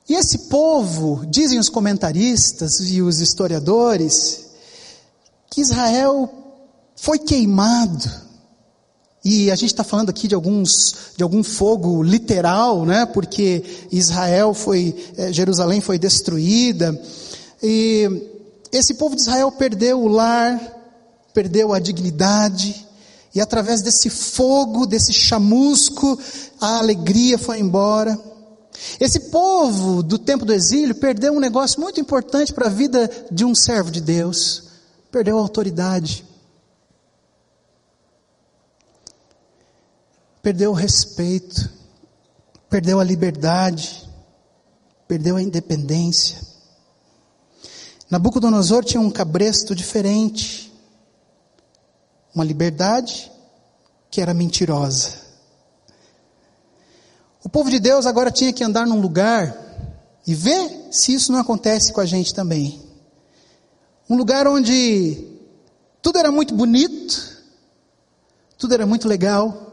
E 0.07 0.13
esse 0.13 0.47
povo, 0.47 1.25
dizem 1.25 1.59
os 1.59 1.67
comentaristas 1.67 2.79
e 2.79 3.01
os 3.01 3.19
historiadores, 3.19 4.45
que 5.49 5.59
Israel 5.59 6.31
foi 6.95 7.19
queimado 7.19 8.26
e 9.29 9.51
a 9.51 9.55
gente 9.55 9.73
está 9.73 9.83
falando 9.83 10.09
aqui 10.09 10.25
de 10.25 10.33
alguns, 10.33 10.95
de 11.17 11.21
algum 11.21 11.43
fogo 11.43 12.01
literal, 12.01 12.85
né? 12.85 13.05
Porque 13.05 13.61
Israel 13.91 14.53
foi, 14.53 14.95
é, 15.17 15.33
Jerusalém 15.33 15.81
foi 15.81 15.99
destruída. 15.99 16.97
E 17.61 18.09
esse 18.71 18.93
povo 18.93 19.17
de 19.17 19.23
Israel 19.23 19.51
perdeu 19.51 20.01
o 20.01 20.07
lar, 20.07 20.57
perdeu 21.33 21.73
a 21.73 21.79
dignidade, 21.79 22.87
e 23.35 23.41
através 23.41 23.81
desse 23.81 24.09
fogo, 24.09 24.85
desse 24.85 25.11
chamusco, 25.11 26.17
a 26.61 26.77
alegria 26.77 27.37
foi 27.37 27.59
embora. 27.59 28.17
Esse 28.97 29.19
povo 29.29 30.01
do 30.01 30.17
tempo 30.17 30.45
do 30.45 30.53
exílio 30.53 30.95
perdeu 30.95 31.33
um 31.33 31.41
negócio 31.41 31.81
muito 31.81 31.99
importante 31.99 32.53
para 32.53 32.67
a 32.67 32.71
vida 32.71 33.11
de 33.29 33.43
um 33.43 33.53
servo 33.53 33.91
de 33.91 33.99
Deus: 33.99 34.63
perdeu 35.11 35.37
a 35.37 35.41
autoridade. 35.41 36.23
Perdeu 40.47 40.71
o 40.71 40.73
respeito, 40.73 41.69
perdeu 42.69 43.01
a 43.01 43.03
liberdade, 43.03 44.09
perdeu 45.05 45.35
a 45.35 45.41
independência. 45.41 46.39
Nabucodonosor 48.09 48.85
tinha 48.85 49.01
um 49.01 49.11
cabresto 49.11 49.75
diferente, 49.75 50.71
uma 52.33 52.45
liberdade 52.45 53.29
que 54.09 54.21
era 54.21 54.33
mentirosa. 54.33 55.15
O 57.43 57.49
povo 57.49 57.69
de 57.69 57.81
Deus 57.81 58.05
agora 58.05 58.31
tinha 58.31 58.53
que 58.53 58.63
andar 58.63 58.87
num 58.87 59.01
lugar 59.01 59.53
e 60.25 60.33
ver 60.33 60.87
se 60.91 61.13
isso 61.13 61.29
não 61.29 61.39
acontece 61.39 61.91
com 61.91 61.99
a 61.99 62.05
gente 62.05 62.33
também. 62.33 62.81
Um 64.09 64.15
lugar 64.15 64.47
onde 64.47 65.27
tudo 66.01 66.17
era 66.17 66.31
muito 66.31 66.55
bonito, 66.55 67.43
tudo 68.57 68.73
era 68.73 68.85
muito 68.85 69.09
legal, 69.09 69.66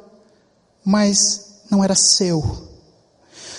mas 0.85 1.45
não 1.71 1.83
era 1.83 1.95
seu. 1.95 2.69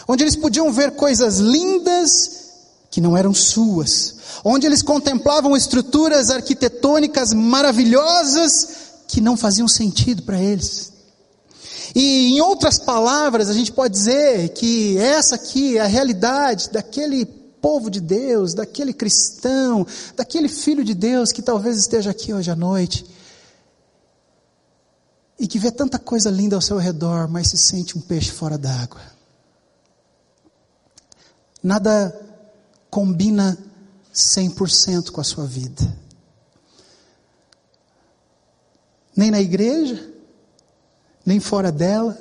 Onde 0.07 0.23
eles 0.23 0.35
podiam 0.35 0.71
ver 0.71 0.91
coisas 0.91 1.39
lindas 1.39 2.45
que 2.91 3.01
não 3.01 3.17
eram 3.17 3.33
suas. 3.33 4.15
Onde 4.43 4.67
eles 4.67 4.83
contemplavam 4.83 5.57
estruturas 5.57 6.29
arquitetônicas 6.29 7.33
maravilhosas 7.33 8.67
que 9.07 9.19
não 9.19 9.35
faziam 9.35 9.67
sentido 9.67 10.23
para 10.23 10.39
eles. 10.39 10.93
E 11.95 12.35
em 12.35 12.41
outras 12.41 12.77
palavras, 12.77 13.49
a 13.49 13.53
gente 13.53 13.71
pode 13.71 13.93
dizer 13.93 14.49
que 14.49 14.97
essa 14.97 15.35
aqui 15.35 15.77
é 15.77 15.81
a 15.81 15.87
realidade 15.87 16.69
daquele 16.69 17.25
povo 17.25 17.89
de 17.89 17.99
Deus, 17.99 18.53
daquele 18.53 18.93
cristão, 18.93 19.87
daquele 20.15 20.47
filho 20.47 20.83
de 20.83 20.93
Deus 20.93 21.31
que 21.31 21.41
talvez 21.41 21.77
esteja 21.77 22.11
aqui 22.11 22.33
hoje 22.33 22.51
à 22.51 22.55
noite 22.55 23.14
e 25.37 25.47
que 25.47 25.59
vê 25.59 25.71
tanta 25.71 25.99
coisa 25.99 26.29
linda 26.29 26.55
ao 26.55 26.61
seu 26.61 26.77
redor, 26.77 27.27
mas 27.27 27.49
se 27.49 27.57
sente 27.57 27.97
um 27.97 28.01
peixe 28.01 28.31
fora 28.31 28.57
d'água. 28.57 29.01
Nada 31.61 32.13
combina 32.89 33.57
100% 34.13 35.11
com 35.11 35.19
a 35.19 35.23
sua 35.23 35.45
vida. 35.45 35.83
Nem 39.15 39.31
na 39.31 39.41
igreja, 39.41 40.09
nem 41.25 41.39
fora 41.39 41.71
dela. 41.71 42.17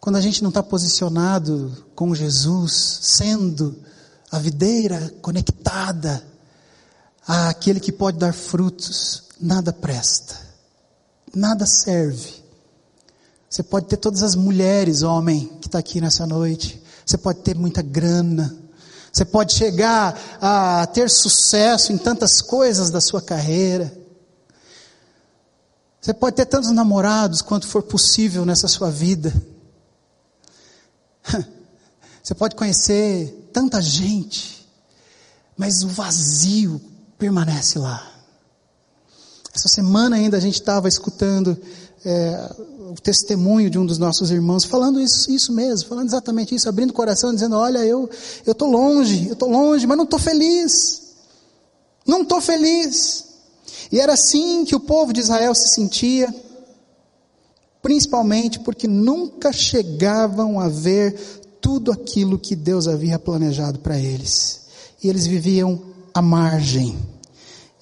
Quando 0.00 0.16
a 0.16 0.20
gente 0.20 0.42
não 0.42 0.50
está 0.50 0.62
posicionado 0.62 1.84
com 1.94 2.14
Jesus, 2.14 2.98
sendo 3.02 3.82
a 4.30 4.38
videira 4.38 5.12
conectada 5.22 6.24
àquele 7.26 7.80
que 7.80 7.90
pode 7.90 8.18
dar 8.18 8.34
frutos, 8.34 9.24
nada 9.40 9.72
presta 9.72 10.43
nada 11.38 11.66
serve. 11.66 12.42
Você 13.48 13.62
pode 13.62 13.86
ter 13.86 13.96
todas 13.96 14.22
as 14.22 14.34
mulheres, 14.34 15.02
homem, 15.02 15.46
que 15.60 15.68
está 15.68 15.78
aqui 15.78 16.00
nessa 16.00 16.26
noite. 16.26 16.82
Você 17.06 17.16
pode 17.16 17.40
ter 17.40 17.54
muita 17.54 17.82
grana. 17.82 18.56
Você 19.12 19.24
pode 19.24 19.54
chegar 19.54 20.18
a 20.40 20.86
ter 20.86 21.08
sucesso 21.08 21.92
em 21.92 21.98
tantas 21.98 22.42
coisas 22.42 22.90
da 22.90 23.00
sua 23.00 23.22
carreira. 23.22 23.96
Você 26.00 26.12
pode 26.12 26.36
ter 26.36 26.46
tantos 26.46 26.70
namorados 26.70 27.40
quanto 27.40 27.68
for 27.68 27.82
possível 27.82 28.44
nessa 28.44 28.68
sua 28.68 28.90
vida. 28.90 29.32
Você 32.22 32.34
pode 32.34 32.56
conhecer 32.56 33.50
tanta 33.52 33.80
gente, 33.80 34.66
mas 35.56 35.82
o 35.82 35.88
vazio 35.88 36.80
permanece 37.18 37.78
lá. 37.78 38.13
Essa 39.54 39.68
semana 39.68 40.16
ainda 40.16 40.36
a 40.36 40.40
gente 40.40 40.54
estava 40.54 40.88
escutando 40.88 41.56
é, 42.04 42.50
o 42.90 42.94
testemunho 43.00 43.70
de 43.70 43.78
um 43.78 43.86
dos 43.86 43.98
nossos 43.98 44.32
irmãos 44.32 44.64
falando 44.64 45.00
isso, 45.00 45.30
isso 45.30 45.52
mesmo, 45.52 45.88
falando 45.88 46.08
exatamente 46.08 46.54
isso, 46.54 46.68
abrindo 46.68 46.90
o 46.90 46.94
coração, 46.94 47.32
dizendo: 47.32 47.54
Olha, 47.56 47.78
eu 47.78 48.10
estou 48.44 48.68
longe, 48.68 49.28
eu 49.28 49.34
estou 49.34 49.48
longe, 49.48 49.86
mas 49.86 49.96
não 49.96 50.04
estou 50.04 50.18
feliz, 50.18 51.02
não 52.04 52.22
estou 52.22 52.40
feliz. 52.40 53.26
E 53.92 54.00
era 54.00 54.14
assim 54.14 54.64
que 54.64 54.74
o 54.74 54.80
povo 54.80 55.12
de 55.12 55.20
Israel 55.20 55.54
se 55.54 55.68
sentia, 55.68 56.34
principalmente 57.80 58.58
porque 58.58 58.88
nunca 58.88 59.52
chegavam 59.52 60.58
a 60.58 60.68
ver 60.68 61.14
tudo 61.60 61.92
aquilo 61.92 62.40
que 62.40 62.56
Deus 62.56 62.88
havia 62.88 63.20
planejado 63.20 63.78
para 63.78 63.96
eles, 63.96 64.62
e 65.00 65.08
eles 65.08 65.28
viviam 65.28 65.80
à 66.12 66.20
margem 66.20 67.13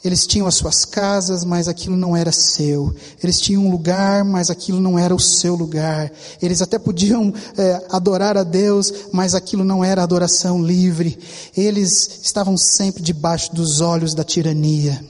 eles 0.05 0.27
tinham 0.27 0.49
as 0.49 0.57
suas 0.57 0.85
casas, 0.85 1.45
mas 1.45 1.69
aquilo 1.69 1.97
não 1.97 2.17
era 2.17 2.33
seu. 2.33 2.95
Eles 3.23 3.41
tinham 3.41 3.67
um 3.67 3.71
lugar, 3.71 4.25
mas 4.25 4.51
aquilo 4.51 4.81
não 4.81 4.99
era 4.99 5.15
o 5.15 5.21
seu 5.21 5.55
lugar. 5.55 6.11
Eles 6.41 6.61
até 6.61 6.77
podiam 6.77 7.33
é, 7.57 7.87
adorar 7.89 8.37
a 8.37 8.43
Deus, 8.43 8.93
mas 9.13 9.33
aquilo 9.35 9.63
não 9.63 9.85
era 9.85 10.03
adoração 10.03 10.61
livre. 10.61 11.17
Eles 11.57 12.21
estavam 12.23 12.57
sempre 12.57 13.01
debaixo 13.01 13.55
dos 13.55 13.81
olhos 13.81 14.13
da 14.13 14.25
tirania. 14.25 15.05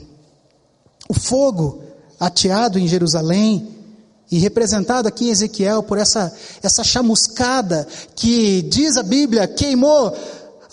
O 1.09 1.13
fogo 1.15 1.81
ateado 2.19 2.77
em 2.77 2.87
Jerusalém 2.87 3.67
e 4.31 4.37
representado 4.37 5.07
aqui 5.07 5.25
em 5.25 5.31
Ezequiel 5.31 5.81
por 5.83 5.97
essa, 5.97 6.31
essa 6.61 6.83
chamuscada 6.83 7.87
que 8.15 8.61
diz 8.63 8.95
a 8.95 9.03
Bíblia 9.03 9.47
queimou 9.47 10.15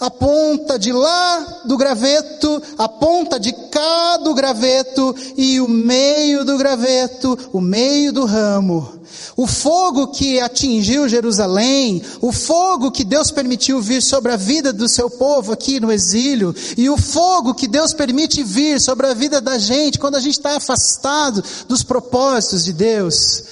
a 0.00 0.10
ponta 0.10 0.78
de 0.78 0.92
lá 0.92 1.60
do 1.66 1.76
graveto, 1.76 2.62
a 2.78 2.88
ponta 2.88 3.38
de 3.38 3.52
cá 3.52 4.16
do 4.16 4.32
graveto 4.32 5.14
e 5.36 5.60
o 5.60 5.68
meio 5.68 6.42
do 6.42 6.56
graveto, 6.56 7.38
o 7.52 7.60
meio 7.60 8.10
do 8.10 8.24
ramo. 8.24 8.98
O 9.36 9.46
fogo 9.46 10.08
que 10.08 10.40
atingiu 10.40 11.08
Jerusalém, 11.08 12.02
o 12.20 12.32
fogo 12.32 12.90
que 12.90 13.04
Deus 13.04 13.30
permitiu 13.30 13.82
vir 13.82 14.02
sobre 14.02 14.32
a 14.32 14.36
vida 14.36 14.72
do 14.72 14.88
seu 14.88 15.10
povo 15.10 15.52
aqui 15.52 15.78
no 15.78 15.92
exílio, 15.92 16.54
e 16.78 16.88
o 16.88 16.96
fogo 16.96 17.54
que 17.54 17.68
Deus 17.68 17.92
permite 17.92 18.42
vir 18.42 18.80
sobre 18.80 19.06
a 19.06 19.14
vida 19.14 19.40
da 19.40 19.58
gente 19.58 19.98
quando 19.98 20.16
a 20.16 20.20
gente 20.20 20.38
está 20.38 20.56
afastado 20.56 21.44
dos 21.68 21.82
propósitos 21.82 22.64
de 22.64 22.72
Deus, 22.72 23.44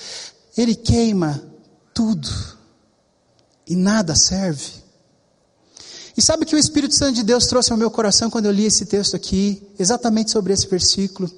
ele 0.56 0.74
queima 0.74 1.42
tudo 1.92 2.28
e 3.66 3.76
nada 3.76 4.14
serve. 4.14 4.87
E 6.18 6.20
sabe 6.20 6.42
o 6.42 6.46
que 6.46 6.56
o 6.56 6.58
Espírito 6.58 6.96
Santo 6.96 7.14
de 7.14 7.22
Deus 7.22 7.46
trouxe 7.46 7.70
ao 7.70 7.78
meu 7.78 7.92
coração 7.92 8.28
quando 8.28 8.46
eu 8.46 8.50
li 8.50 8.64
esse 8.64 8.84
texto 8.84 9.14
aqui, 9.14 9.64
exatamente 9.78 10.32
sobre 10.32 10.52
esse 10.52 10.66
versículo? 10.66 11.30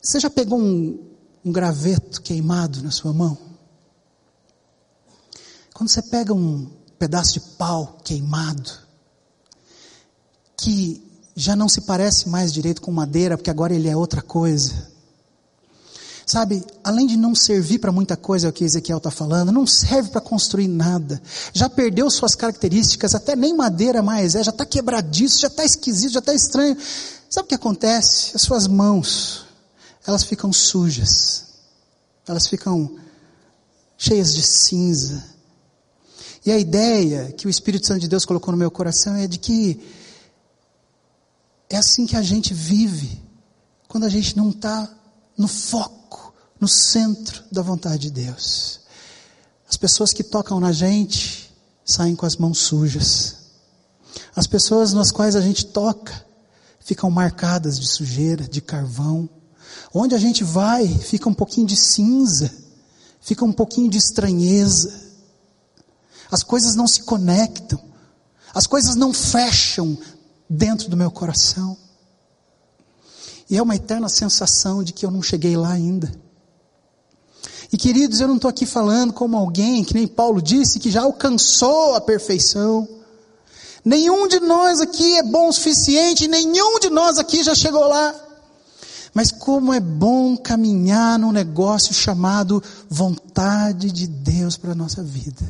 Você 0.00 0.20
já 0.20 0.30
pegou 0.30 0.56
um, 0.56 1.04
um 1.44 1.50
graveto 1.50 2.22
queimado 2.22 2.80
na 2.80 2.92
sua 2.92 3.12
mão? 3.12 3.36
Quando 5.74 5.88
você 5.88 6.00
pega 6.00 6.32
um 6.32 6.70
pedaço 6.96 7.32
de 7.32 7.40
pau 7.56 7.98
queimado, 8.04 8.70
que 10.56 11.04
já 11.34 11.56
não 11.56 11.68
se 11.68 11.80
parece 11.80 12.28
mais 12.28 12.52
direito 12.52 12.80
com 12.80 12.92
madeira, 12.92 13.36
porque 13.36 13.50
agora 13.50 13.74
ele 13.74 13.88
é 13.88 13.96
outra 13.96 14.22
coisa. 14.22 14.92
Sabe, 16.28 16.62
além 16.84 17.06
de 17.06 17.16
não 17.16 17.34
servir 17.34 17.78
para 17.78 17.90
muita 17.90 18.14
coisa, 18.14 18.46
é 18.46 18.50
o 18.50 18.52
que 18.52 18.62
Ezequiel 18.62 18.98
está 18.98 19.10
falando, 19.10 19.50
não 19.50 19.66
serve 19.66 20.10
para 20.10 20.20
construir 20.20 20.68
nada. 20.68 21.22
Já 21.54 21.70
perdeu 21.70 22.10
suas 22.10 22.34
características, 22.34 23.14
até 23.14 23.34
nem 23.34 23.56
madeira 23.56 24.02
mais 24.02 24.34
é, 24.34 24.44
já 24.44 24.50
está 24.50 24.66
quebradiço, 24.66 25.40
já 25.40 25.48
está 25.48 25.64
esquisito, 25.64 26.12
já 26.12 26.18
está 26.18 26.34
estranho. 26.34 26.76
Sabe 27.30 27.46
o 27.46 27.48
que 27.48 27.54
acontece? 27.54 28.32
As 28.34 28.42
suas 28.42 28.66
mãos, 28.66 29.46
elas 30.06 30.22
ficam 30.22 30.52
sujas, 30.52 31.46
elas 32.26 32.46
ficam 32.46 32.94
cheias 33.96 34.34
de 34.34 34.42
cinza. 34.42 35.24
E 36.44 36.52
a 36.52 36.58
ideia 36.58 37.32
que 37.32 37.46
o 37.46 37.50
Espírito 37.50 37.86
Santo 37.86 38.00
de 38.00 38.08
Deus 38.08 38.26
colocou 38.26 38.52
no 38.52 38.58
meu 38.58 38.70
coração 38.70 39.16
é 39.16 39.26
de 39.26 39.38
que 39.38 39.80
é 41.70 41.78
assim 41.78 42.06
que 42.06 42.16
a 42.16 42.22
gente 42.22 42.52
vive, 42.52 43.18
quando 43.88 44.04
a 44.04 44.10
gente 44.10 44.36
não 44.36 44.50
está 44.50 44.94
no 45.38 45.46
foco 45.46 46.34
no 46.60 46.66
centro 46.66 47.44
da 47.50 47.62
vontade 47.62 48.02
de 48.02 48.10
Deus. 48.10 48.80
As 49.68 49.76
pessoas 49.76 50.12
que 50.12 50.24
tocam 50.24 50.58
na 50.58 50.72
gente 50.72 51.54
saem 51.84 52.16
com 52.16 52.26
as 52.26 52.36
mãos 52.36 52.58
sujas. 52.58 53.36
As 54.34 54.46
pessoas 54.46 54.92
nas 54.92 55.12
quais 55.12 55.36
a 55.36 55.40
gente 55.40 55.66
toca 55.66 56.26
ficam 56.80 57.10
marcadas 57.10 57.78
de 57.78 57.86
sujeira, 57.86 58.48
de 58.48 58.60
carvão. 58.60 59.28
Onde 59.92 60.14
a 60.14 60.18
gente 60.18 60.42
vai, 60.42 60.88
fica 60.88 61.28
um 61.28 61.34
pouquinho 61.34 61.66
de 61.66 61.76
cinza, 61.76 62.50
fica 63.20 63.44
um 63.44 63.52
pouquinho 63.52 63.90
de 63.90 63.98
estranheza. 63.98 64.92
As 66.30 66.42
coisas 66.42 66.74
não 66.74 66.86
se 66.86 67.02
conectam, 67.02 67.78
as 68.54 68.66
coisas 68.66 68.94
não 68.94 69.12
fecham 69.12 69.96
dentro 70.48 70.88
do 70.88 70.96
meu 70.96 71.10
coração. 71.10 71.76
E 73.50 73.56
é 73.56 73.62
uma 73.62 73.76
eterna 73.76 74.08
sensação 74.08 74.82
de 74.82 74.92
que 74.92 75.06
eu 75.06 75.10
não 75.10 75.22
cheguei 75.22 75.56
lá 75.56 75.72
ainda. 75.72 76.12
E 77.72 77.76
queridos, 77.76 78.20
eu 78.20 78.28
não 78.28 78.36
estou 78.36 78.48
aqui 78.48 78.66
falando 78.66 79.12
como 79.12 79.36
alguém 79.36 79.84
que 79.84 79.94
nem 79.94 80.06
Paulo 80.06 80.40
disse 80.40 80.78
que 80.78 80.90
já 80.90 81.02
alcançou 81.02 81.94
a 81.94 82.00
perfeição. 82.00 82.88
Nenhum 83.84 84.26
de 84.26 84.40
nós 84.40 84.80
aqui 84.80 85.16
é 85.16 85.22
bom 85.22 85.48
o 85.48 85.52
suficiente, 85.52 86.28
nenhum 86.28 86.78
de 86.78 86.90
nós 86.90 87.18
aqui 87.18 87.42
já 87.42 87.54
chegou 87.54 87.86
lá. 87.86 88.14
Mas 89.14 89.30
como 89.30 89.72
é 89.72 89.80
bom 89.80 90.36
caminhar 90.36 91.18
num 91.18 91.32
negócio 91.32 91.94
chamado 91.94 92.62
vontade 92.88 93.90
de 93.90 94.06
Deus 94.06 94.56
para 94.56 94.72
a 94.72 94.74
nossa 94.74 95.02
vida. 95.02 95.44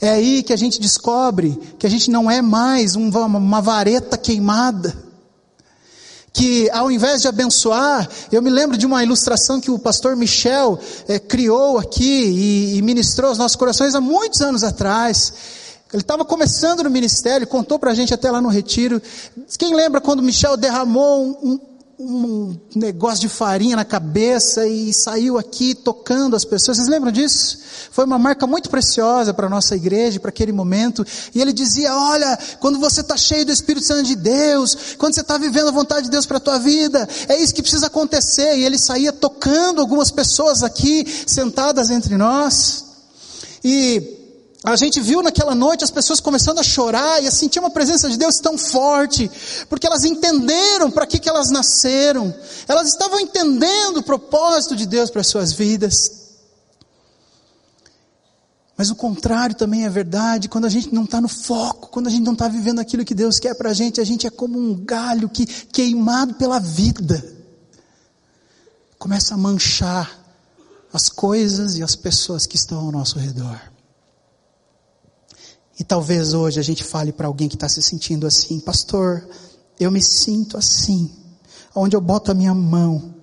É 0.00 0.10
aí 0.10 0.42
que 0.42 0.52
a 0.52 0.56
gente 0.56 0.80
descobre 0.80 1.58
que 1.78 1.86
a 1.86 1.90
gente 1.90 2.10
não 2.10 2.30
é 2.30 2.42
mais 2.42 2.96
uma, 2.96 3.24
uma 3.26 3.60
vareta 3.62 4.18
queimada 4.18 5.05
que 6.36 6.68
ao 6.70 6.90
invés 6.90 7.22
de 7.22 7.28
abençoar, 7.28 8.06
eu 8.30 8.42
me 8.42 8.50
lembro 8.50 8.76
de 8.76 8.84
uma 8.84 9.02
ilustração 9.02 9.58
que 9.58 9.70
o 9.70 9.78
pastor 9.78 10.14
Michel 10.14 10.78
é, 11.08 11.18
criou 11.18 11.78
aqui 11.78 12.04
e, 12.04 12.76
e 12.76 12.82
ministrou 12.82 13.30
aos 13.30 13.38
nossos 13.38 13.56
corações 13.56 13.94
há 13.94 14.02
muitos 14.02 14.42
anos 14.42 14.62
atrás. 14.62 15.32
Ele 15.90 16.02
estava 16.02 16.26
começando 16.26 16.82
no 16.82 16.90
ministério, 16.90 17.46
contou 17.46 17.78
para 17.78 17.90
a 17.90 17.94
gente 17.94 18.12
até 18.12 18.30
lá 18.30 18.42
no 18.42 18.50
retiro. 18.50 19.00
Quem 19.58 19.74
lembra 19.74 19.98
quando 19.98 20.22
Michel 20.22 20.58
derramou 20.58 21.38
um, 21.42 21.58
um 21.98 22.54
negócio 22.74 23.20
de 23.20 23.28
farinha 23.28 23.74
na 23.74 23.84
cabeça 23.84 24.66
e 24.66 24.92
saiu 24.92 25.38
aqui 25.38 25.74
tocando 25.74 26.36
as 26.36 26.44
pessoas. 26.44 26.76
Vocês 26.76 26.88
lembram 26.88 27.10
disso? 27.10 27.58
Foi 27.90 28.04
uma 28.04 28.18
marca 28.18 28.46
muito 28.46 28.68
preciosa 28.68 29.32
para 29.32 29.46
a 29.46 29.50
nossa 29.50 29.74
igreja, 29.74 30.20
para 30.20 30.28
aquele 30.28 30.52
momento. 30.52 31.06
E 31.34 31.40
ele 31.40 31.54
dizia: 31.54 31.94
Olha, 31.94 32.38
quando 32.60 32.78
você 32.78 33.00
está 33.00 33.16
cheio 33.16 33.46
do 33.46 33.52
Espírito 33.52 33.86
Santo 33.86 34.02
de 34.02 34.14
Deus, 34.14 34.94
quando 34.98 35.14
você 35.14 35.22
está 35.22 35.38
vivendo 35.38 35.68
a 35.68 35.72
vontade 35.72 36.04
de 36.04 36.10
Deus 36.10 36.26
para 36.26 36.36
a 36.36 36.40
tua 36.40 36.58
vida, 36.58 37.08
é 37.28 37.38
isso 37.40 37.54
que 37.54 37.62
precisa 37.62 37.86
acontecer. 37.86 38.58
E 38.58 38.64
ele 38.64 38.78
saía 38.78 39.12
tocando 39.12 39.80
algumas 39.80 40.10
pessoas 40.10 40.62
aqui, 40.62 41.06
sentadas 41.26 41.88
entre 41.88 42.16
nós. 42.18 42.84
E 43.64 44.15
a 44.72 44.74
gente 44.74 45.00
viu 45.00 45.22
naquela 45.22 45.54
noite 45.54 45.84
as 45.84 45.92
pessoas 45.92 46.18
começando 46.18 46.58
a 46.58 46.62
chorar 46.62 47.22
e 47.22 47.28
a 47.28 47.30
sentir 47.30 47.60
uma 47.60 47.70
presença 47.70 48.10
de 48.10 48.16
Deus 48.16 48.38
tão 48.38 48.58
forte, 48.58 49.30
porque 49.68 49.86
elas 49.86 50.04
entenderam 50.04 50.90
para 50.90 51.06
que, 51.06 51.20
que 51.20 51.28
elas 51.28 51.50
nasceram, 51.50 52.34
elas 52.66 52.88
estavam 52.88 53.20
entendendo 53.20 53.98
o 53.98 54.02
propósito 54.02 54.74
de 54.74 54.84
Deus 54.84 55.08
para 55.08 55.20
as 55.20 55.28
suas 55.28 55.52
vidas. 55.52 56.34
Mas 58.76 58.90
o 58.90 58.96
contrário 58.96 59.54
também 59.54 59.84
é 59.84 59.88
verdade, 59.88 60.48
quando 60.48 60.64
a 60.64 60.68
gente 60.68 60.92
não 60.92 61.04
está 61.04 61.20
no 61.20 61.28
foco, 61.28 61.88
quando 61.88 62.08
a 62.08 62.10
gente 62.10 62.24
não 62.24 62.32
está 62.32 62.48
vivendo 62.48 62.80
aquilo 62.80 63.04
que 63.04 63.14
Deus 63.14 63.38
quer 63.38 63.54
para 63.54 63.70
a 63.70 63.72
gente, 63.72 64.00
a 64.00 64.04
gente 64.04 64.26
é 64.26 64.30
como 64.30 64.58
um 64.58 64.74
galho 64.74 65.28
que, 65.28 65.46
queimado 65.46 66.34
pela 66.34 66.58
vida, 66.58 67.24
começa 68.98 69.34
a 69.34 69.38
manchar 69.38 70.18
as 70.92 71.08
coisas 71.08 71.78
e 71.78 71.84
as 71.84 71.94
pessoas 71.94 72.46
que 72.46 72.56
estão 72.56 72.80
ao 72.80 72.90
nosso 72.90 73.16
redor. 73.16 73.75
E 75.78 75.84
talvez 75.84 76.32
hoje 76.32 76.58
a 76.58 76.62
gente 76.62 76.82
fale 76.82 77.12
para 77.12 77.26
alguém 77.26 77.48
que 77.48 77.54
está 77.54 77.68
se 77.68 77.82
sentindo 77.82 78.26
assim, 78.26 78.58
pastor, 78.58 79.28
eu 79.78 79.90
me 79.90 80.02
sinto 80.02 80.56
assim, 80.56 81.10
onde 81.74 81.94
eu 81.94 82.00
boto 82.00 82.30
a 82.30 82.34
minha 82.34 82.54
mão, 82.54 83.14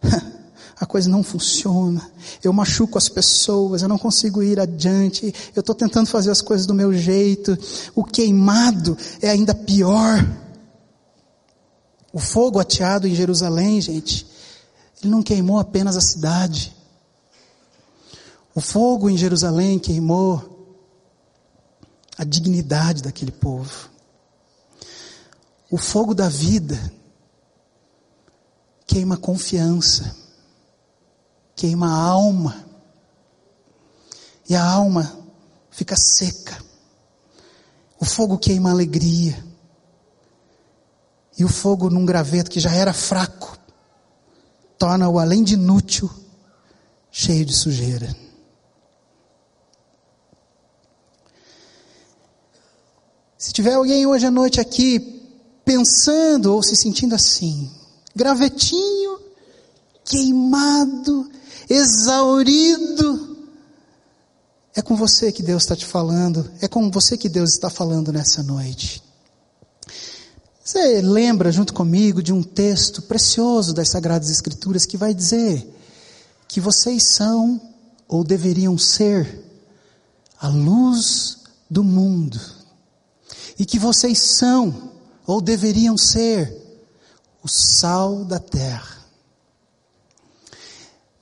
a 0.78 0.86
coisa 0.86 1.10
não 1.10 1.24
funciona, 1.24 2.08
eu 2.42 2.52
machuco 2.52 2.96
as 2.96 3.08
pessoas, 3.08 3.82
eu 3.82 3.88
não 3.88 3.98
consigo 3.98 4.44
ir 4.44 4.60
adiante, 4.60 5.34
eu 5.56 5.60
estou 5.60 5.74
tentando 5.74 6.06
fazer 6.06 6.30
as 6.30 6.40
coisas 6.40 6.66
do 6.66 6.74
meu 6.74 6.92
jeito, 6.92 7.58
o 7.96 8.04
queimado 8.04 8.96
é 9.20 9.28
ainda 9.28 9.54
pior. 9.54 10.24
O 12.12 12.20
fogo 12.20 12.60
ateado 12.60 13.06
em 13.06 13.14
Jerusalém, 13.14 13.80
gente, 13.80 14.24
ele 15.02 15.10
não 15.10 15.22
queimou 15.22 15.58
apenas 15.58 15.96
a 15.96 16.00
cidade. 16.00 16.74
O 18.54 18.60
fogo 18.60 19.10
em 19.10 19.16
Jerusalém 19.16 19.78
queimou 19.78 20.57
a 22.18 22.24
dignidade 22.24 23.00
daquele 23.00 23.30
povo. 23.30 23.88
O 25.70 25.78
fogo 25.78 26.14
da 26.14 26.28
vida 26.28 26.92
queima 28.84 29.16
confiança, 29.16 30.16
queima 31.54 31.86
a 31.88 31.96
alma, 31.96 32.64
e 34.48 34.56
a 34.56 34.64
alma 34.64 35.16
fica 35.70 35.94
seca. 35.94 36.58
O 38.00 38.04
fogo 38.04 38.36
queima 38.36 38.70
alegria, 38.70 39.44
e 41.38 41.44
o 41.44 41.48
fogo 41.48 41.88
num 41.88 42.04
graveto 42.04 42.50
que 42.50 42.58
já 42.58 42.72
era 42.72 42.92
fraco, 42.92 43.56
torna-o 44.76 45.18
além 45.18 45.44
de 45.44 45.54
inútil, 45.54 46.10
cheio 47.12 47.44
de 47.44 47.54
sujeira. 47.54 48.27
Se 53.38 53.52
tiver 53.52 53.74
alguém 53.74 54.04
hoje 54.04 54.26
à 54.26 54.32
noite 54.32 54.60
aqui 54.60 55.22
pensando 55.64 56.52
ou 56.52 56.60
se 56.60 56.74
sentindo 56.74 57.14
assim, 57.14 57.70
gravetinho, 58.14 59.20
queimado, 60.04 61.30
exaurido, 61.70 63.36
é 64.74 64.82
com 64.82 64.96
você 64.96 65.30
que 65.30 65.40
Deus 65.40 65.62
está 65.62 65.76
te 65.76 65.86
falando, 65.86 66.50
é 66.60 66.66
com 66.66 66.90
você 66.90 67.16
que 67.16 67.28
Deus 67.28 67.50
está 67.50 67.70
falando 67.70 68.12
nessa 68.12 68.42
noite. 68.42 69.00
Você 70.64 71.00
lembra 71.00 71.52
junto 71.52 71.72
comigo 71.72 72.20
de 72.20 72.32
um 72.32 72.42
texto 72.42 73.02
precioso 73.02 73.72
das 73.72 73.88
Sagradas 73.88 74.30
Escrituras 74.30 74.84
que 74.84 74.96
vai 74.96 75.14
dizer 75.14 75.64
que 76.48 76.60
vocês 76.60 77.04
são 77.04 77.60
ou 78.08 78.24
deveriam 78.24 78.76
ser 78.76 79.44
a 80.40 80.48
luz 80.48 81.38
do 81.70 81.84
mundo 81.84 82.57
e 83.58 83.66
que 83.66 83.78
vocês 83.78 84.36
são, 84.36 84.92
ou 85.26 85.40
deveriam 85.40 85.98
ser, 85.98 86.56
o 87.42 87.48
sal 87.48 88.24
da 88.24 88.38
terra. 88.38 88.98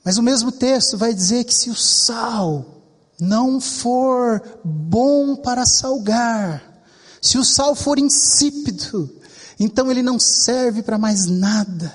Mas 0.03 0.17
o 0.17 0.23
mesmo 0.23 0.51
texto 0.51 0.97
vai 0.97 1.13
dizer 1.13 1.43
que 1.43 1.53
se 1.53 1.69
o 1.69 1.75
sal 1.75 2.65
não 3.19 3.59
for 3.59 4.41
bom 4.63 5.35
para 5.35 5.65
salgar, 5.65 6.63
se 7.21 7.37
o 7.37 7.43
sal 7.43 7.75
for 7.75 7.97
insípido, 7.97 9.13
então 9.59 9.89
ele 9.89 10.03
não 10.03 10.19
serve 10.19 10.83
para 10.83 10.97
mais 10.97 11.25
nada, 11.25 11.93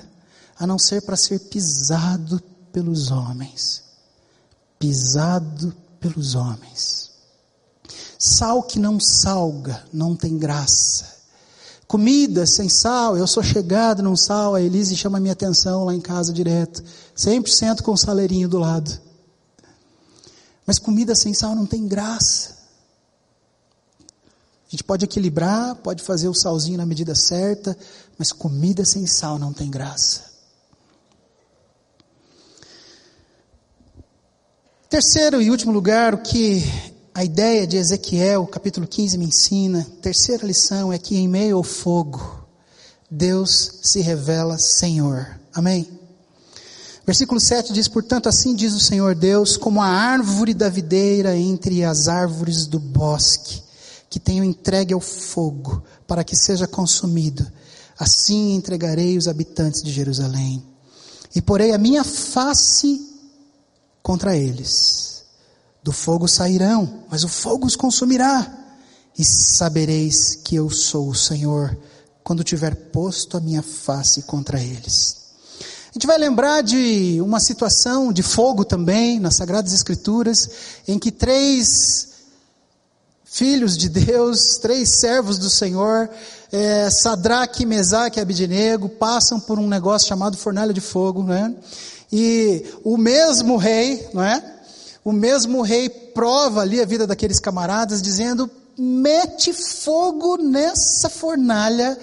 a 0.59 0.67
não 0.67 0.77
ser 0.77 1.01
para 1.01 1.15
ser 1.15 1.39
pisado 1.39 2.41
pelos 2.71 3.09
homens. 3.09 3.83
Pisado 4.77 5.73
pelos 5.99 6.35
homens. 6.35 7.12
Sal 8.25 8.63
que 8.63 8.79
não 8.79 9.01
salga, 9.01 9.83
não 9.91 10.15
tem 10.15 10.37
graça. 10.37 11.13
Comida 11.85 12.45
sem 12.45 12.69
sal, 12.69 13.17
eu 13.17 13.27
sou 13.27 13.43
chegado 13.43 14.01
num 14.01 14.15
sal, 14.15 14.55
a 14.55 14.61
Elise 14.61 14.95
chama 14.95 15.19
minha 15.19 15.33
atenção 15.33 15.83
lá 15.83 15.93
em 15.93 15.99
casa 15.99 16.31
direto. 16.31 16.81
100% 17.17 17.81
com 17.81 17.91
o 17.91 17.97
saleirinho 17.97 18.47
do 18.47 18.57
lado. 18.57 18.97
Mas 20.65 20.79
comida 20.79 21.13
sem 21.15 21.33
sal 21.33 21.53
não 21.53 21.65
tem 21.65 21.85
graça. 21.85 22.55
A 23.99 24.69
gente 24.69 24.85
pode 24.85 25.03
equilibrar, 25.03 25.75
pode 25.75 26.01
fazer 26.01 26.29
o 26.29 26.33
salzinho 26.33 26.77
na 26.77 26.85
medida 26.85 27.13
certa, 27.13 27.77
mas 28.17 28.31
comida 28.31 28.85
sem 28.85 29.05
sal 29.05 29.37
não 29.37 29.51
tem 29.51 29.69
graça. 29.69 30.31
Terceiro 34.89 35.41
e 35.41 35.51
último 35.51 35.73
lugar, 35.73 36.13
o 36.13 36.19
que 36.19 36.92
a 37.15 37.23
ideia 37.23 37.67
de 37.67 37.77
Ezequiel, 37.77 38.47
capítulo 38.47 38.87
15, 38.87 39.17
me 39.19 39.25
ensina, 39.25 39.85
terceira 40.01 40.47
lição 40.47 40.91
é 40.91 40.97
que 40.97 41.15
em 41.15 41.27
meio 41.27 41.57
ao 41.57 41.63
fogo, 41.63 42.43
Deus 43.09 43.79
se 43.83 44.01
revela 44.01 44.57
Senhor. 44.57 45.39
Amém? 45.53 45.87
Versículo 47.05 47.39
7 47.39 47.71
diz: 47.71 47.87
Portanto, 47.87 48.27
assim 48.27 48.55
diz 48.55 48.73
o 48.73 48.79
Senhor 48.79 49.13
Deus, 49.13 49.57
como 49.57 49.79
a 49.79 49.85
árvore 49.85 50.55
da 50.55 50.69
videira 50.69 51.37
entre 51.37 51.83
as 51.83 52.07
árvores 52.07 52.65
do 52.65 52.79
bosque, 52.79 53.61
que 54.09 54.19
tenho 54.19 54.43
entregue 54.43 54.93
ao 54.93 54.99
fogo, 54.99 55.83
para 56.07 56.23
que 56.23 56.35
seja 56.35 56.65
consumido, 56.65 57.45
assim 57.99 58.55
entregarei 58.55 59.17
os 59.17 59.27
habitantes 59.27 59.83
de 59.83 59.91
Jerusalém, 59.91 60.63
e 61.35 61.41
porei 61.41 61.73
a 61.73 61.77
minha 61.77 62.03
face 62.03 63.07
contra 64.01 64.35
eles 64.35 65.12
do 65.83 65.91
fogo 65.91 66.27
sairão, 66.27 67.03
mas 67.09 67.23
o 67.23 67.27
fogo 67.27 67.67
os 67.67 67.75
consumirá. 67.75 68.51
E 69.17 69.23
sabereis 69.23 70.35
que 70.43 70.55
eu 70.55 70.69
sou 70.69 71.09
o 71.09 71.15
Senhor, 71.15 71.77
quando 72.23 72.43
tiver 72.43 72.73
posto 72.73 73.37
a 73.37 73.41
minha 73.41 73.61
face 73.61 74.23
contra 74.23 74.59
eles. 74.59 75.23
A 75.89 75.93
gente 75.93 76.07
vai 76.07 76.17
lembrar 76.17 76.61
de 76.63 77.19
uma 77.21 77.39
situação 77.39 78.11
de 78.11 78.23
fogo 78.23 78.65
também, 78.65 79.19
nas 79.19 79.35
Sagradas 79.35 79.73
Escrituras, 79.73 80.49
em 80.87 80.97
que 80.97 81.11
três 81.11 82.07
filhos 83.23 83.77
de 83.77 83.89
Deus, 83.89 84.57
três 84.59 84.89
servos 84.89 85.37
do 85.37 85.49
Senhor, 85.49 86.09
é, 86.51 86.89
Sadraque, 86.89 87.65
Mesaque 87.65 88.19
e 88.19 88.21
Abidinego, 88.21 88.89
passam 88.89 89.39
por 89.39 89.59
um 89.59 89.67
negócio 89.67 90.07
chamado 90.07 90.37
fornalha 90.37 90.73
de 90.73 90.81
fogo, 90.81 91.23
né? 91.23 91.53
E 92.11 92.65
o 92.83 92.97
mesmo 92.97 93.57
rei, 93.57 94.07
não 94.13 94.23
é? 94.23 94.52
O 95.03 95.11
mesmo 95.11 95.61
rei 95.61 95.89
prova 95.89 96.61
ali 96.61 96.81
a 96.81 96.85
vida 96.85 97.05
daqueles 97.05 97.39
camaradas, 97.39 98.01
dizendo 98.01 98.49
mete 98.77 99.53
fogo 99.53 100.37
nessa 100.37 101.09
fornalha. 101.09 101.97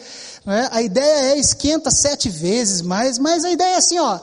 Né? 0.45 0.69
A 0.71 0.83
ideia 0.83 1.35
é 1.35 1.39
esquenta 1.39 1.91
sete 1.91 2.29
vezes 2.29 2.83
mais, 2.83 3.19
mas 3.19 3.45
a 3.45 3.51
ideia 3.51 3.75
é 3.75 3.79
assim, 3.79 3.99
ó, 3.99 4.21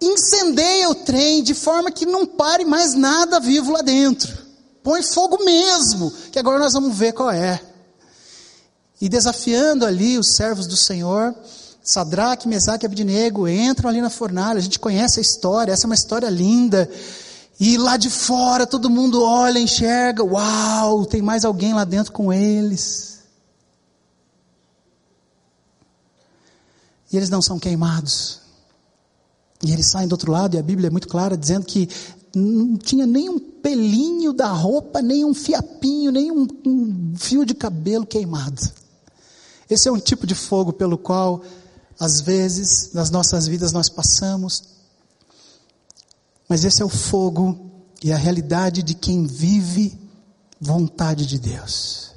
incendeia 0.00 0.90
o 0.90 0.94
trem 0.94 1.42
de 1.42 1.54
forma 1.54 1.90
que 1.90 2.06
não 2.06 2.26
pare 2.26 2.64
mais 2.64 2.94
nada 2.94 3.40
vivo 3.40 3.72
lá 3.72 3.82
dentro. 3.82 4.46
Põe 4.82 5.02
fogo 5.02 5.44
mesmo, 5.44 6.12
que 6.30 6.38
agora 6.38 6.58
nós 6.58 6.72
vamos 6.72 6.96
ver 6.96 7.12
qual 7.12 7.30
é. 7.30 7.60
E 9.00 9.08
desafiando 9.08 9.84
ali 9.84 10.18
os 10.18 10.34
servos 10.34 10.66
do 10.66 10.76
Senhor, 10.76 11.34
Sadraque, 11.82 12.48
Mesaque 12.48 12.84
e 12.84 12.86
Abednego 12.86 13.48
entram 13.48 13.90
ali 13.90 14.00
na 14.00 14.10
fornalha, 14.10 14.58
a 14.58 14.62
gente 14.62 14.78
conhece 14.78 15.18
a 15.18 15.22
história, 15.22 15.72
essa 15.72 15.86
é 15.86 15.88
uma 15.88 15.94
história 15.94 16.28
linda. 16.28 16.88
E 17.60 17.76
lá 17.76 17.96
de 17.96 18.08
fora 18.08 18.66
todo 18.66 18.88
mundo 18.88 19.22
olha, 19.22 19.58
enxerga, 19.58 20.22
uau, 20.22 21.04
tem 21.04 21.20
mais 21.20 21.44
alguém 21.44 21.74
lá 21.74 21.84
dentro 21.84 22.12
com 22.12 22.32
eles. 22.32 23.20
E 27.10 27.16
eles 27.16 27.30
não 27.30 27.42
são 27.42 27.58
queimados. 27.58 28.40
E 29.62 29.72
eles 29.72 29.90
saem 29.90 30.06
do 30.06 30.12
outro 30.12 30.30
lado, 30.30 30.54
e 30.54 30.58
a 30.58 30.62
Bíblia 30.62 30.86
é 30.86 30.90
muito 30.90 31.08
clara, 31.08 31.36
dizendo 31.36 31.66
que 31.66 31.88
não 32.34 32.76
tinha 32.76 33.06
nem 33.06 33.28
um 33.28 33.40
pelinho 33.40 34.32
da 34.32 34.48
roupa, 34.52 35.02
nem 35.02 35.24
um 35.24 35.34
fiapinho, 35.34 36.12
nem 36.12 36.30
um, 36.30 36.46
um 36.64 37.14
fio 37.16 37.44
de 37.44 37.54
cabelo 37.54 38.06
queimado. 38.06 38.62
Esse 39.68 39.88
é 39.88 39.92
um 39.92 39.98
tipo 39.98 40.26
de 40.26 40.34
fogo 40.34 40.72
pelo 40.72 40.96
qual, 40.96 41.42
às 41.98 42.20
vezes, 42.20 42.92
nas 42.92 43.10
nossas 43.10 43.48
vidas 43.48 43.72
nós 43.72 43.88
passamos. 43.88 44.77
Mas 46.48 46.64
esse 46.64 46.80
é 46.80 46.84
o 46.84 46.88
fogo 46.88 47.70
e 48.02 48.12
a 48.12 48.16
realidade 48.16 48.82
de 48.82 48.94
quem 48.94 49.26
vive 49.26 49.98
vontade 50.60 51.26
de 51.26 51.38
Deus. 51.38 52.12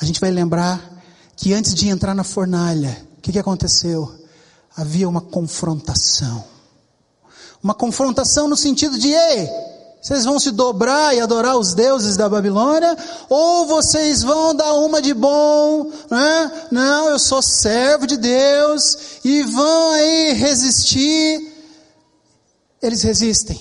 A 0.00 0.04
gente 0.04 0.20
vai 0.20 0.30
lembrar 0.30 1.02
que 1.36 1.54
antes 1.54 1.74
de 1.74 1.88
entrar 1.88 2.14
na 2.14 2.24
fornalha, 2.24 2.96
o 3.18 3.20
que, 3.22 3.32
que 3.32 3.38
aconteceu? 3.38 4.12
Havia 4.76 5.08
uma 5.08 5.20
confrontação. 5.20 6.44
Uma 7.62 7.74
confrontação 7.74 8.46
no 8.46 8.56
sentido 8.56 8.98
de, 8.98 9.08
ei, 9.08 9.48
vocês 10.02 10.26
vão 10.26 10.38
se 10.38 10.50
dobrar 10.50 11.16
e 11.16 11.20
adorar 11.20 11.56
os 11.56 11.72
deuses 11.72 12.14
da 12.14 12.28
Babilônia, 12.28 12.94
ou 13.30 13.66
vocês 13.66 14.22
vão 14.22 14.54
dar 14.54 14.74
uma 14.74 15.00
de 15.00 15.14
bom, 15.14 15.90
né? 16.10 16.66
Não, 16.70 17.08
eu 17.08 17.18
sou 17.18 17.40
servo 17.40 18.06
de 18.06 18.18
Deus, 18.18 18.98
e 19.24 19.42
vão 19.44 19.92
aí 19.92 20.34
resistir. 20.34 21.53
Eles 22.84 23.02
resistem, 23.02 23.58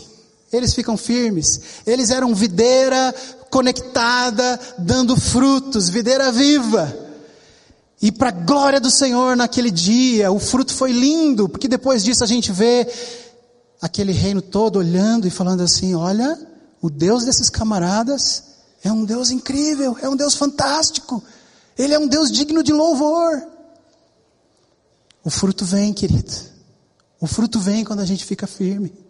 eles 0.51 0.74
ficam 0.74 0.97
firmes, 0.97 1.61
eles 1.88 2.09
eram 2.09 2.36
videira 2.36 3.15
conectada, 3.49 4.59
dando 4.78 5.15
frutos, 5.15 5.88
videira 5.88 6.30
viva. 6.30 6.93
E 8.01 8.11
para 8.11 8.28
a 8.28 8.34
glória 8.34 8.82
do 8.82 8.91
Senhor 8.91 9.38
naquele 9.38 9.71
dia, 9.71 10.30
o 10.30 10.39
fruto 10.39 10.74
foi 10.74 10.91
lindo, 10.91 11.47
porque 11.47 11.69
depois 11.69 12.03
disso 12.03 12.21
a 12.21 12.28
gente 12.28 12.51
vê 12.51 12.86
aquele 13.82 14.11
reino 14.11 14.41
todo 14.41 14.80
olhando 14.80 15.26
e 15.26 15.32
falando 15.32 15.61
assim: 15.61 15.95
olha, 15.95 16.38
o 16.82 16.89
Deus 16.89 17.24
desses 17.24 17.49
camaradas 17.49 18.43
é 18.84 18.91
um 18.91 19.05
Deus 19.05 19.32
incrível, 19.32 19.97
é 20.01 20.09
um 20.09 20.17
Deus 20.17 20.36
fantástico, 20.36 21.24
Ele 21.78 21.93
é 21.93 21.99
um 21.99 22.07
Deus 22.07 22.30
digno 22.30 22.61
de 22.61 22.74
louvor. 22.74 23.41
O 25.24 25.30
fruto 25.30 25.63
vem, 25.63 25.93
querido. 25.93 26.34
O 27.21 27.26
fruto 27.26 27.57
vem 27.57 27.86
quando 27.86 28.01
a 28.01 28.05
gente 28.05 28.26
fica 28.26 28.45
firme. 28.45 29.03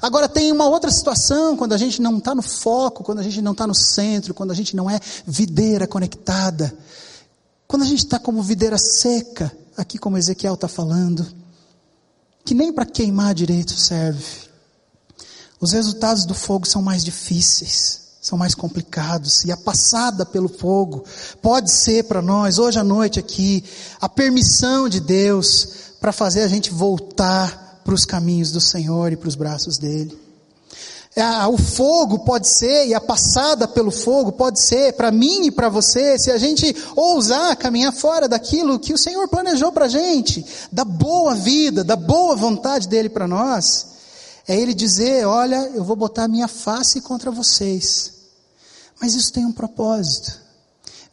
Agora 0.00 0.28
tem 0.28 0.52
uma 0.52 0.66
outra 0.66 0.90
situação, 0.90 1.56
quando 1.56 1.72
a 1.72 1.78
gente 1.78 2.00
não 2.00 2.18
está 2.18 2.34
no 2.34 2.42
foco, 2.42 3.02
quando 3.02 3.18
a 3.18 3.22
gente 3.22 3.40
não 3.40 3.52
está 3.52 3.66
no 3.66 3.74
centro, 3.74 4.34
quando 4.34 4.50
a 4.50 4.54
gente 4.54 4.76
não 4.76 4.90
é 4.90 5.00
videira 5.26 5.86
conectada. 5.86 6.76
Quando 7.66 7.82
a 7.82 7.86
gente 7.86 8.04
está 8.04 8.18
como 8.18 8.42
videira 8.42 8.78
seca, 8.78 9.50
aqui 9.76 9.98
como 9.98 10.18
Ezequiel 10.18 10.54
está 10.54 10.68
falando 10.68 11.26
que 12.46 12.54
nem 12.54 12.72
para 12.72 12.86
queimar 12.86 13.34
direito 13.34 13.76
serve. 13.76 14.24
Os 15.60 15.72
resultados 15.72 16.24
do 16.24 16.32
fogo 16.32 16.64
são 16.64 16.80
mais 16.80 17.02
difíceis, 17.04 18.02
são 18.22 18.38
mais 18.38 18.54
complicados, 18.54 19.44
e 19.44 19.50
a 19.50 19.56
passada 19.56 20.24
pelo 20.24 20.48
fogo 20.48 21.04
pode 21.42 21.72
ser 21.72 22.04
para 22.04 22.22
nós, 22.22 22.58
hoje 22.58 22.78
à 22.78 22.84
noite 22.84 23.18
aqui, 23.18 23.64
a 24.00 24.08
permissão 24.08 24.88
de 24.88 25.00
Deus 25.00 25.68
para 26.00 26.12
fazer 26.12 26.42
a 26.42 26.48
gente 26.48 26.70
voltar 26.70 27.65
para 27.86 27.94
os 27.94 28.04
caminhos 28.04 28.50
do 28.50 28.60
Senhor 28.60 29.12
e 29.12 29.16
para 29.16 29.28
os 29.28 29.36
braços 29.36 29.78
dEle. 29.78 30.18
É, 31.14 31.46
o 31.46 31.56
fogo 31.56 32.18
pode 32.24 32.48
ser, 32.48 32.88
e 32.88 32.94
a 32.94 33.00
passada 33.00 33.66
pelo 33.68 33.92
fogo 33.92 34.32
pode 34.32 34.60
ser, 34.60 34.92
para 34.94 35.12
mim 35.12 35.46
e 35.46 35.50
para 35.52 35.68
você, 35.68 36.18
se 36.18 36.30
a 36.30 36.36
gente 36.36 36.76
ousar 36.96 37.56
caminhar 37.56 37.92
fora 37.92 38.28
daquilo 38.28 38.78
que 38.78 38.92
o 38.92 38.98
Senhor 38.98 39.26
planejou 39.28 39.70
para 39.70 39.86
a 39.86 39.88
gente, 39.88 40.44
da 40.70 40.84
boa 40.84 41.34
vida, 41.34 41.84
da 41.84 41.96
boa 41.96 42.34
vontade 42.34 42.88
dEle 42.88 43.08
para 43.08 43.28
nós, 43.28 43.86
é 44.48 44.60
Ele 44.60 44.74
dizer: 44.74 45.24
Olha, 45.26 45.70
eu 45.74 45.84
vou 45.84 45.96
botar 45.96 46.24
a 46.24 46.28
minha 46.28 46.48
face 46.48 47.00
contra 47.00 47.30
vocês. 47.30 48.12
Mas 49.00 49.14
isso 49.14 49.32
tem 49.32 49.46
um 49.46 49.52
propósito. 49.52 50.38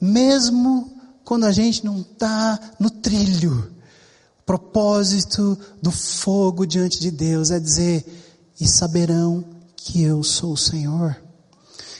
Mesmo 0.01 0.91
quando 1.23 1.45
a 1.45 1.51
gente 1.51 1.85
não 1.85 2.01
está 2.01 2.59
no 2.79 2.89
trilho, 2.89 3.71
propósito 4.45 5.57
do 5.81 5.91
fogo 5.91 6.65
diante 6.65 6.99
de 6.99 7.11
Deus 7.11 7.51
é 7.51 7.59
dizer: 7.59 8.05
E 8.59 8.67
saberão 8.67 9.43
que 9.75 10.01
eu 10.01 10.23
sou 10.23 10.53
o 10.53 10.57
Senhor. 10.57 11.17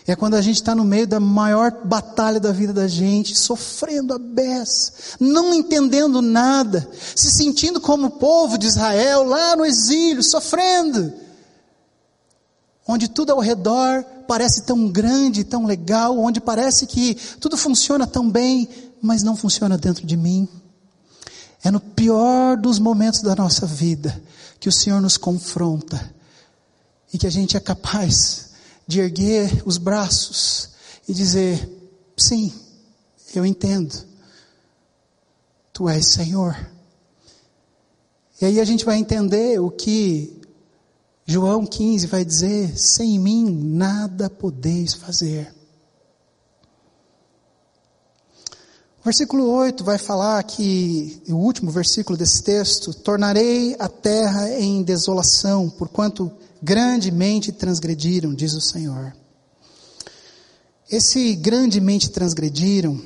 É 0.05 0.15
quando 0.17 0.33
a 0.33 0.41
gente 0.41 0.57
está 0.57 0.75
no 0.75 0.83
meio 0.83 1.07
da 1.07 1.19
maior 1.19 1.71
batalha 1.85 2.39
da 2.39 2.51
vida 2.51 2.73
da 2.73 2.87
gente, 2.87 3.37
sofrendo 3.37 4.13
a 4.13 4.17
beça, 4.17 4.91
não 5.17 5.53
entendendo 5.53 6.21
nada, 6.21 6.89
se 7.15 7.31
sentindo 7.31 7.79
como 7.79 8.07
o 8.07 8.11
povo 8.11 8.57
de 8.57 8.67
Israel 8.67 9.23
lá 9.23 9.55
no 9.55 9.65
exílio, 9.65 10.21
sofrendo. 10.21 11.13
Onde 12.85 13.07
tudo 13.07 13.31
ao 13.31 13.39
redor 13.39 14.03
parece 14.27 14.63
tão 14.63 14.89
grande, 14.89 15.45
tão 15.45 15.65
legal, 15.65 16.19
onde 16.19 16.41
parece 16.41 16.85
que 16.85 17.15
tudo 17.39 17.55
funciona 17.55 18.05
tão 18.05 18.29
bem, 18.29 18.67
mas 19.01 19.23
não 19.23 19.37
funciona 19.37 19.77
dentro 19.77 20.05
de 20.05 20.17
mim. 20.17 20.49
É 21.63 21.71
no 21.71 21.79
pior 21.79 22.57
dos 22.57 22.77
momentos 22.77 23.21
da 23.21 23.35
nossa 23.35 23.65
vida 23.65 24.21
que 24.59 24.67
o 24.67 24.71
Senhor 24.71 24.99
nos 25.01 25.15
confronta 25.15 26.13
e 27.13 27.17
que 27.17 27.25
a 27.25 27.29
gente 27.29 27.55
é 27.55 27.59
capaz 27.59 28.51
de 28.85 28.99
erguer 28.99 29.63
os 29.65 29.77
braços 29.77 30.71
e 31.07 31.13
dizer: 31.13 31.69
sim, 32.17 32.53
eu 33.33 33.45
entendo, 33.45 33.95
tu 35.71 35.87
és 35.87 36.11
Senhor. 36.11 36.55
E 38.41 38.45
aí 38.45 38.59
a 38.59 38.65
gente 38.65 38.83
vai 38.83 38.97
entender 38.97 39.59
o 39.59 39.71
que 39.71 40.41
João 41.25 41.65
15 41.65 42.07
vai 42.07 42.25
dizer: 42.25 42.77
sem 42.77 43.17
mim 43.17 43.49
nada 43.49 44.29
podeis 44.29 44.93
fazer. 44.93 45.53
O 48.92 48.92
versículo 49.03 49.49
8 49.49 49.83
vai 49.83 49.97
falar 49.97 50.41
que, 50.43 51.21
o 51.27 51.35
último 51.35 51.69
versículo 51.69 52.17
desse 52.17 52.41
texto, 52.41 52.93
tornarei 52.93 53.75
a 53.77 53.89
terra 53.89 54.49
em 54.57 54.81
desolação, 54.81 55.69
porquanto 55.69 56.31
grandemente 56.61 57.51
transgrediram, 57.51 58.33
diz 58.33 58.53
o 58.53 58.61
Senhor. 58.61 59.13
Esse 60.89 61.35
grandemente 61.35 62.09
transgrediram, 62.09 63.01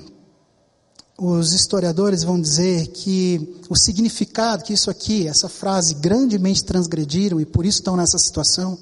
os 1.18 1.54
historiadores 1.54 2.24
vão 2.24 2.39
dizer 2.39 2.88
que 2.88 3.60
o 3.68 3.76
significado 3.76 4.64
que 4.64 4.74
isso 4.74 4.91
aqui, 4.91 5.28
essa 5.28 5.50
frase, 5.50 5.95
grandemente 5.95 6.64
transgrediram 6.64 7.41
e 7.41 7.45
por 7.45 7.66
isso 7.66 7.80
estão 7.80 7.98
nessa 7.98 8.20
situação, 8.20 8.78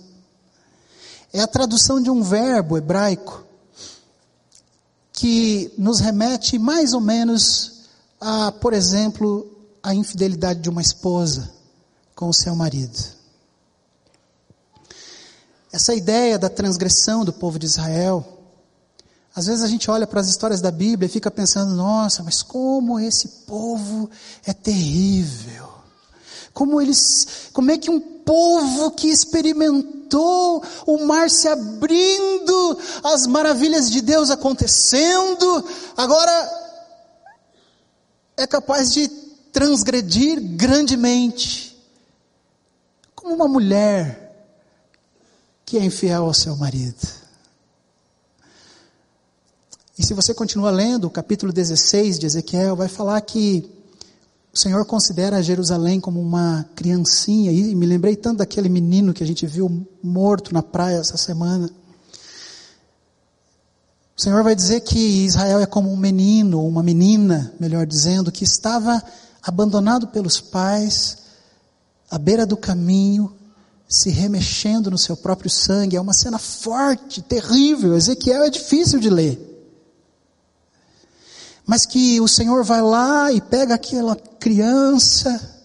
é 1.32 1.40
a 1.40 1.48
tradução 1.48 2.02
de 2.02 2.10
um 2.10 2.22
verbo 2.22 2.78
hebraico 2.78 3.46
que 5.16 5.72
nos 5.78 6.00
remete 6.00 6.60
mais 6.60 6.94
ou 6.94 7.00
menos 7.00 7.86
a, 8.20 8.52
por 8.52 8.74
exemplo, 8.74 9.50
a 9.82 9.96
infidelidade 9.96 10.60
de 10.60 10.70
uma 10.70 10.82
esposa 10.82 11.50
com 12.14 12.28
o 12.28 12.34
seu 12.34 12.54
marido. 12.54 12.98
Essa 15.72 15.94
ideia 15.94 16.38
da 16.38 16.50
transgressão 16.50 17.24
do 17.24 17.32
povo 17.32 17.58
de 17.58 17.66
Israel, 17.66 18.26
às 19.34 19.46
vezes 19.46 19.64
a 19.64 19.68
gente 19.68 19.90
olha 19.90 20.06
para 20.06 20.20
as 20.20 20.28
histórias 20.28 20.60
da 20.60 20.72
Bíblia 20.72 21.08
e 21.08 21.12
fica 21.12 21.32
pensando, 21.32 21.74
nossa, 21.76 22.22
mas 22.22 22.42
como 22.42 23.00
esse 23.00 23.28
povo 23.46 24.10
é 24.46 24.54
terrível. 24.54 25.70
Como 26.54 26.82
eles, 26.82 27.50
como 27.54 27.72
é 27.72 27.78
que 27.78 27.90
um 27.90 28.00
povo 28.00 28.92
que 28.92 29.08
experimentou 29.08 29.95
o 30.86 31.06
mar 31.06 31.30
se 31.30 31.48
abrindo, 31.48 32.80
as 33.04 33.28
maravilhas 33.28 33.90
de 33.90 34.02
Deus 34.02 34.30
acontecendo, 34.30 35.66
agora 35.96 36.66
é 38.38 38.46
capaz 38.46 38.94
de 38.94 39.08
transgredir 39.52 40.40
grandemente. 40.42 41.78
Como 43.16 43.34
uma 43.34 43.48
mulher 43.48 44.26
que 45.66 45.78
é 45.78 45.84
infiel 45.84 46.26
ao 46.26 46.34
seu 46.34 46.56
marido. 46.56 47.08
E 49.98 50.06
se 50.06 50.14
você 50.14 50.34
continua 50.34 50.70
lendo 50.72 51.06
o 51.06 51.10
capítulo 51.10 51.54
16 51.54 52.20
de 52.20 52.26
Ezequiel, 52.26 52.76
vai 52.76 52.90
falar 52.90 53.20
que 53.22 53.75
o 54.56 54.58
Senhor 54.58 54.86
considera 54.86 55.44
Jerusalém 55.44 56.00
como 56.00 56.22
uma 56.22 56.66
criancinha, 56.76 57.52
e 57.52 57.76
me 57.76 57.86
lembrei 57.86 58.16
tanto 58.16 58.38
daquele 58.38 58.70
menino 58.70 59.14
que 59.14 59.22
a 59.22 59.28
gente 59.28 59.46
viu 59.46 59.86
morto 60.02 60.54
na 60.54 60.64
praia 60.64 60.96
essa 60.96 61.18
semana. 61.18 61.70
O 64.18 64.22
Senhor 64.22 64.42
vai 64.46 64.56
dizer 64.56 64.80
que 64.80 65.26
Israel 65.26 65.60
é 65.60 65.66
como 65.66 65.92
um 65.92 65.98
menino, 65.98 66.66
uma 66.66 66.82
menina, 66.82 67.54
melhor 67.60 67.86
dizendo, 67.86 68.32
que 68.32 68.46
estava 68.46 69.04
abandonado 69.44 70.08
pelos 70.08 70.40
pais, 70.40 71.18
à 72.10 72.18
beira 72.18 72.46
do 72.46 72.56
caminho, 72.56 73.36
se 73.90 74.10
remexendo 74.10 74.90
no 74.90 74.98
seu 74.98 75.18
próprio 75.18 75.50
sangue. 75.50 75.98
É 75.98 76.02
uma 76.02 76.14
cena 76.14 76.40
forte, 76.40 77.22
terrível. 77.22 77.94
Ezequiel 77.94 78.46
é 78.46 78.50
difícil 78.50 79.02
de 79.02 79.10
ler. 79.10 79.55
Mas 81.66 81.86
que 81.86 82.22
o 82.22 82.28
Senhor 82.28 82.64
vai 82.64 82.82
lá 82.82 83.32
e 83.32 83.42
pega 83.42 83.76
aquela 83.76 84.16
criança 84.16 85.64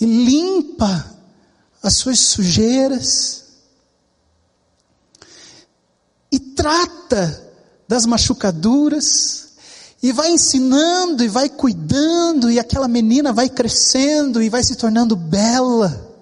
e 0.00 0.04
limpa 0.04 1.12
as 1.82 1.94
suas 1.94 2.18
sujeiras 2.18 3.44
e 6.32 6.38
trata 6.38 7.52
das 7.86 8.06
machucaduras 8.06 9.44
e 10.02 10.12
vai 10.12 10.30
ensinando 10.30 11.22
e 11.22 11.28
vai 11.28 11.48
cuidando 11.48 12.50
e 12.50 12.58
aquela 12.58 12.88
menina 12.88 13.32
vai 13.32 13.48
crescendo 13.48 14.42
e 14.42 14.48
vai 14.48 14.62
se 14.62 14.74
tornando 14.74 15.14
bela. 15.14 16.12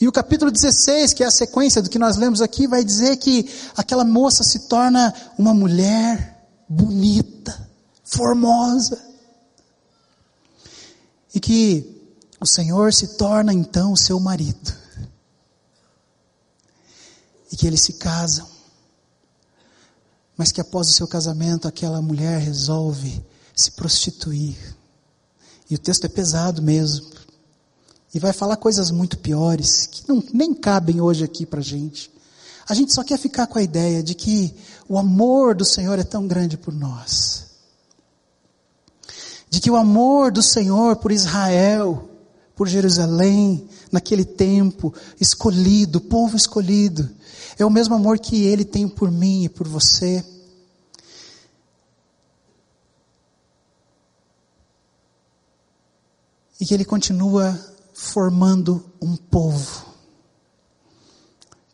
E 0.00 0.08
o 0.08 0.12
capítulo 0.12 0.50
16, 0.50 1.12
que 1.12 1.22
é 1.22 1.26
a 1.26 1.30
sequência 1.30 1.82
do 1.82 1.90
que 1.90 1.98
nós 1.98 2.16
lemos 2.16 2.40
aqui, 2.40 2.66
vai 2.66 2.82
dizer 2.82 3.16
que 3.18 3.48
aquela 3.76 4.04
moça 4.04 4.42
se 4.42 4.60
torna 4.60 5.12
uma 5.36 5.52
mulher 5.52 6.29
bonita, 6.70 7.68
formosa. 8.04 9.04
E 11.34 11.40
que 11.40 12.00
o 12.40 12.46
Senhor 12.46 12.92
se 12.92 13.16
torna 13.16 13.52
então 13.52 13.92
o 13.92 13.96
seu 13.96 14.20
marido. 14.20 14.72
E 17.50 17.56
que 17.56 17.66
eles 17.66 17.82
se 17.82 17.94
casam. 17.94 18.46
Mas 20.36 20.52
que 20.52 20.60
após 20.60 20.88
o 20.88 20.92
seu 20.92 21.08
casamento 21.08 21.66
aquela 21.66 22.00
mulher 22.00 22.40
resolve 22.40 23.20
se 23.54 23.72
prostituir. 23.72 24.56
E 25.68 25.74
o 25.74 25.78
texto 25.78 26.04
é 26.04 26.08
pesado 26.08 26.62
mesmo. 26.62 27.10
E 28.14 28.18
vai 28.18 28.32
falar 28.32 28.56
coisas 28.56 28.90
muito 28.90 29.18
piores, 29.18 29.86
que 29.86 30.08
não, 30.08 30.22
nem 30.32 30.54
cabem 30.54 31.00
hoje 31.00 31.24
aqui 31.24 31.44
para 31.44 31.60
gente. 31.60 32.10
A 32.68 32.74
gente 32.74 32.94
só 32.94 33.02
quer 33.02 33.18
ficar 33.18 33.46
com 33.46 33.58
a 33.58 33.62
ideia 33.62 34.02
de 34.02 34.14
que 34.14 34.54
o 34.90 34.98
amor 34.98 35.54
do 35.54 35.64
Senhor 35.64 36.00
é 36.00 36.02
tão 36.02 36.26
grande 36.26 36.56
por 36.56 36.74
nós. 36.74 37.46
De 39.48 39.60
que 39.60 39.70
o 39.70 39.76
amor 39.76 40.32
do 40.32 40.42
Senhor 40.42 40.96
por 40.96 41.12
Israel, 41.12 42.10
por 42.56 42.66
Jerusalém, 42.66 43.68
naquele 43.92 44.24
tempo, 44.24 44.92
escolhido, 45.20 46.00
povo 46.00 46.36
escolhido, 46.36 47.08
é 47.56 47.64
o 47.64 47.70
mesmo 47.70 47.94
amor 47.94 48.18
que 48.18 48.42
Ele 48.42 48.64
tem 48.64 48.88
por 48.88 49.12
mim 49.12 49.44
e 49.44 49.48
por 49.48 49.68
você. 49.68 50.24
E 56.58 56.66
que 56.66 56.74
Ele 56.74 56.84
continua 56.84 57.56
formando 57.94 58.84
um 59.00 59.14
povo 59.14 59.86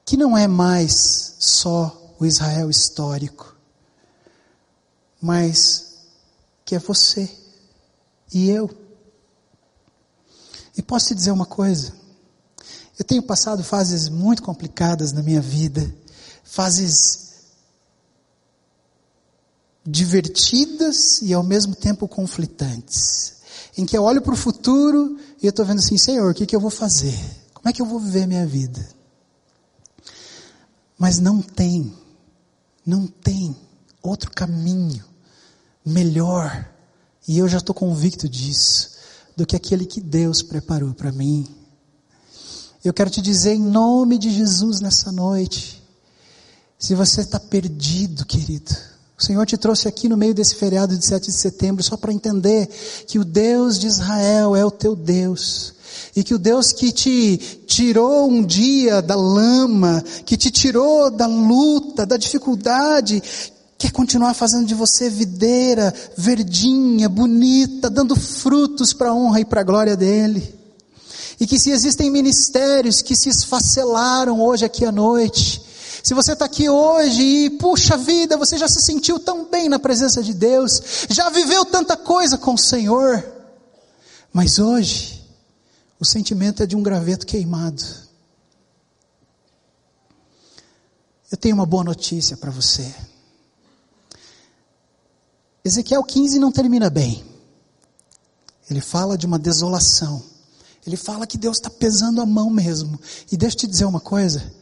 que 0.05 0.19
não 0.19 0.37
é 0.37 0.47
mais 0.47 1.35
só 1.39 2.06
o 2.19 2.27
Israel 2.27 2.71
histórico, 2.71 3.57
mas 5.21 5.97
que 6.65 6.75
é 6.75 6.79
você 6.79 7.31
e 8.33 8.51
eu. 8.51 8.71
E 10.77 10.83
posso 10.83 11.09
te 11.09 11.15
dizer 11.15 11.31
uma 11.31 11.47
coisa? 11.47 11.93
Eu 12.99 13.05
tenho 13.05 13.23
passado 13.23 13.63
fases 13.63 14.09
muito 14.09 14.43
complicadas 14.43 15.13
na 15.13 15.23
minha 15.23 15.41
vida, 15.41 15.95
fases 16.45 17.27
divertidas 19.85 21.23
e 21.23 21.33
ao 21.33 21.43
mesmo 21.43 21.75
tempo 21.75 22.09
conflitantes 22.09 23.37
em 23.77 23.85
que 23.85 23.97
eu 23.97 24.03
olho 24.03 24.23
para 24.23 24.33
o 24.33 24.37
futuro 24.37 25.19
e 25.41 25.47
eu 25.47 25.51
estou 25.51 25.65
vendo 25.65 25.79
assim, 25.79 25.99
Senhor, 25.99 26.31
o 26.31 26.35
que, 26.35 26.47
que 26.47 26.57
eu 26.57 26.61
vou 26.61 26.71
fazer? 26.71 27.19
Como 27.53 27.69
é 27.69 27.73
que 27.73 27.83
eu 27.83 27.87
vou 27.87 28.01
viver 28.01 28.23
a 28.23 28.27
minha 28.27 28.47
vida? 28.47 28.89
Mas 30.99 31.19
não 31.19 31.43
tem, 31.43 31.93
não 32.87 33.07
tem 33.07 33.57
outro 34.01 34.31
caminho 34.31 35.05
melhor, 35.85 36.69
e 37.27 37.39
eu 37.39 37.49
já 37.49 37.59
estou 37.59 37.75
convicto 37.75 38.29
disso, 38.29 38.93
do 39.37 39.45
que 39.45 39.57
aquele 39.57 39.85
que 39.85 40.01
Deus 40.01 40.43
preparou 40.43 40.95
para 40.95 41.11
mim. 41.13 41.47
Eu 42.85 42.95
quero 42.95 43.11
te 43.11 43.21
dizer 43.21 43.55
em 43.55 43.63
nome 43.63 44.17
de 44.17 44.31
Jesus 44.31 44.81
nessa 44.81 45.11
noite, 45.11 45.83
se 46.79 46.95
você 46.95 47.23
está 47.23 47.41
perdido, 47.41 48.25
querido, 48.25 48.75
o 49.19 49.23
Senhor 49.23 49.47
te 49.47 49.57
trouxe 49.57 49.89
aqui 49.89 50.09
no 50.09 50.17
meio 50.17 50.35
desse 50.35 50.55
feriado 50.57 50.97
de 50.97 51.05
7 51.05 51.27
de 51.27 51.33
setembro 51.33 51.83
só 51.83 51.97
para 51.97 52.13
entender 52.13 52.69
que 53.07 53.19
o 53.19 53.25
Deus 53.25 53.79
de 53.79 53.87
Israel 53.87 54.55
é 54.55 54.65
o 54.65 54.71
teu 54.71 54.95
Deus. 54.95 55.75
E 56.15 56.23
que 56.23 56.35
o 56.35 56.39
Deus 56.39 56.73
que 56.73 56.93
te 56.93 57.39
tirou 57.67 58.29
um 58.31 58.45
dia 58.45 59.01
da 59.01 59.15
lama, 59.15 60.05
que 60.27 60.37
te 60.37 60.51
tirou 60.51 61.11
da 61.11 61.27
luta, 61.27 62.05
da 62.05 62.19
dificuldade, 62.19 63.23
quer 63.79 63.91
continuar 63.91 64.35
fazendo 64.35 64.67
de 64.67 64.75
você 64.75 65.09
videira, 65.09 65.95
verdinha, 66.17 67.09
bonita, 67.09 67.89
dando 67.89 68.15
frutos 68.17 68.93
para 68.93 69.11
a 69.11 69.15
honra 69.15 69.41
e 69.41 69.45
para 69.47 69.63
a 69.63 69.65
glória 69.65 69.97
dEle. 69.97 70.55
E 71.41 71.47
que 71.47 71.59
se 71.59 71.71
existem 71.71 72.11
ministérios 72.11 73.01
que 73.01 73.17
se 73.17 73.31
esfacelaram 73.31 74.43
hoje 74.43 74.65
aqui 74.65 74.85
à 74.85 74.93
noite, 74.93 75.63
se 76.07 76.15
você 76.15 76.35
está 76.35 76.45
aqui 76.45 76.69
hoje 76.69 77.21
e, 77.21 77.51
puxa 77.51 77.97
vida, 77.97 78.37
você 78.37 78.57
já 78.57 78.69
se 78.69 78.81
sentiu 78.81 79.19
tão 79.19 79.51
bem 79.51 79.69
na 79.69 79.77
presença 79.77 80.23
de 80.23 80.33
Deus, 80.33 81.09
já 81.11 81.29
viveu 81.31 81.65
tanta 81.65 81.97
coisa 81.97 82.39
com 82.39 82.55
o 82.55 82.59
Senhor, 82.59 83.27
mas 84.33 84.61
hoje, 84.61 85.21
o 85.99 86.05
sentimento 86.05 86.63
é 86.63 86.67
de 86.67 86.77
um 86.77 86.83
graveto 86.83 87.27
queimado. 87.27 87.83
Eu 91.29 91.37
tenho 91.37 91.57
uma 91.57 91.67
boa 91.67 91.83
notícia 91.83 92.37
para 92.37 92.53
você. 92.53 92.95
Ezequiel 95.65 96.05
15 96.05 96.39
não 96.39 96.53
termina 96.53 96.89
bem. 96.89 97.25
Ele 98.71 98.81
fala 98.81 99.19
de 99.19 99.27
uma 99.27 99.41
desolação. 99.41 100.23
Ele 100.87 100.97
fala 100.97 101.27
que 101.27 101.37
Deus 101.37 101.57
está 101.57 101.69
pesando 101.69 102.21
a 102.21 102.27
mão 102.27 102.49
mesmo. 102.49 102.97
E 103.33 103.37
deixa 103.37 103.57
eu 103.57 103.61
te 103.63 103.67
dizer 103.67 103.87
uma 103.87 103.99
coisa: 103.99 104.55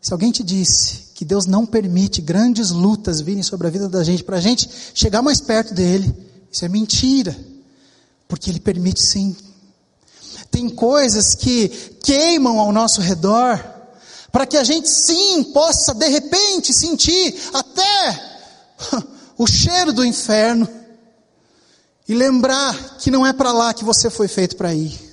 se 0.00 0.12
alguém 0.12 0.30
te 0.30 0.42
disse 0.42 1.08
que 1.14 1.24
Deus 1.24 1.46
não 1.46 1.66
permite 1.66 2.20
grandes 2.20 2.70
lutas 2.70 3.20
virem 3.20 3.42
sobre 3.42 3.66
a 3.66 3.70
vida 3.70 3.88
da 3.88 4.04
gente 4.04 4.22
para 4.22 4.36
a 4.36 4.40
gente 4.40 4.70
chegar 4.94 5.22
mais 5.22 5.40
perto 5.40 5.74
dele, 5.74 6.14
isso 6.50 6.64
é 6.64 6.68
mentira, 6.68 7.36
porque 8.28 8.48
ele 8.48 8.60
permite 8.60 9.02
sim. 9.02 9.36
Tem 10.50 10.68
coisas 10.68 11.34
que 11.34 11.68
queimam 12.02 12.58
ao 12.58 12.72
nosso 12.72 13.00
redor, 13.00 13.62
para 14.30 14.46
que 14.46 14.56
a 14.56 14.64
gente 14.64 14.88
sim 14.88 15.42
possa 15.44 15.94
de 15.94 16.08
repente 16.08 16.72
sentir 16.72 17.34
até 17.52 18.22
o 19.36 19.46
cheiro 19.46 19.92
do 19.92 20.04
inferno 20.04 20.68
e 22.08 22.14
lembrar 22.14 22.96
que 22.98 23.10
não 23.10 23.26
é 23.26 23.32
para 23.32 23.52
lá 23.52 23.74
que 23.74 23.84
você 23.84 24.08
foi 24.08 24.28
feito 24.28 24.56
para 24.56 24.74
ir. 24.74 25.07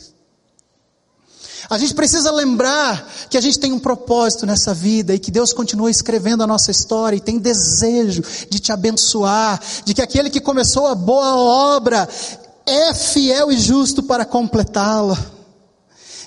A 1.70 1.78
gente 1.78 1.96
precisa 1.96 2.32
lembrar 2.32 3.10
que 3.30 3.38
a 3.38 3.42
gente 3.42 3.60
tem 3.60 3.74
um 3.74 3.80
propósito 3.80 4.46
nessa 4.46 4.74
vida 4.74 5.16
e 5.16 5.20
que 5.20 5.32
Deus 5.32 5.52
continua 5.52 5.90
escrevendo 5.90 6.44
a 6.44 6.48
nossa 6.48 6.70
história 6.70 7.16
e 7.16 7.22
tem 7.22 7.40
desejo 7.40 8.24
de 8.50 8.60
te 8.60 8.72
abençoar, 8.72 9.60
de 9.84 9.94
que 9.94 10.02
aquele 10.02 10.30
que 10.30 10.40
começou 10.40 10.86
a 10.86 10.94
boa 10.94 11.36
obra 11.36 12.08
é 12.68 12.94
fiel 12.94 13.52
e 13.52 13.58
justo 13.58 14.04
para 14.04 14.26
completá-la. 14.26 15.18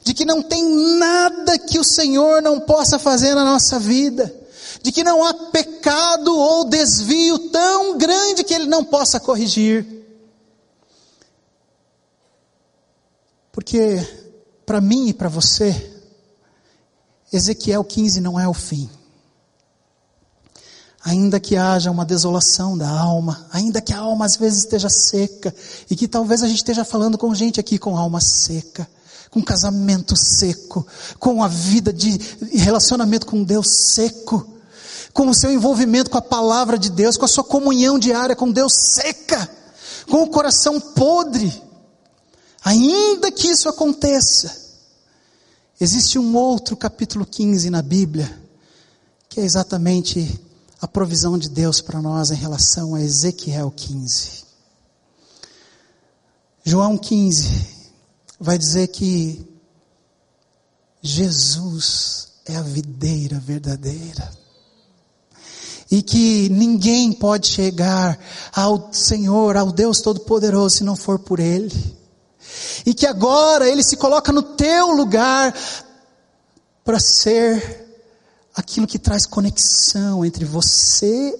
De 0.03 0.13
que 0.13 0.25
não 0.25 0.43
tem 0.43 0.65
nada 0.99 1.59
que 1.59 1.79
o 1.79 1.85
Senhor 1.85 2.43
não 2.43 2.59
possa 2.61 2.99
fazer 2.99 3.35
na 3.35 3.45
nossa 3.45 3.79
vida. 3.79 4.35
De 4.83 4.91
que 4.91 5.05
não 5.05 5.25
há 5.25 5.35
pecado 5.35 6.37
ou 6.37 6.65
desvio 6.65 7.39
tão 7.51 7.97
grande 7.99 8.43
que 8.43 8.55
Ele 8.55 8.67
não 8.67 8.83
possa 8.83 9.21
corrigir. 9.21 9.87
Porque 13.53 14.01
para 14.69 14.83
mim 14.83 15.09
e 15.09 15.15
para 15.15 15.31
você, 15.31 15.95
Ezequiel 17.33 17.83
15 17.83 18.21
não 18.21 18.39
é 18.39 18.47
o 18.47 18.53
fim. 18.53 18.87
Ainda 21.03 21.41
que 21.41 21.57
haja 21.57 21.91
uma 21.91 22.05
desolação 22.05 22.77
da 22.77 22.87
alma, 22.87 23.47
ainda 23.51 23.81
que 23.81 23.95
a 23.95 23.99
alma 23.99 24.27
às 24.27 24.37
vezes 24.37 24.59
esteja 24.59 24.91
seca, 24.91 25.55
e 25.91 25.97
que 25.97 26.07
talvez 26.07 26.43
a 26.43 26.47
gente 26.47 26.59
esteja 26.59 26.85
falando 26.85 27.17
com 27.17 27.35
gente 27.35 27.59
aqui 27.59 27.79
com 27.79 27.97
alma 27.97 28.21
seca, 28.21 28.87
com 29.31 29.43
casamento 29.43 30.15
seco, 30.15 30.87
com 31.19 31.43
a 31.43 31.49
vida 31.49 31.91
de 31.91 32.21
relacionamento 32.53 33.25
com 33.25 33.43
Deus 33.43 33.69
seco, 33.95 34.47
com 35.15 35.31
o 35.31 35.35
seu 35.35 35.51
envolvimento 35.51 36.11
com 36.11 36.19
a 36.19 36.23
palavra 36.23 36.79
de 36.79 36.91
Deus, 36.91 37.17
com 37.17 37.25
a 37.25 37.29
sua 37.29 37.45
comunhão 37.45 37.99
diária 37.99 38.37
com 38.37 38.53
Deus 38.53 38.75
seca, 38.75 39.49
com 40.11 40.25
o 40.25 40.29
coração 40.29 40.79
podre, 40.79 41.68
ainda 42.65 43.31
que 43.31 43.49
isso 43.49 43.69
aconteça, 43.69 44.55
existe 45.81 46.19
um 46.19 46.37
outro 46.37 46.77
capítulo 46.77 47.25
15 47.25 47.71
na 47.71 47.83
Bíblia, 47.83 48.41
que 49.29 49.41
é 49.41 49.45
exatamente 49.45 50.41
a 50.81 50.87
provisão 50.87 51.37
de 51.37 51.49
Deus 51.49 51.81
para 51.81 52.01
nós 52.01 52.31
em 52.31 52.37
relação 52.37 52.95
a 52.95 53.03
Ezequiel 53.03 53.73
15. 53.75 54.45
João 56.65 56.99
15 56.99 57.67
vai 58.39 58.59
dizer 58.59 58.89
que 58.89 59.45
Jesus 61.03 62.29
é 62.47 62.57
a 62.57 62.63
videira 62.63 63.39
verdadeira. 63.39 64.31
E 65.91 66.03
que 66.03 66.49
ninguém 66.51 67.13
pode 67.13 67.47
chegar 67.47 68.19
ao 68.53 68.93
Senhor, 68.93 69.57
ao 69.57 69.73
Deus 69.73 70.03
Todo-Poderoso, 70.03 70.77
se 70.77 70.85
não 70.85 70.95
for 70.95 71.19
por 71.19 71.41
Ele. 71.41 71.73
E 72.85 72.95
que 72.95 73.07
agora 73.07 73.69
Ele 73.69 73.83
se 73.83 73.97
coloca 73.97 74.33
no 74.33 74.43
teu 74.43 74.93
lugar 74.93 75.55
para 76.85 76.99
ser 76.99 77.87
aquilo 78.55 78.87
que 78.87 78.99
traz 78.99 79.27
conexão 79.27 80.25
entre 80.25 80.45
você 80.45 81.39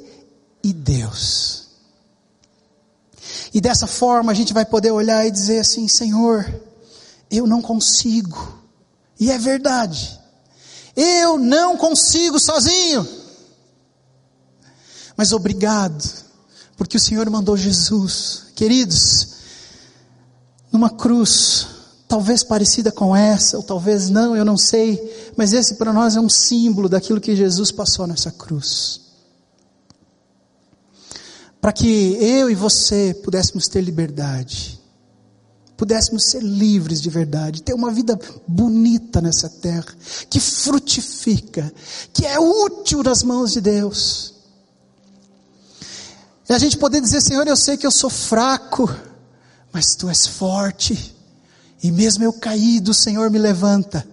e 0.63 0.73
Deus. 0.73 1.69
E 3.53 3.61
dessa 3.61 3.87
forma 3.87 4.33
a 4.33 4.35
gente 4.35 4.53
vai 4.53 4.65
poder 4.65 4.91
olhar 4.91 5.27
e 5.27 5.31
dizer 5.31 5.61
assim: 5.61 5.89
Senhor, 5.89 6.47
eu 7.31 7.47
não 7.47 7.61
consigo. 7.61 8.59
E 9.19 9.31
é 9.31 9.39
verdade. 9.39 10.19
Eu 10.95 11.39
não 11.39 11.77
consigo 11.77 12.39
sozinho. 12.39 13.07
Mas 15.17 15.33
obrigado, 15.33 16.05
porque 16.77 16.97
o 16.97 17.01
Senhor 17.01 17.29
mandou 17.29 17.57
Jesus. 17.57 18.47
Queridos, 18.55 19.38
numa 20.73 20.91
cruz, 20.91 21.67
talvez 22.07 22.43
parecida 22.43 22.91
com 22.91 23.15
essa, 23.15 23.57
ou 23.57 23.63
talvez 23.63 24.09
não, 24.09 24.35
eu 24.37 24.45
não 24.45 24.57
sei, 24.57 25.33
mas 25.37 25.53
esse 25.53 25.75
para 25.75 25.93
nós 25.93 26.17
é 26.17 26.21
um 26.21 26.29
símbolo 26.29 26.89
daquilo 26.89 27.21
que 27.21 27.37
Jesus 27.37 27.71
passou 27.71 28.07
nessa 28.07 28.31
cruz. 28.31 29.01
Para 31.61 31.73
que 31.73 32.17
eu 32.21 32.49
e 32.51 32.55
você 32.55 33.15
pudéssemos 33.23 33.69
ter 33.69 33.81
liberdade, 33.81 34.81
pudéssemos 35.77 36.25
ser 36.25 36.43
livres 36.43 37.01
de 37.01 37.11
verdade, 37.11 37.63
ter 37.63 37.75
uma 37.75 37.91
vida 37.91 38.19
bonita 38.47 39.21
nessa 39.21 39.49
terra, 39.49 39.95
que 40.31 40.41
frutifica, 40.41 41.73
que 42.13 42.25
é 42.27 42.39
útil 42.39 43.03
nas 43.03 43.23
mãos 43.23 43.53
de 43.53 43.61
Deus. 43.61 44.35
E 46.49 46.53
a 46.53 46.59
gente 46.59 46.79
poder 46.79 47.01
dizer, 47.01 47.21
Senhor, 47.21 47.47
eu 47.47 47.57
sei 47.57 47.77
que 47.77 47.87
eu 47.87 47.91
sou 47.91 48.09
fraco, 48.09 48.89
mas 49.79 49.95
tu 49.95 50.09
és 50.09 50.27
forte, 50.27 51.15
e 51.81 51.93
mesmo 51.93 52.25
eu 52.25 52.33
caído, 52.33 52.91
o 52.91 52.95
Senhor 52.95 53.31
me 53.31 53.39
levanta. 53.39 54.05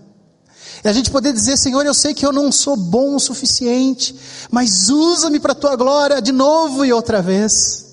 E 0.84 0.88
a 0.88 0.94
gente 0.94 1.10
poder 1.10 1.34
dizer, 1.34 1.58
Senhor, 1.58 1.84
eu 1.84 1.94
sei 1.96 2.14
que 2.14 2.24
eu 2.24 2.32
não 2.32 2.52
sou 2.52 2.78
bom 2.78 3.16
o 3.16 3.20
suficiente, 3.20 4.16
mas 4.52 4.90
usa-me 4.90 5.40
para 5.40 5.54
a 5.54 5.56
tua 5.56 5.76
glória 5.76 6.22
de 6.22 6.32
novo 6.32 6.86
e 6.86 6.94
outra 6.94 7.20
vez. 7.20 7.84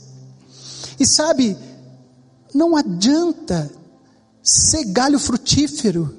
E 1.01 1.07
sabe, 1.07 1.57
não 2.53 2.77
adianta 2.77 3.71
ser 4.43 4.85
galho 4.85 5.19
frutífero 5.19 6.15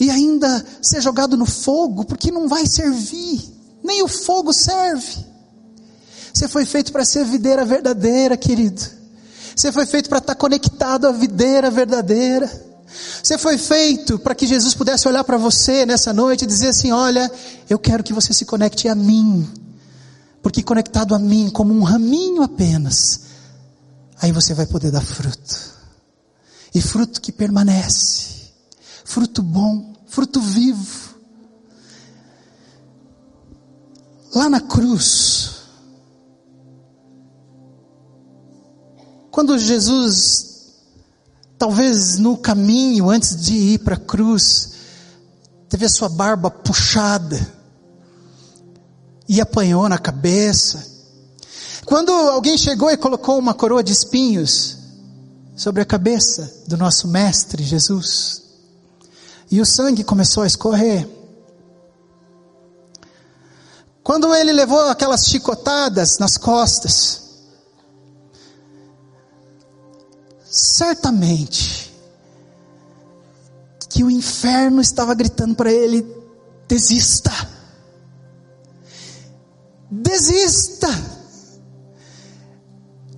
e 0.00 0.08
ainda 0.08 0.64
ser 0.80 1.02
jogado 1.02 1.36
no 1.36 1.44
fogo, 1.44 2.06
porque 2.06 2.30
não 2.30 2.48
vai 2.48 2.66
servir, 2.66 3.44
nem 3.84 4.02
o 4.02 4.08
fogo 4.08 4.50
serve. 4.50 5.26
Você 6.32 6.48
foi 6.48 6.64
feito 6.64 6.90
para 6.90 7.04
ser 7.04 7.26
videira 7.26 7.66
verdadeira, 7.66 8.34
querido. 8.34 8.95
Você 9.56 9.72
foi 9.72 9.86
feito 9.86 10.10
para 10.10 10.18
estar 10.18 10.34
conectado 10.34 11.06
à 11.06 11.12
videira 11.12 11.70
verdadeira. 11.70 12.46
Você 13.22 13.38
foi 13.38 13.56
feito 13.56 14.18
para 14.18 14.34
que 14.34 14.46
Jesus 14.46 14.74
pudesse 14.74 15.08
olhar 15.08 15.24
para 15.24 15.38
você 15.38 15.86
nessa 15.86 16.12
noite 16.12 16.42
e 16.42 16.46
dizer 16.46 16.68
assim: 16.68 16.92
Olha, 16.92 17.32
eu 17.68 17.78
quero 17.78 18.04
que 18.04 18.12
você 18.12 18.34
se 18.34 18.44
conecte 18.44 18.86
a 18.86 18.94
mim, 18.94 19.48
porque 20.42 20.62
conectado 20.62 21.14
a 21.14 21.18
mim, 21.18 21.48
como 21.48 21.72
um 21.72 21.82
raminho 21.82 22.42
apenas, 22.42 23.22
aí 24.20 24.30
você 24.30 24.52
vai 24.52 24.66
poder 24.66 24.90
dar 24.90 25.00
fruto, 25.00 25.72
e 26.74 26.82
fruto 26.82 27.18
que 27.18 27.32
permanece, 27.32 28.52
fruto 29.06 29.42
bom, 29.42 29.94
fruto 30.06 30.38
vivo. 30.38 31.16
Lá 34.34 34.50
na 34.50 34.60
cruz, 34.60 35.55
quando 39.36 39.58
Jesus, 39.58 40.46
talvez 41.58 42.16
no 42.16 42.38
caminho, 42.38 43.10
antes 43.10 43.36
de 43.36 43.52
ir 43.52 43.80
para 43.80 43.94
a 43.94 44.00
cruz, 44.00 44.70
teve 45.68 45.84
a 45.84 45.90
sua 45.90 46.08
barba 46.08 46.50
puxada, 46.50 47.46
e 49.28 49.38
apanhou 49.38 49.90
na 49.90 49.98
cabeça, 49.98 50.82
quando 51.84 52.10
alguém 52.12 52.56
chegou 52.56 52.90
e 52.90 52.96
colocou 52.96 53.38
uma 53.38 53.52
coroa 53.52 53.84
de 53.84 53.92
espinhos 53.92 54.78
sobre 55.54 55.82
a 55.82 55.84
cabeça 55.84 56.62
do 56.66 56.78
nosso 56.78 57.06
mestre 57.06 57.62
Jesus, 57.62 58.42
e 59.50 59.60
o 59.60 59.66
sangue 59.66 60.02
começou 60.02 60.44
a 60.44 60.46
escorrer. 60.46 61.06
Quando 64.02 64.34
ele 64.34 64.54
levou 64.54 64.80
aquelas 64.88 65.26
chicotadas 65.26 66.16
nas 66.18 66.38
costas, 66.38 67.25
certamente 70.56 71.94
que 73.90 74.02
o 74.02 74.10
inferno 74.10 74.80
estava 74.80 75.14
gritando 75.14 75.54
para 75.54 75.70
ele: 75.70 76.06
desista, 76.66 77.30
desista. 79.90 80.88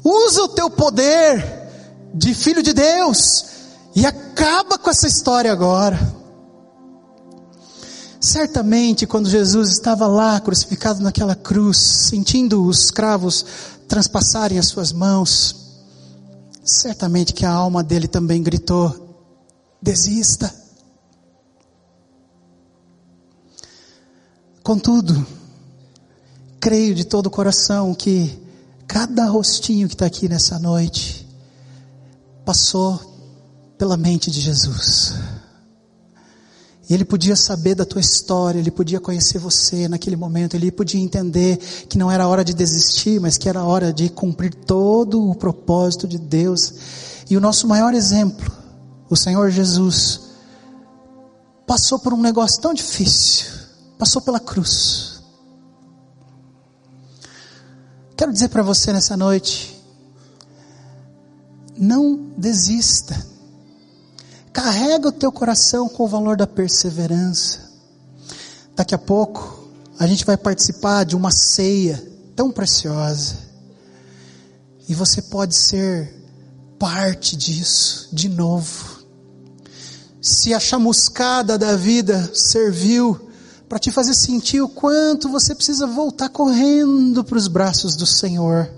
Usa 0.05 0.43
o 0.43 0.49
teu 0.49 0.71
poder 0.71 1.45
de 2.15 2.35
filho 2.35 2.63
de 2.63 2.73
Deus 2.73 3.45
e 3.95 4.07
acaba 4.07 4.79
com 4.79 4.89
essa 4.89 5.07
história 5.07 5.53
agora. 5.53 5.99
Certamente, 8.21 9.07
quando 9.07 9.29
Jesus 9.29 9.71
estava 9.71 10.07
lá 10.07 10.41
crucificado 10.41 11.03
naquela 11.03 11.37
cruz, 11.37 11.79
sentindo 11.79 12.65
os 12.65 12.91
cravos 12.91 13.45
transpassarem 13.87 14.59
as 14.59 14.67
suas 14.67 14.93
mãos, 14.93 15.68
certamente 16.69 17.33
que 17.33 17.45
a 17.45 17.51
alma 17.51 17.83
dele 17.83 18.07
também 18.07 18.43
gritou: 18.43 19.17
desista. 19.81 20.55
Contudo, 24.63 25.27
creio 26.61 26.95
de 26.95 27.05
todo 27.05 27.27
o 27.27 27.31
coração 27.31 27.95
que 27.95 28.47
Cada 28.89 29.27
rostinho 29.27 29.87
que 29.87 29.95
está 29.95 30.07
aqui 30.07 30.31
nessa 30.31 30.59
noite 30.59 31.29
passou 32.43 32.99
pela 33.77 33.99
mente 33.99 34.31
de 34.31 34.41
Jesus. 34.41 35.13
E 36.89 36.95
ele 36.95 37.05
podia 37.05 37.37
saber 37.37 37.75
da 37.75 37.85
tua 37.85 38.01
história, 38.01 38.59
ele 38.59 38.71
podia 38.71 38.99
conhecer 38.99 39.39
você 39.39 39.87
naquele 39.89 40.17
momento, 40.17 40.55
ele 40.55 40.73
podia 40.73 41.01
entender 41.01 41.59
que 41.87 41.99
não 41.99 42.11
era 42.11 42.27
hora 42.27 42.43
de 42.43 42.55
desistir, 42.55 43.21
mas 43.21 43.37
que 43.37 43.49
era 43.49 43.63
hora 43.63 43.93
de 43.93 44.09
cumprir 44.09 44.55
todo 44.55 45.29
o 45.29 45.35
propósito 45.35 46.09
de 46.09 46.17
Deus. 46.17 46.73
E 47.29 47.37
o 47.37 47.41
nosso 47.41 47.69
maior 47.69 47.93
exemplo, 47.93 48.51
o 49.11 49.17
Senhor 49.17 49.51
Jesus, 49.51 50.21
passou 51.67 51.99
por 51.99 52.15
um 52.15 52.23
negócio 52.23 52.63
tão 52.63 52.73
difícil, 52.73 53.47
passou 53.99 54.23
pela 54.23 54.41
cruz. 54.41 55.23
Quero 58.17 58.33
dizer 58.33 58.49
para 58.49 58.63
você 58.63 58.95
nessa 58.95 59.15
noite, 59.15 59.79
não 61.77 62.33
desista. 62.37 63.38
Carrega 64.59 65.11
o 65.11 65.13
teu 65.13 65.31
coração 65.31 65.89
com 65.89 66.03
o 66.03 66.09
valor 66.09 66.37
da 66.37 66.45
perseverança. 66.45 67.61
Daqui 68.75 68.93
a 68.93 68.99
pouco, 68.99 69.71
a 69.97 70.05
gente 70.05 70.25
vai 70.25 70.37
participar 70.37 71.05
de 71.05 71.15
uma 71.15 71.31
ceia 71.31 72.05
tão 72.35 72.51
preciosa. 72.51 73.37
E 74.89 74.95
você 74.97 75.23
pode 75.23 75.55
ser 75.55 76.13
parte 76.77 77.37
disso 77.37 78.09
de 78.13 78.29
novo. 78.29 79.05
Se 80.21 80.53
a 80.53 80.59
chamuscada 80.59 81.57
da 81.57 81.77
vida 81.77 82.29
serviu 82.35 83.31
para 83.69 83.79
te 83.79 83.93
fazer 83.93 84.13
sentir 84.13 84.61
o 84.61 84.69
quanto 84.69 85.29
você 85.29 85.55
precisa 85.55 85.87
voltar 85.87 86.31
correndo 86.31 87.23
para 87.23 87.39
os 87.39 87.47
braços 87.47 87.95
do 87.95 88.07
Senhor. 88.07 88.69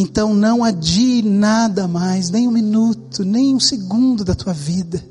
Então 0.00 0.32
não 0.32 0.64
adie 0.64 1.20
nada 1.20 1.86
mais, 1.86 2.30
nem 2.30 2.48
um 2.48 2.50
minuto, 2.50 3.22
nem 3.22 3.54
um 3.54 3.60
segundo 3.60 4.24
da 4.24 4.34
tua 4.34 4.54
vida. 4.54 5.04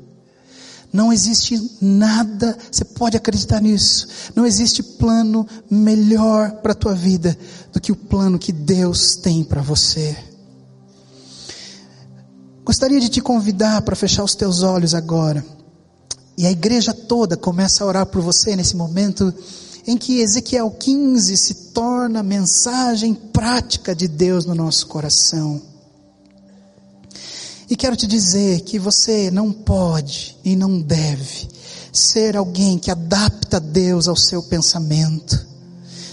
Não 0.92 1.12
existe 1.12 1.78
nada, 1.80 2.58
você 2.68 2.84
pode 2.84 3.16
acreditar 3.16 3.60
nisso. 3.60 4.08
Não 4.34 4.44
existe 4.44 4.82
plano 4.82 5.46
melhor 5.70 6.50
para 6.56 6.72
a 6.72 6.74
tua 6.74 6.92
vida 6.92 7.38
do 7.72 7.80
que 7.80 7.92
o 7.92 7.96
plano 7.96 8.36
que 8.36 8.50
Deus 8.50 9.14
tem 9.14 9.44
para 9.44 9.62
você. 9.62 10.16
Gostaria 12.64 12.98
de 12.98 13.08
te 13.08 13.20
convidar 13.20 13.82
para 13.82 13.94
fechar 13.94 14.24
os 14.24 14.34
teus 14.34 14.64
olhos 14.64 14.92
agora. 14.92 15.46
E 16.36 16.44
a 16.46 16.50
igreja 16.50 16.92
toda 16.92 17.36
começa 17.36 17.84
a 17.84 17.86
orar 17.86 18.06
por 18.06 18.20
você 18.22 18.56
nesse 18.56 18.74
momento 18.74 19.32
em 19.90 19.98
que 19.98 20.20
Ezequiel 20.20 20.70
15 20.70 21.36
se 21.36 21.54
torna 21.74 22.22
mensagem 22.22 23.12
prática 23.12 23.92
de 23.92 24.06
Deus 24.06 24.46
no 24.46 24.54
nosso 24.54 24.86
coração. 24.86 25.60
E 27.68 27.74
quero 27.74 27.96
te 27.96 28.06
dizer 28.06 28.60
que 28.60 28.78
você 28.78 29.32
não 29.32 29.50
pode 29.50 30.36
e 30.44 30.54
não 30.54 30.80
deve 30.80 31.48
ser 31.92 32.36
alguém 32.36 32.78
que 32.78 32.88
adapta 32.88 33.58
Deus 33.58 34.06
ao 34.06 34.14
seu 34.14 34.44
pensamento, 34.44 35.44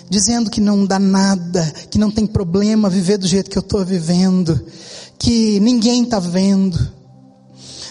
dizendo 0.10 0.50
que 0.50 0.60
não 0.60 0.84
dá 0.84 0.98
nada, 0.98 1.64
que 1.92 2.00
não 2.00 2.10
tem 2.10 2.26
problema 2.26 2.90
viver 2.90 3.20
do 3.20 3.28
jeito 3.28 3.48
que 3.48 3.60
eu 3.60 3.62
estou 3.62 3.86
vivendo, 3.86 4.60
que 5.20 5.60
ninguém 5.60 6.04
está 6.04 6.20
vendo. 6.20 6.80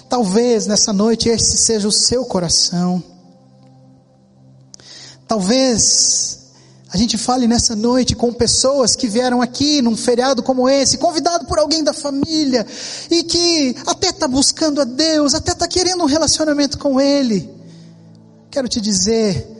Talvez 0.08 0.66
nessa 0.66 0.92
noite 0.92 1.28
esse 1.28 1.58
seja 1.58 1.86
o 1.86 1.92
seu 1.92 2.24
coração. 2.24 3.00
Talvez 5.26 6.38
a 6.92 6.96
gente 6.96 7.18
fale 7.18 7.48
nessa 7.48 7.74
noite 7.74 8.14
com 8.14 8.32
pessoas 8.32 8.94
que 8.94 9.08
vieram 9.08 9.42
aqui 9.42 9.82
num 9.82 9.96
feriado 9.96 10.42
como 10.42 10.68
esse, 10.68 10.98
convidado 10.98 11.44
por 11.46 11.58
alguém 11.58 11.82
da 11.82 11.92
família, 11.92 12.66
e 13.10 13.24
que 13.24 13.76
até 13.86 14.10
está 14.10 14.28
buscando 14.28 14.80
a 14.80 14.84
Deus, 14.84 15.34
até 15.34 15.52
está 15.52 15.66
querendo 15.66 16.02
um 16.02 16.06
relacionamento 16.06 16.78
com 16.78 17.00
Ele. 17.00 17.50
Quero 18.50 18.68
te 18.68 18.80
dizer, 18.80 19.55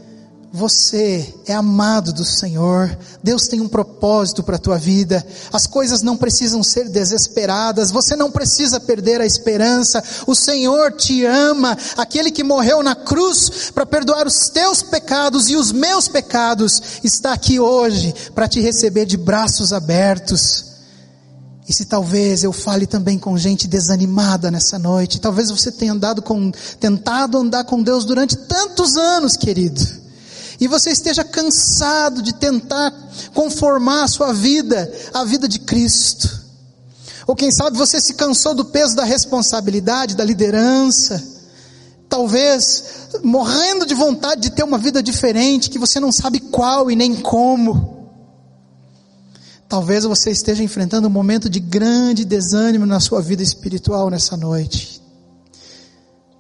você 0.53 1.35
é 1.47 1.53
amado 1.53 2.13
do 2.13 2.25
Senhor. 2.25 2.97
Deus 3.23 3.47
tem 3.47 3.61
um 3.61 3.69
propósito 3.69 4.43
para 4.43 4.57
a 4.57 4.59
tua 4.59 4.79
vida. 4.79 5.25
As 5.53 5.67
coisas 5.67 6.03
não 6.03 6.17
precisam 6.17 6.63
ser 6.63 6.89
desesperadas. 6.89 7.91
Você 7.91 8.17
não 8.17 8.31
precisa 8.31 8.81
perder 8.81 9.21
a 9.21 9.27
esperança. 9.27 10.03
O 10.27 10.35
Senhor 10.35 10.93
te 10.93 11.25
ama. 11.25 11.77
Aquele 11.97 12.31
que 12.31 12.45
morreu 12.45 12.83
na 12.83 12.95
cruz 12.95 13.71
para 13.75 13.85
perdoar 13.85 14.27
os 14.27 14.49
teus 14.49 14.83
pecados 14.83 15.51
e 15.51 15.57
os 15.57 15.73
meus 15.73 16.09
pecados 16.09 16.81
está 17.03 17.33
aqui 17.33 17.61
hoje 17.61 18.15
para 18.35 18.49
te 18.49 18.61
receber 18.61 19.05
de 19.05 19.17
braços 19.17 19.73
abertos. 19.73 20.65
E 21.69 21.73
se 21.73 21.85
talvez 21.85 22.45
eu 22.45 22.53
fale 22.53 22.87
também 22.87 23.19
com 23.19 23.37
gente 23.37 23.67
desanimada 23.67 24.53
nessa 24.53 24.79
noite, 24.79 25.21
talvez 25.21 25.51
você 25.51 25.73
tenha 25.73 25.93
andado 25.93 26.23
com, 26.23 26.53
tentado 26.79 27.39
andar 27.39 27.65
com 27.65 27.83
Deus 27.83 28.05
durante 28.05 28.37
tantos 28.37 28.97
anos, 28.97 29.37
querido 29.37 30.06
e 30.61 30.67
você 30.67 30.91
esteja 30.91 31.23
cansado 31.23 32.23
de 32.23 32.35
tentar 32.35 32.93
conformar 33.35 34.05
a 34.05 34.09
sua 34.09 34.33
vida 34.33 34.91
à 35.13 35.25
vida 35.25 35.47
de 35.47 35.59
Cristo. 35.59 36.45
Ou 37.27 37.35
quem 37.35 37.51
sabe 37.51 37.77
você 37.77 38.01
se 38.01 38.15
cansou 38.15 38.55
do 38.55 38.65
peso 38.65 38.95
da 38.95 39.05
responsabilidade, 39.05 40.17
da 40.17 40.25
liderança. 40.25 41.23
Talvez 42.09 43.09
morrendo 43.23 43.85
de 43.85 43.95
vontade 43.95 44.43
de 44.43 44.51
ter 44.51 44.63
uma 44.63 44.79
vida 44.79 45.03
diferente, 45.03 45.69
que 45.69 45.79
você 45.79 45.99
não 45.99 46.13
sabe 46.13 46.41
qual 46.41 46.91
e 46.91 46.97
nem 46.97 47.17
como. 47.17 47.97
Talvez 49.69 50.05
você 50.05 50.31
esteja 50.31 50.63
enfrentando 50.63 51.09
um 51.09 51.11
momento 51.11 51.51
de 51.51 51.59
grande 51.59 52.25
desânimo 52.25 52.87
na 52.87 53.01
sua 53.01 53.21
vida 53.21 53.43
espiritual 53.43 54.09
nessa 54.09 54.37
noite. 54.37 55.03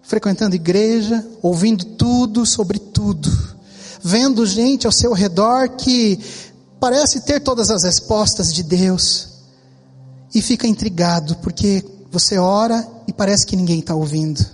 Frequentando 0.03 0.55
igreja, 0.55 1.27
ouvindo 1.43 1.85
tudo 1.85 2.47
sobre 2.47 2.79
tudo 2.79 3.56
vendo 4.03 4.47
gente 4.47 4.87
ao 4.87 4.93
seu 4.93 5.13
redor 5.13 5.71
que 5.71 6.19
parece 6.81 7.21
ter 7.21 7.41
todas 7.41 7.71
as 7.71 7.83
respostas 7.83 8.53
de 8.53 8.63
Deus 8.63 9.29
e 10.35 10.43
fica 10.43 10.67
intrigado 10.67 11.37
porque 11.37 11.85
você 12.11 12.39
ora 12.39 12.87
e 13.07 13.13
parece 13.13 13.47
que 13.47 13.57
ninguém 13.57 13.81
está 13.81 13.95
ouvindo. 13.95 14.45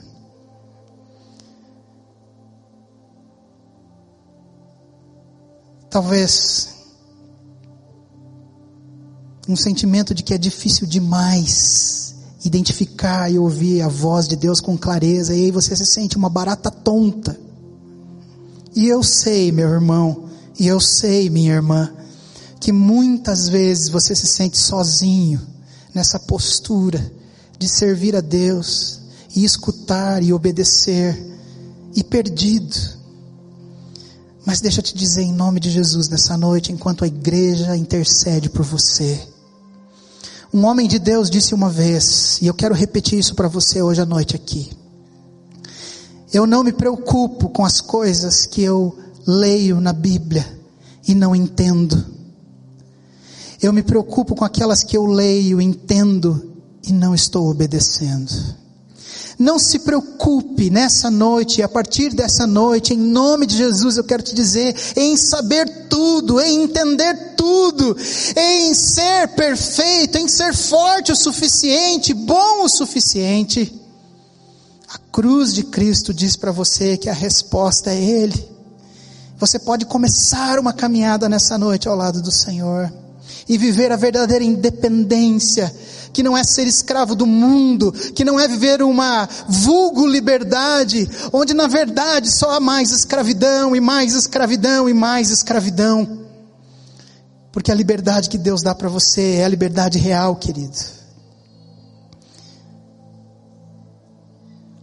Talvez 5.90 6.70
um 9.49 9.57
sentimento 9.57 10.14
de 10.14 10.22
que 10.22 10.32
é 10.32 10.38
difícil 10.38 10.86
demais 10.86 12.14
identificar 12.45 13.30
e 13.30 13.38
ouvir 13.38 13.82
a 13.82 13.88
voz 13.88 14.26
de 14.26 14.36
Deus 14.36 14.61
com 14.61 14.76
clareza, 14.76 15.34
e 15.34 15.45
aí 15.45 15.51
você 15.51 15.76
se 15.76 15.86
sente 15.86 16.16
uma 16.16 16.28
barata 16.28 16.70
tonta. 16.70 17.38
E 18.75 18.87
eu 18.87 19.03
sei, 19.03 19.53
meu 19.53 19.68
irmão, 19.68 20.29
e 20.59 20.66
eu 20.66 20.81
sei, 20.81 21.29
minha 21.29 21.53
irmã, 21.53 21.93
que 22.61 22.73
muitas 22.73 23.49
vezes 23.49 23.89
você 23.89 24.14
se 24.14 24.27
sente 24.27 24.57
sozinho 24.59 25.41
nessa 25.95 26.18
postura 26.18 27.12
de 27.59 27.68
servir 27.68 28.16
a 28.16 28.20
Deus 28.20 29.01
e 29.35 29.45
escutar 29.45 30.23
e 30.23 30.33
obedecer 30.33 31.20
e 31.95 32.03
perdido. 32.03 32.77
Mas 34.45 34.61
deixa 34.61 34.81
eu 34.81 34.85
te 34.85 34.97
dizer 34.97 35.23
em 35.23 35.33
nome 35.33 35.61
de 35.61 35.70
Jesus 35.70 36.09
nessa 36.09 36.37
noite, 36.37 36.73
enquanto 36.73 37.05
a 37.05 37.07
igreja 37.07 37.77
intercede 37.77 38.49
por 38.49 38.64
você. 38.64 39.20
Um 40.53 40.64
homem 40.64 40.89
de 40.89 40.99
Deus 40.99 41.31
disse 41.31 41.55
uma 41.55 41.70
vez, 41.70 42.39
e 42.43 42.47
eu 42.47 42.55
quero 42.55 42.75
repetir 42.75 43.18
isso 43.18 43.35
para 43.35 43.49
você 43.49 43.81
hoje 43.81 44.01
à 44.01 44.07
noite 44.07 44.37
aqui. 44.37 44.70
Eu 46.33 46.47
não 46.47 46.64
me 46.64 46.72
preocupo 46.72 47.51
com 47.51 47.64
as 47.64 47.80
coisas 47.80 48.47
que 48.47 48.62
eu 48.62 48.99
leio 49.26 49.80
na 49.80 49.93
Bíblia 49.93 50.47
e 51.07 51.14
não 51.14 51.37
entendo. 51.37 52.05
Eu 53.61 53.72
me 53.72 53.83
preocupo 53.83 54.35
com 54.35 54.45
aquelas 54.45 54.83
que 54.83 54.97
eu 54.97 55.05
leio, 55.05 55.61
entendo 55.61 56.53
e 56.83 56.93
não 56.93 57.14
estou 57.14 57.49
obedecendo. 57.49 58.33
Não 59.39 59.59
se 59.59 59.80
preocupe 59.80 60.70
nessa 60.70 61.11
noite, 61.11 61.62
a 61.62 61.68
partir 61.68 62.14
dessa 62.14 62.47
noite, 62.47 62.95
em 62.95 62.99
nome 62.99 63.47
de 63.47 63.57
Jesus, 63.57 63.97
eu 63.97 64.05
quero 64.05 64.22
te 64.22 64.35
dizer, 64.35 64.74
em 64.97 65.16
saber 65.16 65.87
tudo, 65.89 66.41
em 66.41 66.62
entender 66.62 67.35
tudo, 67.37 67.97
em 68.37 68.74
ser 68.74 69.28
perfeito, 69.28 70.16
em 70.16 70.28
ser 70.28 70.55
forte 70.55 71.12
o 71.12 71.16
suficiente, 71.16 72.14
bom 72.14 72.64
o 72.64 72.68
suficiente. 72.68 73.82
A 74.93 74.99
cruz 75.11 75.55
de 75.55 75.62
Cristo 75.62 76.12
diz 76.12 76.36
para 76.36 76.53
você 76.53 76.99
que 76.99 77.09
a 77.09 77.14
resposta 77.14 77.90
é 77.90 77.99
Ele. 77.99 78.53
Você 79.38 79.59
pode 79.59 79.86
começar 79.86 80.59
uma 80.59 80.74
caminhada 80.74 81.30
nessa 81.30 81.57
noite 81.57 81.88
ao 81.88 81.97
lado 81.97 82.20
do 82.20 82.30
Senhor 82.30 82.93
e 83.49 83.57
viver 83.57 83.90
a 83.90 83.97
verdadeira 83.97 84.45
independência, 84.45 85.74
que 86.12 86.22
não 86.22 86.36
é 86.36 86.45
ser 86.45 86.66
escravo 86.66 87.14
do 87.14 87.24
mundo, 87.24 87.90
que 87.90 88.22
não 88.22 88.38
é 88.38 88.47
viver 88.47 88.82
uma 88.82 89.26
vulgo 89.49 90.07
liberdade, 90.07 91.09
onde 91.32 91.55
na 91.55 91.66
verdade 91.66 92.30
só 92.30 92.51
há 92.51 92.61
mais 92.61 92.90
escravidão 92.90 93.74
e 93.74 93.80
mais 93.80 94.14
escravidão 94.14 94.90
e 94.90 94.93
mais 94.93 95.30
escravidão. 95.30 96.20
Porque 97.51 97.72
a 97.72 97.74
liberdade 97.74 98.28
que 98.28 98.36
Deus 98.36 98.62
dá 98.62 98.74
para 98.74 98.90
você 98.90 99.36
é 99.36 99.45
a 99.47 99.49
liberdade 99.49 99.99
real, 99.99 100.36
querido. 100.36 101.01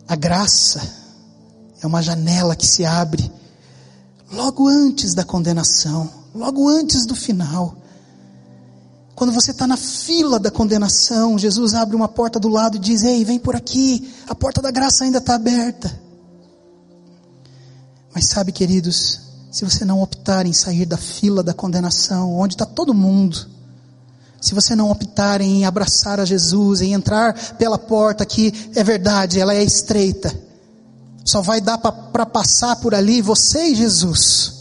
A 0.09 0.15
graça 0.15 0.81
é 1.79 1.85
uma 1.85 2.01
janela 2.01 2.55
que 2.55 2.65
se 2.65 2.83
abre 2.83 3.31
logo 4.31 4.67
antes 4.67 5.13
da 5.13 5.23
condenação, 5.23 6.09
logo 6.33 6.67
antes 6.67 7.05
do 7.05 7.15
final. 7.15 7.77
Quando 9.13 9.31
você 9.31 9.51
está 9.51 9.67
na 9.67 9.77
fila 9.77 10.39
da 10.39 10.49
condenação, 10.49 11.37
Jesus 11.37 11.75
abre 11.75 11.95
uma 11.95 12.07
porta 12.07 12.39
do 12.39 12.47
lado 12.47 12.77
e 12.77 12.79
diz: 12.79 13.03
Ei, 13.03 13.23
vem 13.23 13.37
por 13.37 13.55
aqui, 13.55 14.11
a 14.27 14.33
porta 14.33 14.63
da 14.63 14.71
graça 14.71 15.03
ainda 15.03 15.19
está 15.19 15.35
aberta. 15.35 16.01
Mas 18.11 18.29
sabe, 18.29 18.51
queridos, 18.51 19.19
se 19.51 19.63
você 19.63 19.85
não 19.85 20.01
optar 20.01 20.47
em 20.47 20.53
sair 20.53 20.87
da 20.87 20.97
fila 20.97 21.43
da 21.43 21.53
condenação, 21.53 22.33
onde 22.33 22.55
está 22.55 22.65
todo 22.65 22.95
mundo, 22.95 23.47
se 24.41 24.53
você 24.53 24.75
não 24.75 24.89
optar 24.89 25.41
em 25.41 25.65
abraçar 25.65 26.19
a 26.19 26.25
Jesus, 26.25 26.81
em 26.81 26.93
entrar 26.93 27.33
pela 27.55 27.77
porta 27.77 28.25
que 28.25 28.53
é 28.75 28.83
verdade, 28.83 29.39
ela 29.39 29.53
é 29.53 29.63
estreita, 29.63 30.33
só 31.25 31.41
vai 31.41 31.59
dar 31.59 31.77
para 31.77 32.25
passar 32.25 32.77
por 32.77 32.95
ali 32.95 33.21
você 33.21 33.67
e 33.67 33.75
Jesus. 33.75 34.53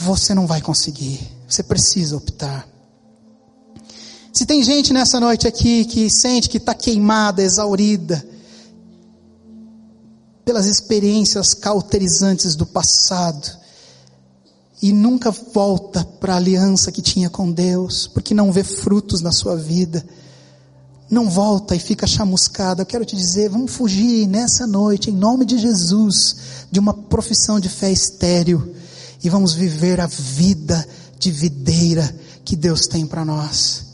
Você 0.00 0.34
não 0.34 0.46
vai 0.46 0.60
conseguir. 0.60 1.20
Você 1.48 1.62
precisa 1.62 2.16
optar. 2.16 2.68
Se 4.32 4.44
tem 4.44 4.62
gente 4.62 4.92
nessa 4.92 5.18
noite 5.18 5.48
aqui 5.48 5.84
que 5.86 6.10
sente 6.10 6.48
que 6.48 6.58
está 6.58 6.74
queimada, 6.74 7.42
exaurida, 7.42 8.22
pelas 10.44 10.66
experiências 10.66 11.54
cauterizantes 11.54 12.54
do 12.54 12.66
passado, 12.66 13.50
e 14.80 14.92
nunca 14.92 15.30
volta 15.30 16.04
para 16.04 16.34
a 16.34 16.36
aliança 16.36 16.92
que 16.92 17.00
tinha 17.00 17.30
com 17.30 17.50
Deus, 17.50 18.06
porque 18.06 18.34
não 18.34 18.52
vê 18.52 18.62
frutos 18.62 19.20
na 19.20 19.32
sua 19.32 19.56
vida. 19.56 20.04
não 21.08 21.30
volta 21.30 21.76
e 21.76 21.78
fica 21.78 22.04
chamuscada. 22.06 22.82
Eu 22.82 22.86
quero 22.86 23.04
te 23.04 23.14
dizer, 23.14 23.48
vamos 23.48 23.72
fugir 23.72 24.26
nessa 24.26 24.66
noite, 24.66 25.08
em 25.10 25.14
nome 25.14 25.44
de 25.44 25.56
Jesus, 25.56 26.36
de 26.70 26.80
uma 26.80 26.92
profissão 26.92 27.60
de 27.60 27.68
fé 27.68 27.92
estéril 27.92 28.74
e 29.22 29.30
vamos 29.30 29.54
viver 29.54 30.00
a 30.00 30.06
vida 30.06 30.86
de 31.18 31.30
videira 31.30 32.14
que 32.44 32.56
Deus 32.56 32.86
tem 32.86 33.06
para 33.06 33.24
nós. 33.24 33.84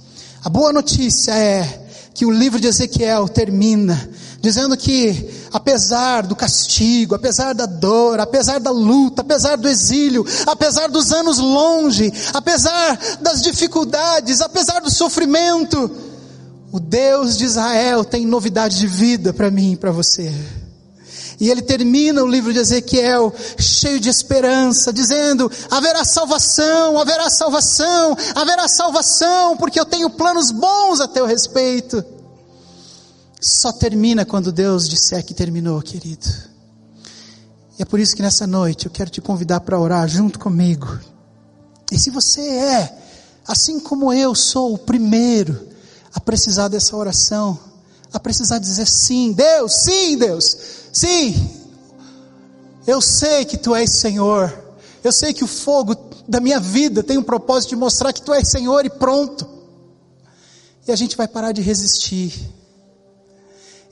A 0.45 0.49
boa 0.49 0.73
notícia 0.73 1.33
é 1.33 1.87
que 2.15 2.27
o 2.27 2.31
livro 2.31 2.61
de 2.61 2.67
Ezequiel 2.67 3.29
termina 3.29 4.11
dizendo 4.43 4.77
que, 4.77 5.31
apesar 5.53 6.27
do 6.27 6.35
castigo, 6.35 7.15
apesar 7.15 7.55
da 7.55 7.65
dor, 7.65 8.19
apesar 8.19 8.59
da 8.59 8.73
luta, 8.73 9.23
apesar 9.23 9.57
do 9.57 9.69
exílio, 9.69 10.27
apesar 10.45 10.89
dos 10.89 11.13
anos 11.13 11.39
longe, 11.39 12.13
apesar 12.35 12.99
das 13.21 13.41
dificuldades, 13.41 14.41
apesar 14.41 14.81
do 14.81 14.91
sofrimento, 14.91 15.89
o 16.73 16.81
Deus 16.81 17.39
de 17.39 17.45
Israel 17.45 18.05
tem 18.05 18.27
novidade 18.27 18.79
de 18.79 18.87
vida 18.89 19.33
para 19.33 19.49
mim 19.49 19.73
e 19.73 19.77
para 19.77 19.93
você. 19.93 20.33
E 21.39 21.49
ele 21.49 21.63
termina 21.63 22.23
o 22.23 22.27
livro 22.27 22.53
de 22.53 22.59
Ezequiel 22.59 23.33
cheio 23.57 24.01
de 24.01 24.09
esperança, 24.09 24.93
dizendo: 24.93 25.51
haverá 25.71 26.05
salvação, 26.05 26.99
haverá 26.99 27.31
salvação, 27.31 28.17
haverá 28.35 28.67
salvação, 28.67 29.57
porque 29.57 29.79
eu 29.79 29.85
tenho 29.85 30.11
planos 30.11 30.51
bons 30.51 31.01
a 31.01 31.07
teu 31.07 31.27
respeito. 31.27 32.05
Só 33.45 33.73
termina 33.73 34.25
quando 34.25 34.53
Deus 34.53 34.89
disser 34.89 35.25
que 35.25 35.35
terminou, 35.35 35.83
querido. 35.83 36.29
E 37.77 37.83
é 37.83 37.85
por 37.85 37.99
isso 37.99 38.15
que 38.15 38.23
nessa 38.23 38.47
noite 38.47 38.87
eu 38.87 38.93
quero 38.93 39.11
te 39.11 39.21
convidar 39.21 39.59
para 39.61 39.81
orar 39.81 40.07
junto 40.07 40.39
comigo. 40.39 40.87
E 41.91 41.99
se 41.99 42.09
você 42.09 42.41
é, 42.41 42.99
assim 43.45 43.81
como 43.81 44.13
eu 44.13 44.33
sou 44.37 44.75
o 44.75 44.79
primeiro 44.79 45.69
a 46.15 46.21
precisar 46.21 46.69
dessa 46.69 46.97
oração, 46.97 47.59
a 48.13 48.21
precisar 48.21 48.59
dizer 48.59 48.87
sim, 48.87 49.33
Deus, 49.33 49.73
sim, 49.73 50.17
Deus, 50.17 50.57
sim. 50.93 51.51
Eu 52.87 53.01
sei 53.01 53.45
que 53.45 53.57
tu 53.57 53.75
és 53.75 53.91
Senhor. 53.91 54.57
Eu 55.03 55.11
sei 55.11 55.35
que 55.35 55.43
o 55.43 55.49
fogo 55.49 55.97
da 56.29 56.39
minha 56.39 56.61
vida 56.61 57.03
tem 57.03 57.19
um 57.19 57.25
propósito 57.25 57.71
de 57.71 57.77
mostrar 57.77 58.13
que 58.13 58.23
tu 58.23 58.33
és 58.33 58.49
Senhor 58.49 58.87
e 58.87 58.91
pronto. 58.91 59.49
E 60.87 60.93
a 60.93 60.97
gente 60.97 61.17
vai 61.17 61.27
parar 61.27 61.51
de 61.51 61.61
resistir. 61.61 62.62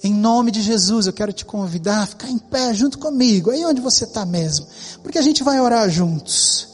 Em 0.03 0.15
nome 0.15 0.51
de 0.51 0.63
Jesus, 0.63 1.07
eu 1.07 1.13
quero 1.13 1.33
te 1.33 1.45
convidar 1.45 2.03
a 2.03 2.07
ficar 2.07 2.29
em 2.29 2.39
pé 2.39 2.73
junto 2.73 2.99
comigo, 2.99 3.51
aí 3.51 3.65
onde 3.65 3.81
você 3.81 4.05
está 4.05 4.25
mesmo, 4.25 4.67
porque 5.03 5.19
a 5.19 5.23
gente 5.23 5.43
vai 5.43 5.61
orar 5.61 5.91
juntos. 5.91 6.69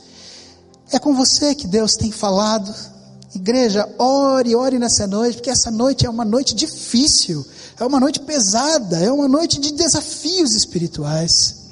É 0.92 0.98
com 0.98 1.14
você 1.14 1.54
que 1.54 1.66
Deus 1.66 1.96
tem 1.96 2.12
falado, 2.12 2.72
Igreja, 3.36 3.86
ore, 3.98 4.54
ore 4.54 4.78
nessa 4.78 5.06
noite, 5.06 5.36
porque 5.36 5.50
essa 5.50 5.70
noite 5.70 6.06
é 6.06 6.10
uma 6.10 6.24
noite 6.24 6.54
difícil, 6.54 7.44
é 7.78 7.84
uma 7.84 8.00
noite 8.00 8.20
pesada, 8.20 8.98
é 8.98 9.12
uma 9.12 9.28
noite 9.28 9.60
de 9.60 9.72
desafios 9.72 10.54
espirituais. 10.54 11.65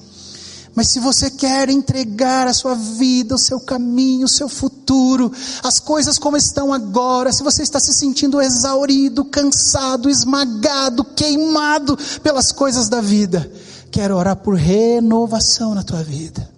Mas 0.75 0.89
se 0.89 0.99
você 0.99 1.31
quer 1.31 1.71
entregar 1.71 2.49
a 2.49 2.53
sua 2.53 2.75
vida, 2.75 3.37
o 3.37 3.39
seu 3.39 3.61
caminho, 3.61 4.27
o 4.27 4.29
seu 4.29 4.49
futuro, 4.49 5.31
as 5.63 5.79
coisas 5.79 6.19
como 6.19 6.37
estão 6.37 6.73
agora, 6.73 7.33
se 7.33 7.45
você 7.45 7.63
está 7.63 7.79
se 7.79 7.93
sentindo 7.93 8.41
exaurido, 8.41 9.25
cansado, 9.25 10.11
esmagado, 10.11 11.05
queimado 11.05 11.97
pelas 12.23 12.51
coisas 12.51 12.89
da 12.89 13.01
vida, 13.01 13.51
quero 13.91 14.17
orar 14.17 14.37
por 14.37 14.57
renovação 14.57 15.75
na 15.75 15.85
tua 15.85 16.03
vida. 16.03 16.51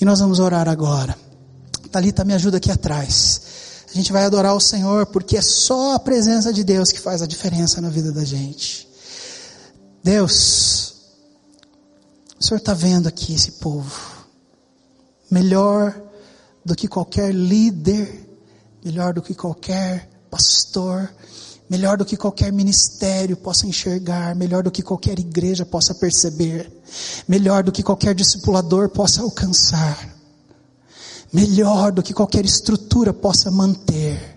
E 0.00 0.04
nós 0.04 0.18
vamos 0.18 0.40
orar 0.40 0.68
agora. 0.68 1.16
Talita, 1.92 2.24
me 2.24 2.34
ajuda 2.34 2.56
aqui 2.56 2.70
atrás. 2.70 3.40
A 3.90 3.94
gente 3.94 4.12
vai 4.12 4.24
adorar 4.24 4.54
o 4.54 4.60
Senhor 4.60 5.06
porque 5.06 5.36
é 5.36 5.42
só 5.42 5.94
a 5.94 5.98
presença 5.98 6.52
de 6.52 6.62
Deus 6.64 6.90
que 6.90 7.00
faz 7.00 7.22
a 7.22 7.26
diferença 7.26 7.80
na 7.80 7.88
vida 7.88 8.12
da 8.12 8.24
gente. 8.24 8.88
Deus, 10.02 10.94
o 12.38 12.44
Senhor 12.44 12.58
está 12.58 12.74
vendo 12.74 13.08
aqui 13.08 13.34
esse 13.34 13.52
povo, 13.52 14.26
melhor 15.30 16.00
do 16.64 16.74
que 16.74 16.86
qualquer 16.86 17.34
líder, 17.34 18.28
melhor 18.84 19.12
do 19.12 19.22
que 19.22 19.34
qualquer 19.34 20.08
pastor, 20.30 21.12
melhor 21.68 21.96
do 21.96 22.04
que 22.04 22.16
qualquer 22.16 22.52
ministério 22.52 23.36
possa 23.36 23.66
enxergar, 23.66 24.34
melhor 24.34 24.62
do 24.62 24.70
que 24.70 24.82
qualquer 24.82 25.18
igreja 25.18 25.66
possa 25.66 25.94
perceber, 25.94 26.70
melhor 27.26 27.62
do 27.62 27.72
que 27.72 27.82
qualquer 27.82 28.14
discipulador 28.14 28.88
possa 28.90 29.22
alcançar 29.22 30.18
melhor 31.32 31.92
do 31.92 32.02
que 32.02 32.12
qualquer 32.12 32.44
estrutura 32.44 33.12
possa 33.12 33.50
manter. 33.50 34.27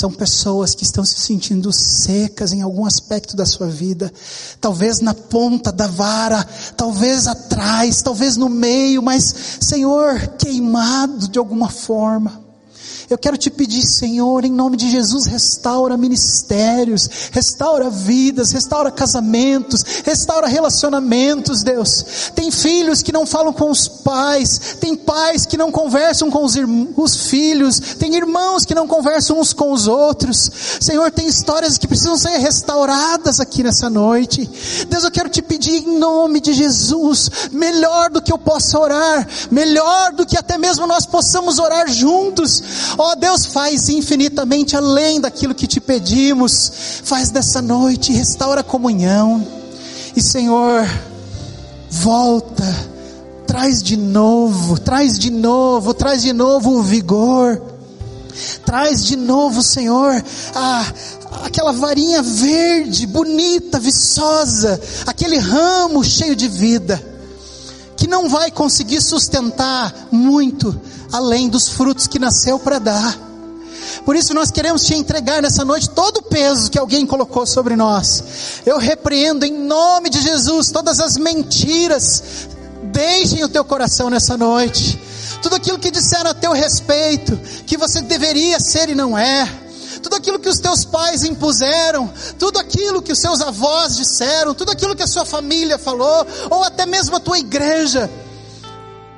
São 0.00 0.10
pessoas 0.10 0.74
que 0.74 0.82
estão 0.82 1.04
se 1.04 1.20
sentindo 1.20 1.70
secas 1.74 2.54
em 2.54 2.62
algum 2.62 2.86
aspecto 2.86 3.36
da 3.36 3.44
sua 3.44 3.66
vida, 3.66 4.10
talvez 4.58 5.00
na 5.00 5.12
ponta 5.12 5.70
da 5.70 5.86
vara, 5.86 6.42
talvez 6.74 7.26
atrás, 7.26 8.00
talvez 8.00 8.34
no 8.34 8.48
meio, 8.48 9.02
mas, 9.02 9.58
Senhor, 9.60 10.18
queimado 10.38 11.28
de 11.28 11.38
alguma 11.38 11.68
forma. 11.68 12.49
Eu 13.10 13.18
quero 13.18 13.36
te 13.36 13.50
pedir, 13.50 13.82
Senhor, 13.82 14.44
em 14.44 14.52
nome 14.52 14.76
de 14.76 14.88
Jesus, 14.88 15.26
restaura 15.26 15.96
ministérios, 15.96 17.10
restaura 17.32 17.90
vidas, 17.90 18.52
restaura 18.52 18.88
casamentos, 18.88 19.82
restaura 20.04 20.46
relacionamentos, 20.46 21.64
Deus. 21.64 22.30
Tem 22.36 22.52
filhos 22.52 23.02
que 23.02 23.10
não 23.10 23.26
falam 23.26 23.52
com 23.52 23.68
os 23.68 23.88
pais, 23.88 24.76
tem 24.80 24.94
pais 24.94 25.44
que 25.44 25.56
não 25.56 25.72
conversam 25.72 26.30
com 26.30 26.44
os, 26.44 26.54
os 26.96 27.26
filhos, 27.26 27.80
tem 27.98 28.14
irmãos 28.14 28.64
que 28.64 28.76
não 28.76 28.86
conversam 28.86 29.40
uns 29.40 29.52
com 29.52 29.72
os 29.72 29.88
outros. 29.88 30.48
Senhor, 30.80 31.10
tem 31.10 31.26
histórias 31.26 31.76
que 31.76 31.88
precisam 31.88 32.16
ser 32.16 32.38
restauradas 32.38 33.40
aqui 33.40 33.64
nessa 33.64 33.90
noite. 33.90 34.48
Deus, 34.88 35.02
eu 35.02 35.10
quero 35.10 35.28
te 35.28 35.42
pedir 35.42 35.82
em 35.82 35.98
nome 35.98 36.40
de 36.40 36.52
Jesus, 36.52 37.28
melhor 37.50 38.08
do 38.08 38.22
que 38.22 38.32
eu 38.32 38.38
possa 38.38 38.78
orar, 38.78 39.26
melhor 39.50 40.12
do 40.12 40.24
que 40.24 40.38
até 40.38 40.56
mesmo 40.56 40.86
nós 40.86 41.06
possamos 41.06 41.58
orar 41.58 41.88
juntos. 41.90 42.62
Ó 43.02 43.12
oh, 43.12 43.16
Deus, 43.16 43.46
faz 43.46 43.88
infinitamente 43.88 44.76
além 44.76 45.22
daquilo 45.22 45.54
que 45.54 45.66
te 45.66 45.80
pedimos. 45.80 47.00
Faz 47.02 47.30
dessa 47.30 47.62
noite, 47.62 48.12
restaura 48.12 48.60
a 48.60 48.62
comunhão. 48.62 49.42
E 50.14 50.20
Senhor, 50.20 50.86
volta, 51.88 52.62
traz 53.46 53.82
de 53.82 53.96
novo, 53.96 54.78
traz 54.78 55.18
de 55.18 55.30
novo, 55.30 55.94
traz 55.94 56.20
de 56.20 56.34
novo 56.34 56.72
o 56.72 56.82
vigor. 56.82 57.62
Traz 58.66 59.02
de 59.02 59.16
novo, 59.16 59.62
Senhor, 59.62 60.22
a, 60.54 60.92
aquela 61.46 61.72
varinha 61.72 62.20
verde, 62.20 63.06
bonita, 63.06 63.78
viçosa, 63.78 64.78
aquele 65.06 65.38
ramo 65.38 66.04
cheio 66.04 66.36
de 66.36 66.48
vida, 66.48 67.02
que 68.00 68.06
não 68.06 68.30
vai 68.30 68.50
conseguir 68.50 69.02
sustentar 69.02 70.08
muito, 70.10 70.74
além 71.12 71.50
dos 71.50 71.68
frutos 71.68 72.06
que 72.06 72.18
nasceu 72.18 72.58
para 72.58 72.78
dar. 72.78 73.18
Por 74.06 74.16
isso 74.16 74.32
nós 74.32 74.50
queremos 74.50 74.86
te 74.86 74.94
entregar 74.94 75.42
nessa 75.42 75.66
noite 75.66 75.90
todo 75.90 76.16
o 76.16 76.22
peso 76.22 76.70
que 76.70 76.78
alguém 76.78 77.04
colocou 77.04 77.44
sobre 77.44 77.76
nós. 77.76 78.24
Eu 78.64 78.78
repreendo 78.78 79.44
em 79.44 79.52
nome 79.52 80.08
de 80.08 80.18
Jesus 80.18 80.70
todas 80.70 80.98
as 80.98 81.18
mentiras. 81.18 82.48
Deixem 82.84 83.44
o 83.44 83.50
teu 83.50 83.66
coração 83.66 84.08
nessa 84.08 84.34
noite. 84.34 84.98
Tudo 85.42 85.56
aquilo 85.56 85.78
que 85.78 85.90
disseram 85.90 86.30
a 86.30 86.34
teu 86.34 86.52
respeito, 86.52 87.38
que 87.66 87.76
você 87.76 88.00
deveria 88.00 88.58
ser 88.60 88.88
e 88.88 88.94
não 88.94 89.16
é 89.16 89.46
tudo 90.00 90.16
aquilo 90.16 90.38
que 90.38 90.48
os 90.48 90.58
teus 90.58 90.84
pais 90.84 91.22
impuseram, 91.24 92.12
tudo 92.38 92.58
aquilo 92.58 93.02
que 93.02 93.12
os 93.12 93.18
seus 93.18 93.40
avós 93.40 93.96
disseram, 93.96 94.54
tudo 94.54 94.72
aquilo 94.72 94.96
que 94.96 95.02
a 95.02 95.06
sua 95.06 95.24
família 95.24 95.78
falou, 95.78 96.26
ou 96.50 96.64
até 96.64 96.86
mesmo 96.86 97.16
a 97.16 97.20
tua 97.20 97.38
igreja. 97.38 98.10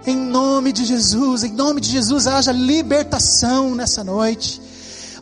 Em 0.07 0.17
nome 0.17 0.73
de 0.73 0.85
Jesus, 0.85 1.45
em 1.45 1.53
nome 1.53 1.81
de 1.81 1.89
Jesus, 1.91 2.27
haja 2.27 2.53
libertação 2.53 3.75
nessa 3.75 4.03
noite. 4.03 4.61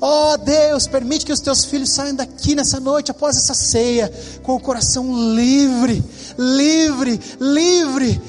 Oh 0.00 0.34
Deus, 0.38 0.86
permite 0.86 1.26
que 1.26 1.32
os 1.32 1.40
teus 1.40 1.66
filhos 1.66 1.90
saiam 1.90 2.14
daqui 2.14 2.54
nessa 2.54 2.80
noite, 2.80 3.10
após 3.10 3.36
essa 3.36 3.52
ceia, 3.52 4.10
com 4.42 4.54
o 4.54 4.60
coração 4.60 5.34
livre, 5.34 6.02
livre, 6.38 7.20
livre, 7.38 8.22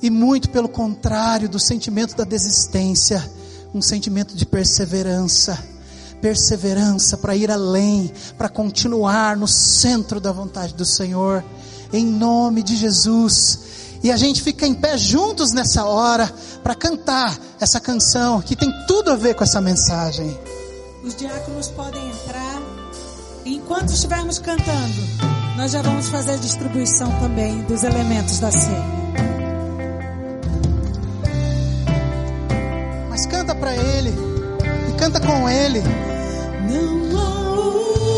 e 0.00 0.08
muito 0.08 0.48
pelo 0.50 0.68
contrário 0.68 1.48
do 1.48 1.58
sentimento 1.58 2.14
da 2.14 2.22
desistência, 2.22 3.28
um 3.74 3.82
sentimento 3.82 4.36
de 4.36 4.46
perseverança, 4.46 5.58
perseverança 6.22 7.16
para 7.16 7.34
ir 7.34 7.50
além, 7.50 8.12
para 8.38 8.48
continuar 8.48 9.36
no 9.36 9.48
centro 9.48 10.20
da 10.20 10.30
vontade 10.30 10.72
do 10.72 10.84
Senhor, 10.84 11.44
em 11.92 12.06
nome 12.06 12.62
de 12.62 12.76
Jesus. 12.76 13.58
E 14.04 14.10
a 14.10 14.16
gente 14.16 14.40
fica 14.40 14.64
em 14.64 14.72
pé 14.72 14.96
juntos 14.96 15.52
nessa 15.52 15.84
hora 15.84 16.32
para 16.62 16.76
cantar 16.76 17.36
essa 17.60 17.80
canção 17.80 18.40
que 18.40 18.54
tem 18.54 18.72
tudo 18.86 19.10
a 19.10 19.16
ver 19.16 19.34
com 19.34 19.42
essa 19.42 19.60
mensagem. 19.60 20.38
Os 21.04 21.16
diáconos 21.16 21.68
podem 21.68 22.08
entrar. 22.08 22.62
Enquanto 23.44 23.92
estivermos 23.92 24.38
cantando, 24.38 25.02
nós 25.56 25.72
já 25.72 25.82
vamos 25.82 26.08
fazer 26.08 26.32
a 26.32 26.36
distribuição 26.36 27.10
também 27.18 27.62
dos 27.62 27.82
elementos 27.82 28.38
da 28.38 28.52
ceia. 28.52 28.84
Mas 33.10 33.26
canta 33.26 33.54
para 33.54 33.74
ele 33.74 34.10
e 34.88 34.96
canta 34.96 35.20
com 35.20 35.48
ele. 35.48 35.82
Não 36.72 37.18
há 37.18 38.11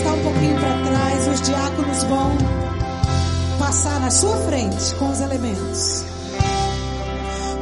está 0.00 0.12
um 0.14 0.22
pouquinho 0.22 0.58
para 0.58 0.82
trás, 0.82 1.28
os 1.28 1.40
diáconos 1.42 2.04
vão 2.04 2.30
passar 3.58 4.00
na 4.00 4.10
sua 4.10 4.36
frente 4.38 4.94
com 4.94 5.10
os 5.10 5.20
elementos. 5.20 6.04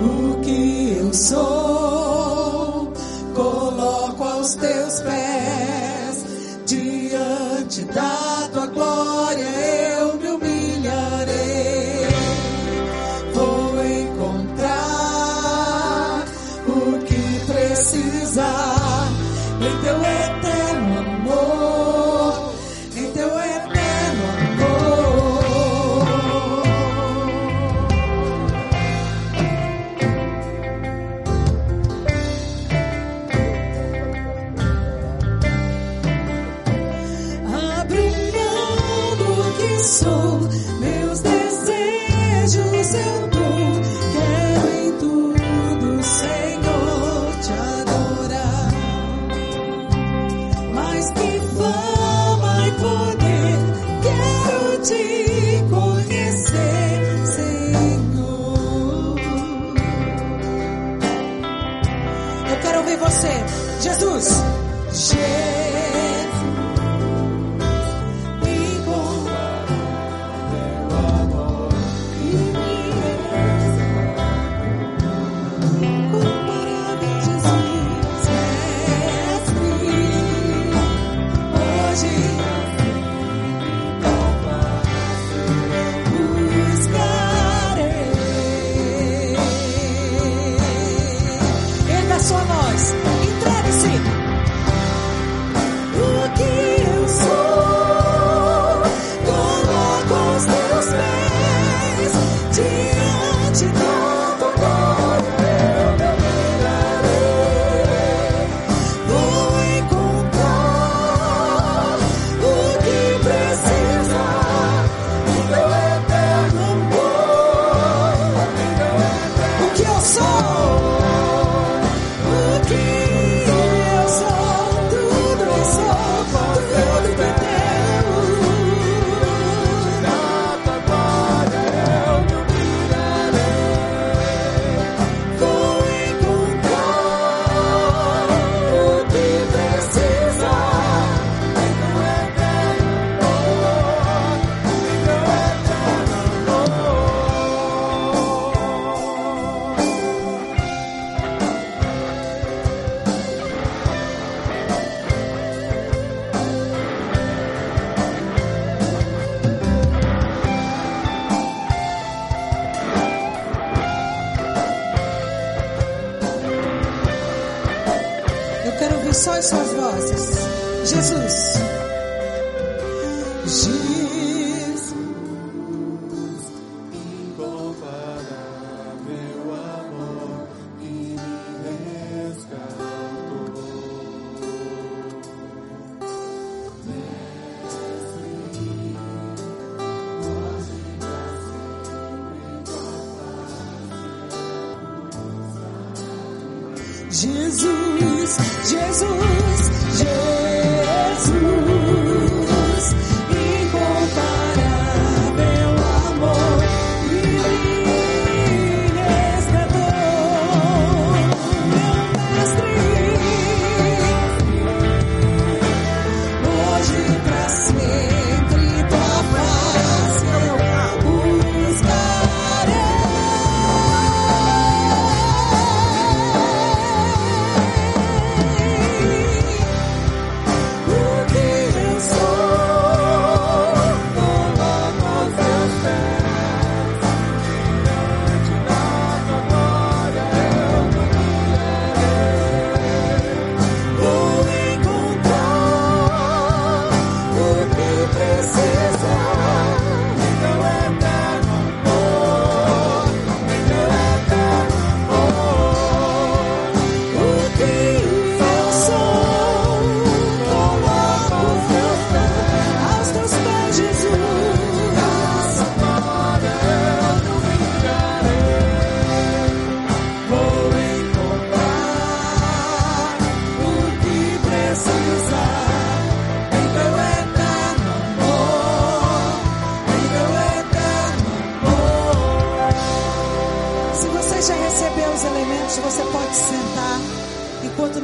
O 0.01 0.41
que 0.41 0.97
eu 0.99 1.13
sou, 1.13 2.93
coloco 3.35 4.23
aos 4.23 4.55
teus 4.55 5.01
pés, 5.01 6.25
diante 6.67 7.83
da 7.87 8.49
tua 8.53 8.67
glória. 8.67 8.98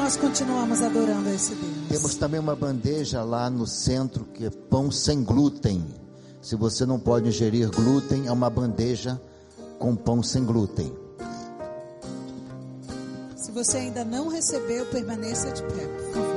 nós 0.05 0.17
continuamos 0.19 0.83
adorando 0.83 1.31
a 1.31 1.35
esse 1.35 1.55
Deus. 1.55 1.89
Temos 1.89 2.15
também 2.17 2.39
uma 2.39 2.55
bandeja 2.55 3.23
lá 3.23 3.49
no 3.49 3.67
centro 3.67 4.27
que 4.35 4.45
é 4.45 4.51
pão 4.51 4.91
sem 4.91 5.25
glúten. 5.25 5.83
Se 6.43 6.57
você 6.57 6.85
não 6.85 7.01
pode 7.01 7.31
ingerir 7.31 7.71
glúten, 7.71 8.27
é 8.27 8.31
uma 8.31 8.51
bandeja 8.51 9.19
com 9.79 9.97
pão 9.97 10.23
sem 10.23 10.45
glúten. 10.45 10.95
Se 13.35 13.51
você 13.51 13.79
ainda 13.79 14.05
não 14.05 14.29
recebeu, 14.29 14.85
permaneça 14.85 15.51
de 15.51 15.63
pé, 15.63 15.87
por 15.87 16.13
favor. 16.13 16.34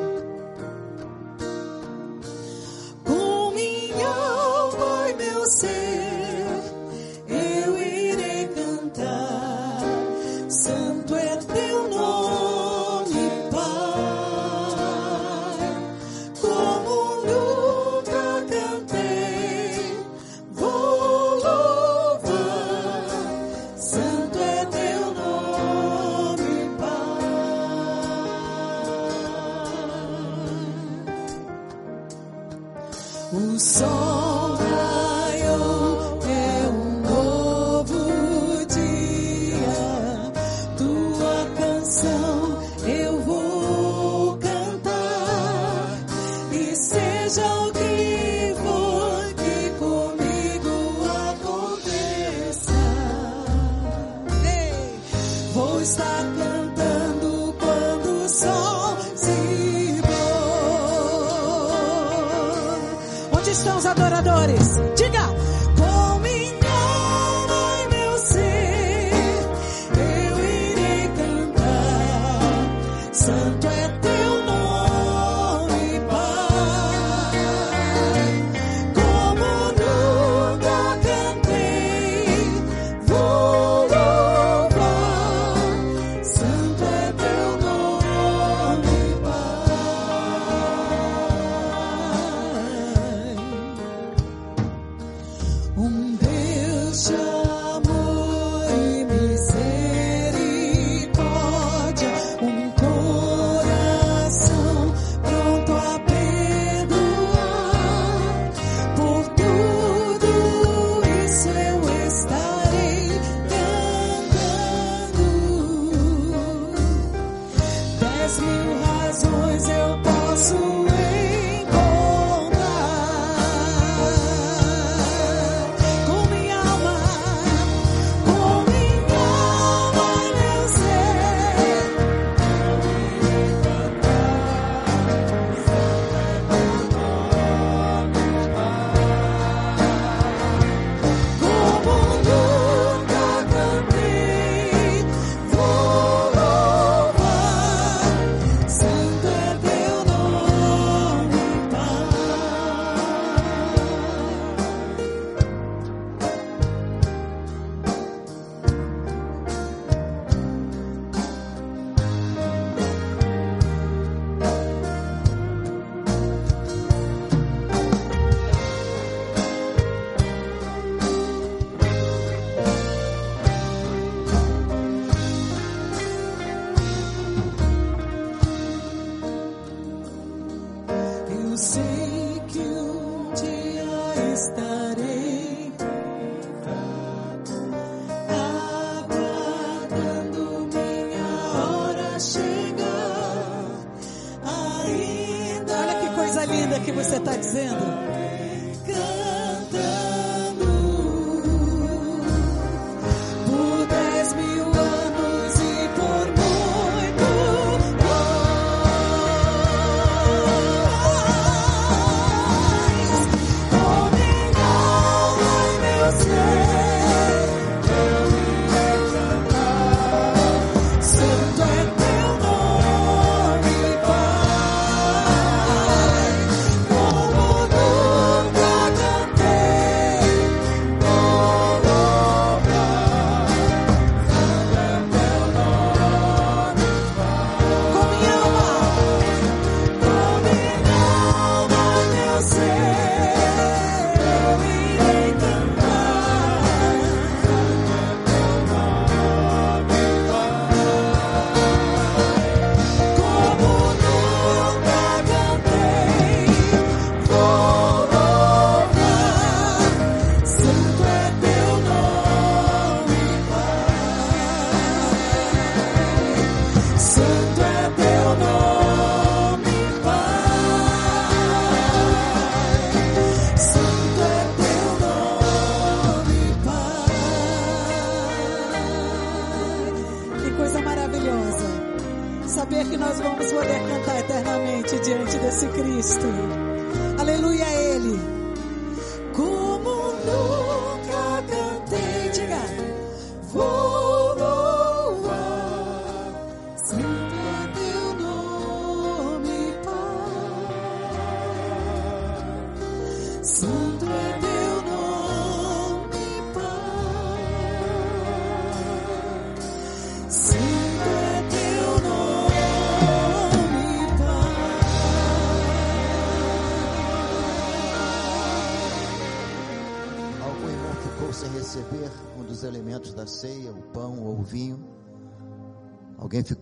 Nós 282.97 283.19
vamos 283.19 283.51
poder 283.51 283.87
cantar 283.87 284.19
eternamente 284.19 284.99
diante 284.99 285.37
desse 285.37 285.67
Cristo. 285.67 286.66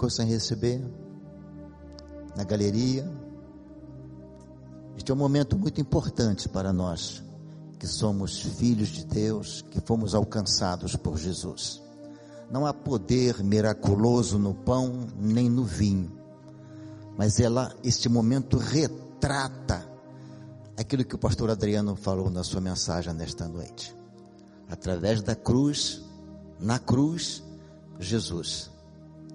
Ficou 0.06 0.10
sem 0.10 0.27
receber? 0.27 0.82
Na 2.36 2.44
galeria? 2.44 3.10
Este 4.95 5.11
é 5.11 5.15
um 5.15 5.18
momento 5.18 5.57
muito 5.57 5.82
importante 5.82 6.48
para 6.48 6.72
nós, 6.72 7.23
que 7.80 7.88
somos 7.88 8.40
filhos 8.40 8.90
de 8.90 9.06
Deus, 9.06 9.64
que 9.64 9.82
fomos 9.82 10.14
alcançados 10.14 10.95
por 10.95 11.18
Jesus. 11.18 11.82
Não 12.52 12.65
há 12.65 12.73
poder 12.73 13.44
miraculoso 13.44 14.38
no 14.38 14.53
pão 14.53 15.07
nem 15.18 15.49
no 15.49 15.64
vinho, 15.64 16.11
mas 17.18 17.40
ela, 17.40 17.73
este 17.84 18.07
momento 18.07 18.57
retrata 18.57 19.90
aquilo 20.77 21.03
que 21.03 21.15
o 21.15 21.19
pastor 21.19 21.49
Adriano 21.49 21.95
falou 21.95 22.30
na 22.30 22.44
sua 22.44 22.61
mensagem 22.61 23.14
nesta 23.14 23.48
noite. 23.48 23.95
Através 24.69 25.22
da 25.22 25.36
cruz, 25.36 26.03
na 26.60 26.77
cruz, 26.77 27.44
Jesus 27.99 28.75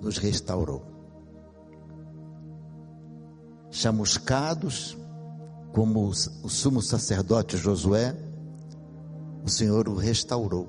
nos 0.00 0.18
restaurou. 0.18 0.84
Chamuscados, 3.70 4.96
como 5.72 6.08
o 6.08 6.48
sumo 6.48 6.82
sacerdote 6.82 7.56
Josué, 7.56 8.16
o 9.44 9.48
Senhor 9.48 9.88
o 9.88 9.94
restaurou. 9.94 10.68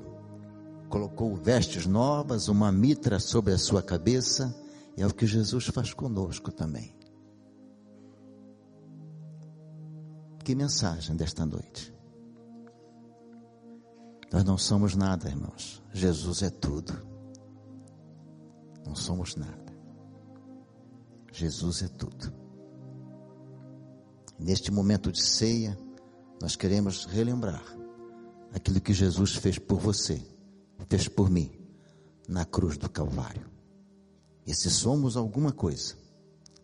Colocou 0.90 1.36
vestes 1.36 1.86
novas, 1.86 2.48
uma 2.48 2.72
mitra 2.72 3.20
sobre 3.20 3.54
a 3.54 3.58
sua 3.58 3.82
cabeça, 3.82 4.56
e 4.98 5.02
é 5.02 5.08
o 5.08 5.14
que 5.14 5.26
Jesus 5.26 5.68
faz 5.68 5.94
conosco 5.94 6.52
também. 6.52 6.94
Que 10.44 10.54
mensagem 10.54 11.16
desta 11.16 11.46
noite. 11.46 11.94
Nós 14.32 14.44
não 14.44 14.58
somos 14.58 14.96
nada, 14.96 15.30
irmãos. 15.30 15.82
Jesus 15.94 16.42
é 16.42 16.50
tudo. 16.50 17.11
Não 18.86 18.96
somos 18.96 19.36
nada. 19.36 19.72
Jesus 21.32 21.82
é 21.84 21.88
tudo. 21.88 22.34
Neste 24.38 24.72
momento 24.72 25.12
de 25.12 25.24
ceia, 25.24 25.78
nós 26.42 26.56
queremos 26.56 27.06
relembrar 27.06 27.64
aquilo 28.54 28.82
que 28.82 28.94
Jesus 28.94 29.36
fez 29.36 29.58
por 29.60 29.80
você, 29.80 30.22
fez 30.90 31.08
por 31.08 31.30
mim, 31.30 31.52
na 32.28 32.44
cruz 32.44 32.78
do 32.78 32.90
Calvário. 32.90 33.50
E 34.46 34.54
se 34.54 34.70
somos 34.70 35.16
alguma 35.16 35.52
coisa, 35.52 35.96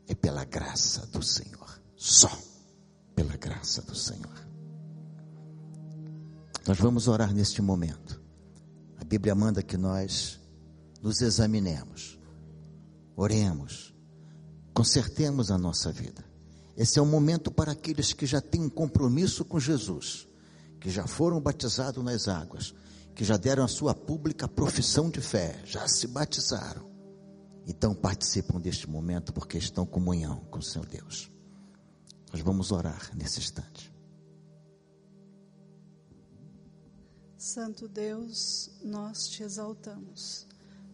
é 0.08 0.16
pela 0.16 0.44
graça 0.44 1.06
do 1.08 1.22
Senhor. 1.22 1.82
Só 1.96 2.32
pela 3.16 3.36
graça 3.36 3.82
do 3.82 3.96
Senhor. 3.96 4.48
Nós 6.68 6.78
vamos 6.78 7.08
orar 7.08 7.34
neste 7.34 7.62
momento. 7.62 8.22
A 9.00 9.04
Bíblia 9.04 9.34
manda 9.34 9.64
que 9.64 9.78
nós 9.78 10.37
nos 11.08 11.22
examinemos, 11.22 12.20
oremos, 13.16 13.96
consertemos 14.74 15.50
a 15.50 15.58
nossa 15.58 15.90
vida. 15.90 16.22
Esse 16.76 17.00
é 17.00 17.02
um 17.02 17.06
momento 17.06 17.50
para 17.50 17.72
aqueles 17.72 18.12
que 18.12 18.26
já 18.26 18.42
têm 18.42 18.64
um 18.64 18.70
compromisso 18.70 19.46
com 19.46 19.58
Jesus, 19.58 20.28
que 20.82 20.90
já 20.90 21.08
foram 21.08 21.40
batizados 21.40 22.04
nas 22.04 22.28
águas, 22.28 22.76
que 23.16 23.24
já 23.24 23.38
deram 23.38 23.64
a 23.64 23.70
sua 23.70 23.96
pública 23.96 24.50
profissão 24.50 25.10
de 25.10 25.22
fé, 25.22 25.62
já 25.64 25.88
se 25.88 26.08
batizaram. 26.08 26.92
Então 27.66 27.96
participam 27.96 28.60
deste 28.60 28.90
momento 28.90 29.32
porque 29.32 29.58
estão 29.58 29.86
em 29.86 29.88
comunhão 29.88 30.42
com 30.52 30.60
o 30.60 30.64
seu 30.64 30.84
Deus. 30.84 31.32
Nós 32.34 32.42
vamos 32.42 32.74
orar 32.74 33.12
nesse 33.16 33.40
instante. 33.40 33.96
Santo 37.38 37.88
Deus, 37.88 38.70
nós 38.84 39.30
te 39.30 39.42
exaltamos, 39.42 40.46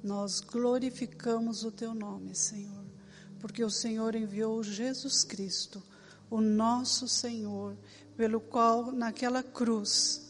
nós 0.04 0.42
glorificamos 0.42 1.64
o 1.64 1.72
teu 1.72 1.94
nome, 1.94 2.36
Senhor, 2.36 2.86
porque 3.40 3.64
o 3.64 3.70
Senhor 3.70 4.16
enviou 4.16 4.62
Jesus 4.62 5.24
Cristo, 5.24 5.82
o 6.30 6.42
nosso 6.42 7.08
Senhor, 7.08 7.78
pelo 8.18 8.40
qual 8.40 8.92
naquela 8.92 9.42
cruz 9.42 10.30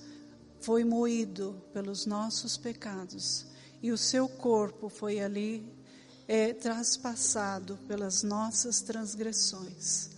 foi 0.62 0.84
moído 0.84 1.62
pelos 1.74 2.06
nossos 2.06 2.56
pecados 2.56 3.48
e 3.82 3.91
o 3.91 3.98
seu 3.98 4.30
corpo 4.30 4.88
foi 4.88 5.20
ali 5.20 5.66
é, 6.28 6.54
traspassado 6.54 7.78
pelas 7.88 8.24
nossas 8.24 8.82
transgressões. 8.82 10.12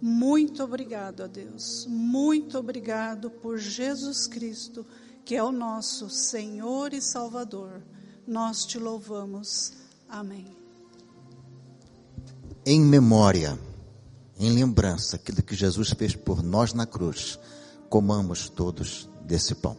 Muito 0.00 0.62
obrigado 0.62 1.22
a 1.22 1.26
Deus, 1.26 1.86
muito 1.88 2.58
obrigado 2.58 3.30
por 3.30 3.56
Jesus 3.56 4.26
Cristo 4.26 4.84
que 5.26 5.34
é 5.34 5.42
o 5.42 5.50
nosso 5.50 6.08
Senhor 6.08 6.94
e 6.94 7.02
Salvador. 7.02 7.82
Nós 8.26 8.66
te 8.66 8.78
louvamos. 8.78 9.72
Amém. 10.08 10.46
Em 12.64 12.80
memória, 12.80 13.56
em 14.38 14.50
lembrança, 14.50 15.16
aquilo 15.16 15.42
que 15.42 15.54
Jesus 15.54 15.90
fez 15.90 16.16
por 16.16 16.42
nós 16.42 16.72
na 16.72 16.84
cruz, 16.84 17.38
comamos 17.88 18.48
todos 18.48 19.08
desse 19.24 19.54
pão. 19.54 19.76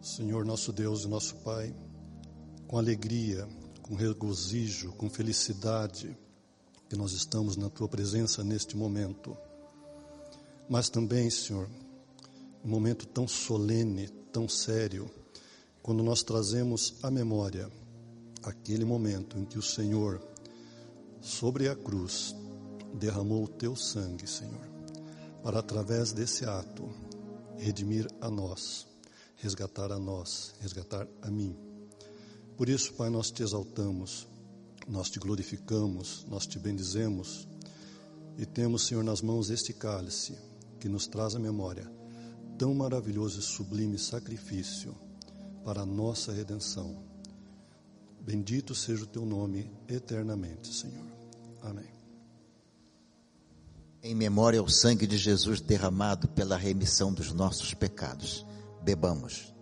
Senhor 0.00 0.44
nosso 0.44 0.72
Deus 0.72 1.04
e 1.04 1.08
nosso 1.08 1.36
Pai, 1.36 1.74
com 2.66 2.78
alegria, 2.78 3.46
com 3.86 3.94
regozijo, 3.94 4.92
com 4.92 5.08
felicidade, 5.08 6.16
que 6.88 6.96
nós 6.96 7.12
estamos 7.12 7.56
na 7.56 7.70
tua 7.70 7.88
presença 7.88 8.42
neste 8.42 8.76
momento. 8.76 9.36
Mas 10.68 10.88
também, 10.88 11.30
Senhor, 11.30 11.68
um 12.64 12.68
momento 12.68 13.06
tão 13.06 13.28
solene, 13.28 14.08
tão 14.32 14.48
sério, 14.48 15.08
quando 15.82 16.02
nós 16.02 16.22
trazemos 16.22 16.94
à 17.02 17.10
memória 17.10 17.70
aquele 18.42 18.84
momento 18.84 19.38
em 19.38 19.44
que 19.44 19.58
o 19.58 19.62
Senhor, 19.62 20.20
sobre 21.20 21.68
a 21.68 21.76
cruz, 21.76 22.34
derramou 22.94 23.44
o 23.44 23.48
teu 23.48 23.76
sangue, 23.76 24.26
Senhor, 24.26 24.68
para 25.42 25.60
através 25.60 26.12
desse 26.12 26.44
ato 26.44 26.88
redimir 27.56 28.08
a 28.20 28.28
nós, 28.28 28.86
resgatar 29.36 29.92
a 29.92 29.98
nós, 29.98 30.54
resgatar 30.60 31.06
a 31.22 31.30
mim. 31.30 31.65
Por 32.56 32.68
isso, 32.68 32.94
Pai, 32.94 33.10
nós 33.10 33.30
te 33.30 33.42
exaltamos, 33.42 34.26
nós 34.88 35.10
te 35.10 35.18
glorificamos, 35.18 36.24
nós 36.28 36.46
te 36.46 36.58
bendizemos 36.58 37.46
e 38.38 38.46
temos, 38.46 38.86
Senhor, 38.86 39.04
nas 39.04 39.20
mãos 39.20 39.50
este 39.50 39.72
cálice 39.72 40.36
que 40.80 40.88
nos 40.88 41.06
traz 41.06 41.34
à 41.34 41.38
memória 41.38 41.90
tão 42.58 42.74
maravilhoso 42.74 43.40
e 43.40 43.42
sublime 43.42 43.98
sacrifício 43.98 44.94
para 45.64 45.82
a 45.82 45.86
nossa 45.86 46.32
redenção. 46.32 46.96
Bendito 48.20 48.74
seja 48.74 49.04
o 49.04 49.06
teu 49.06 49.24
nome 49.24 49.70
eternamente, 49.88 50.74
Senhor. 50.74 51.06
Amém. 51.62 51.90
Em 54.02 54.14
memória 54.14 54.60
ao 54.60 54.68
sangue 54.68 55.06
de 55.06 55.18
Jesus 55.18 55.60
derramado 55.60 56.28
pela 56.28 56.56
remissão 56.56 57.12
dos 57.12 57.32
nossos 57.32 57.74
pecados. 57.74 58.46
Bebamos. 58.82 59.55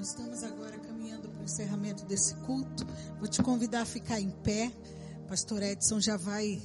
Nós 0.00 0.08
estamos 0.08 0.42
agora 0.44 0.78
caminhando 0.78 1.28
para 1.28 1.42
o 1.42 1.44
encerramento 1.44 2.06
desse 2.06 2.34
culto. 2.36 2.86
Vou 3.18 3.28
te 3.28 3.42
convidar 3.42 3.82
a 3.82 3.84
ficar 3.84 4.18
em 4.18 4.30
pé. 4.30 4.72
Pastor 5.28 5.62
Edson 5.62 6.00
já 6.00 6.16
vai 6.16 6.58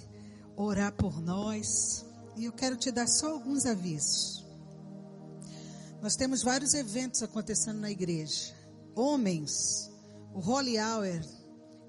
orar 0.56 0.94
por 0.94 1.20
nós. 1.20 2.06
E 2.38 2.46
eu 2.46 2.54
quero 2.54 2.78
te 2.78 2.92
dar 2.92 3.08
só 3.08 3.34
alguns 3.34 3.66
avisos. 3.66 4.46
Nós 6.02 6.16
temos 6.16 6.44
vários 6.44 6.74
eventos 6.74 7.24
acontecendo 7.24 7.82
na 7.82 7.92
igreja. 7.92 8.56
Homens, 8.96 9.92
o 10.34 10.40
Holy 10.40 10.80
Hour, 10.80 11.20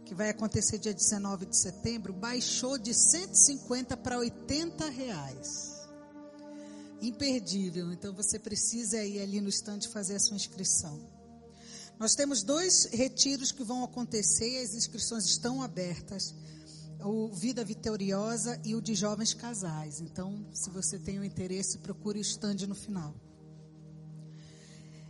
que 0.05 0.17
vai 0.17 0.31
acontecer 0.31 0.79
dia 0.79 0.93
19 0.93 1.47
de 1.47 1.57
setembro, 1.57 2.13
baixou 2.13 2.77
de 2.77 2.93
150 2.93 3.97
para 3.99 4.19
80 4.19 4.91
reais. 4.91 5.77
Imperdível. 7.01 7.93
Então 7.93 8.13
você 8.13 8.37
precisa 8.37 9.01
ir 9.05 9.23
ali 9.23 9.41
no 9.41 9.49
estande 9.49 9.87
fazer 9.87 10.17
a 10.17 10.19
sua 10.19 10.35
inscrição. 10.35 11.15
Nós 11.99 12.15
temos 12.15 12.43
dois 12.43 12.87
retiros 12.93 13.51
que 13.51 13.65
vão 13.65 13.83
acontecer 13.83 14.59
as 14.63 14.75
inscrições 14.75 15.25
estão 15.25 15.63
abertas. 15.63 16.35
O 17.03 17.29
Vida 17.29 17.65
Vitoriosa 17.65 18.61
e 18.65 18.75
o 18.75 18.83
de 18.83 18.95
Jovens 18.95 19.33
Casais. 19.33 20.01
Então, 20.01 20.47
se 20.53 20.69
você 20.69 20.99
tem 20.99 21.19
o 21.19 21.23
um 21.23 21.25
interesse, 21.25 21.79
procure 21.79 22.19
o 22.19 22.21
estande 22.21 22.67
no 22.67 22.75
final. 22.75 23.15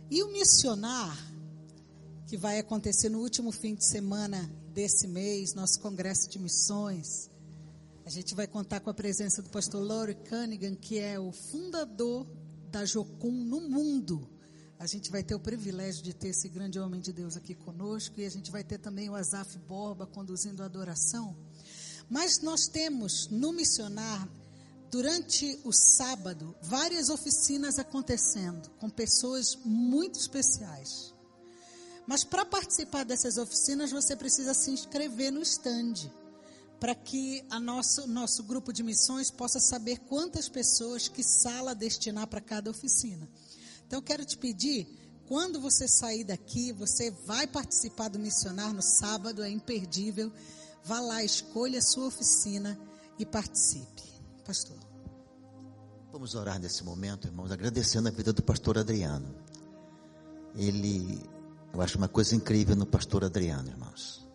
E 0.09 0.23
o 0.23 0.31
missionar, 0.31 1.17
que 2.27 2.37
vai 2.37 2.59
acontecer 2.59 3.09
no 3.09 3.19
último 3.19 3.51
fim 3.51 3.75
de 3.75 3.85
semana 3.85 4.49
desse 4.73 5.07
mês, 5.07 5.53
nosso 5.53 5.81
congresso 5.81 6.29
de 6.29 6.39
missões. 6.39 7.29
A 8.05 8.09
gente 8.09 8.33
vai 8.33 8.47
contar 8.47 8.79
com 8.79 8.89
a 8.89 8.93
presença 8.93 9.41
do 9.41 9.49
pastor 9.49 9.83
Laurie 9.83 10.15
Cunningham, 10.29 10.75
que 10.75 10.97
é 10.97 11.19
o 11.19 11.33
fundador 11.33 12.25
da 12.71 12.85
Jocum 12.85 13.31
no 13.31 13.59
mundo. 13.61 14.36
A 14.79 14.85
gente 14.85 15.09
vai 15.09 15.23
ter 15.23 15.33
o 15.33 15.39
privilégio 15.39 16.03
de 16.03 16.13
ter 16.13 16.29
esse 16.29 16.47
grande 16.47 16.79
homem 16.79 17.01
de 17.01 17.11
Deus 17.11 17.35
aqui 17.35 17.55
conosco 17.55 18.19
e 18.19 18.25
a 18.25 18.29
gente 18.29 18.51
vai 18.51 18.63
ter 18.63 18.77
também 18.77 19.09
o 19.09 19.15
Azaf 19.15 19.57
Borba 19.59 20.05
conduzindo 20.05 20.61
a 20.61 20.65
adoração. 20.65 21.35
Mas 22.07 22.41
nós 22.41 22.67
temos 22.67 23.27
no 23.27 23.51
missionar, 23.51 24.29
durante 24.91 25.59
o 25.63 25.73
sábado, 25.73 26.55
várias 26.61 27.09
oficinas 27.09 27.79
acontecendo 27.79 28.69
com 28.79 28.87
pessoas 28.87 29.57
muito 29.65 30.19
especiais. 30.19 31.11
Mas 32.05 32.23
para 32.23 32.45
participar 32.45 33.03
dessas 33.03 33.37
oficinas, 33.37 33.91
você 33.91 34.15
precisa 34.15 34.53
se 34.53 34.69
inscrever 34.69 35.31
no 35.31 35.41
stand, 35.41 36.09
para 36.79 36.93
que 36.93 37.43
a 37.49 37.59
nosso, 37.59 38.07
nosso 38.07 38.43
grupo 38.43 38.71
de 38.71 38.83
missões 38.83 39.31
possa 39.31 39.59
saber 39.59 39.97
quantas 40.07 40.47
pessoas, 40.47 41.07
que 41.07 41.23
sala 41.23 41.73
destinar 41.73 42.27
para 42.27 42.39
cada 42.39 42.69
oficina. 42.69 43.27
Então, 43.87 44.01
quero 44.01 44.25
te 44.25 44.37
pedir, 44.37 44.85
quando 45.27 45.59
você 45.61 45.87
sair 45.87 46.25
daqui, 46.25 46.73
você 46.73 47.09
vai 47.25 47.47
participar 47.47 48.09
do 48.09 48.19
missionar 48.19 48.73
no 48.73 48.81
sábado, 48.81 49.41
é 49.41 49.49
imperdível. 49.49 50.31
Vá 50.83 50.99
lá, 50.99 51.23
escolha 51.23 51.79
a 51.79 51.81
sua 51.81 52.07
oficina 52.07 52.79
e 53.17 53.25
participe. 53.25 54.03
Pastor. 54.45 54.77
Vamos 56.11 56.35
orar 56.35 56.59
nesse 56.59 56.83
momento, 56.83 57.27
irmãos, 57.27 57.51
agradecendo 57.51 58.07
a 58.07 58.11
vida 58.11 58.31
do 58.31 58.43
pastor 58.43 58.77
Adriano. 58.77 59.35
Ele, 60.55 61.21
eu 61.73 61.81
acho 61.81 61.97
uma 61.97 62.07
coisa 62.07 62.35
incrível 62.35 62.75
no 62.75 62.85
pastor 62.85 63.23
Adriano, 63.23 63.69
irmãos. 63.69 64.27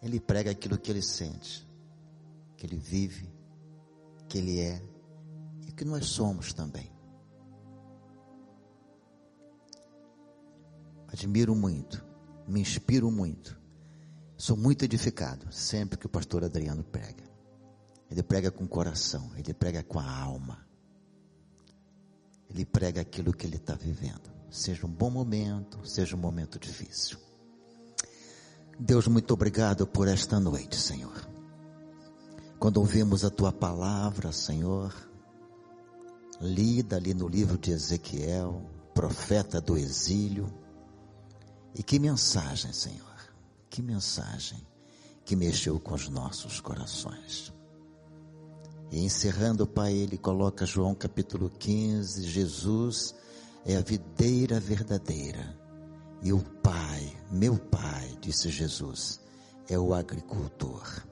Ele 0.00 0.20
prega 0.20 0.50
aquilo 0.50 0.78
que 0.78 0.90
ele 0.90 1.02
sente, 1.02 1.68
que 2.56 2.66
ele 2.66 2.76
vive, 2.76 3.28
que 4.28 4.38
ele 4.38 4.60
é 4.60 4.82
e 5.66 5.72
que 5.72 5.84
nós 5.84 6.06
somos 6.06 6.52
também. 6.52 6.91
Admiro 11.12 11.54
muito, 11.54 12.04
me 12.48 12.60
inspiro 12.60 13.10
muito. 13.10 13.60
Sou 14.36 14.56
muito 14.56 14.84
edificado 14.84 15.52
sempre 15.52 15.98
que 15.98 16.06
o 16.06 16.08
pastor 16.08 16.42
Adriano 16.42 16.82
prega. 16.82 17.22
Ele 18.10 18.22
prega 18.22 18.50
com 18.50 18.64
o 18.64 18.68
coração, 18.68 19.30
ele 19.36 19.54
prega 19.54 19.82
com 19.82 19.98
a 19.98 20.10
alma. 20.10 20.66
Ele 22.50 22.64
prega 22.64 23.00
aquilo 23.00 23.32
que 23.32 23.46
ele 23.46 23.56
está 23.56 23.74
vivendo. 23.74 24.32
Seja 24.50 24.86
um 24.86 24.90
bom 24.90 25.10
momento, 25.10 25.86
seja 25.86 26.16
um 26.16 26.18
momento 26.18 26.58
difícil. 26.58 27.18
Deus, 28.78 29.06
muito 29.06 29.32
obrigado 29.32 29.86
por 29.86 30.08
esta 30.08 30.40
noite, 30.40 30.76
Senhor. 30.76 31.28
Quando 32.58 32.78
ouvimos 32.78 33.24
a 33.24 33.30
tua 33.30 33.52
palavra, 33.52 34.32
Senhor, 34.32 34.94
lida 36.40 36.96
ali 36.96 37.14
no 37.14 37.28
livro 37.28 37.56
de 37.56 37.70
Ezequiel, 37.70 38.62
profeta 38.94 39.60
do 39.60 39.76
exílio, 39.76 40.52
e 41.74 41.82
que 41.82 41.98
mensagem, 41.98 42.72
Senhor, 42.72 43.32
que 43.70 43.80
mensagem 43.80 44.60
que 45.24 45.36
mexeu 45.36 45.78
com 45.78 45.94
os 45.94 46.08
nossos 46.08 46.60
corações. 46.60 47.52
E 48.90 49.00
encerrando, 49.00 49.66
Pai, 49.66 49.94
ele 49.94 50.18
coloca 50.18 50.66
João 50.66 50.94
capítulo 50.94 51.48
15: 51.48 52.26
Jesus 52.26 53.14
é 53.64 53.76
a 53.76 53.80
videira 53.80 54.60
verdadeira, 54.60 55.58
e 56.22 56.32
o 56.32 56.40
Pai, 56.62 57.16
meu 57.30 57.56
Pai, 57.56 58.16
disse 58.20 58.50
Jesus, 58.50 59.20
é 59.68 59.78
o 59.78 59.94
agricultor. 59.94 61.06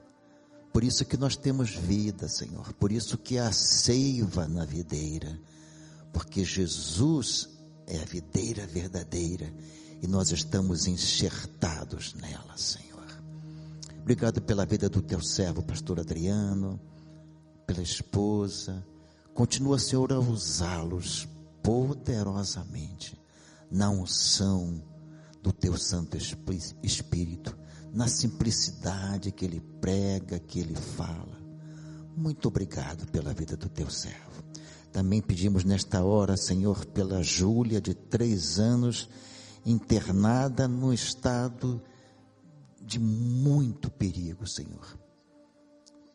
Por 0.71 0.83
isso 0.83 1.03
que 1.03 1.17
nós 1.17 1.35
temos 1.35 1.71
vida, 1.71 2.29
Senhor, 2.29 2.71
por 2.73 2.91
isso 2.91 3.17
que 3.17 3.37
há 3.37 3.51
seiva 3.51 4.47
na 4.47 4.63
videira, 4.63 5.37
porque 6.13 6.45
Jesus 6.45 7.49
é 7.87 7.99
a 7.99 8.05
videira 8.05 8.65
verdadeira 8.67 9.51
e 10.01 10.07
nós 10.07 10.31
estamos 10.31 10.87
enxertados 10.87 12.15
nela, 12.15 12.57
Senhor. 12.57 13.05
Obrigado 13.99 14.41
pela 14.41 14.65
vida 14.65 14.89
do 14.89 15.01
teu 15.01 15.21
servo, 15.21 15.61
pastor 15.61 15.99
Adriano, 15.99 16.79
pela 17.67 17.81
esposa. 17.81 18.83
Continua, 19.33 19.77
Senhor, 19.77 20.11
a 20.11 20.19
usá-los 20.19 21.27
poderosamente 21.61 23.15
na 23.69 23.89
unção 23.89 24.81
do 25.41 25.53
teu 25.53 25.77
Santo 25.77 26.17
Espírito, 26.83 27.55
na 27.93 28.07
simplicidade 28.07 29.31
que 29.31 29.45
ele 29.45 29.61
prega, 29.79 30.39
que 30.39 30.59
ele 30.59 30.75
fala. 30.75 31.39
Muito 32.17 32.47
obrigado 32.47 33.05
pela 33.11 33.33
vida 33.33 33.55
do 33.55 33.69
teu 33.69 33.89
servo. 33.89 34.43
Também 34.91 35.21
pedimos 35.21 35.63
nesta 35.63 36.03
hora, 36.03 36.35
Senhor, 36.35 36.85
pela 36.87 37.23
Júlia, 37.23 37.79
de 37.79 37.93
três 37.93 38.59
anos, 38.59 39.07
internada 39.65 40.67
no 40.67 40.93
estado 40.93 41.81
de 42.81 42.99
muito 42.99 43.89
perigo, 43.89 44.47
Senhor. 44.47 44.97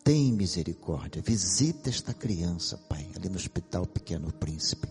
Tem 0.03 0.33
misericórdia, 0.33 1.21
visita 1.21 1.89
esta 1.89 2.15
criança, 2.15 2.79
Pai, 2.89 3.11
ali 3.17 3.29
no 3.29 3.37
Hospital 3.37 3.87
Pequeno 3.87 4.33
Príncipe. 4.33 4.89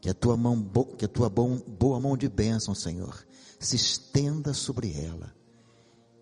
Que 0.00 0.08
a 0.08 0.14
tua 0.14 0.36
mão, 0.36 0.62
que 0.96 1.04
a 1.04 1.08
tua 1.08 1.28
bom, 1.28 1.58
boa 1.58 1.98
mão 1.98 2.16
de 2.16 2.28
bênção, 2.28 2.72
Senhor, 2.72 3.26
se 3.58 3.74
estenda 3.74 4.54
sobre 4.54 4.92
ela 4.92 5.34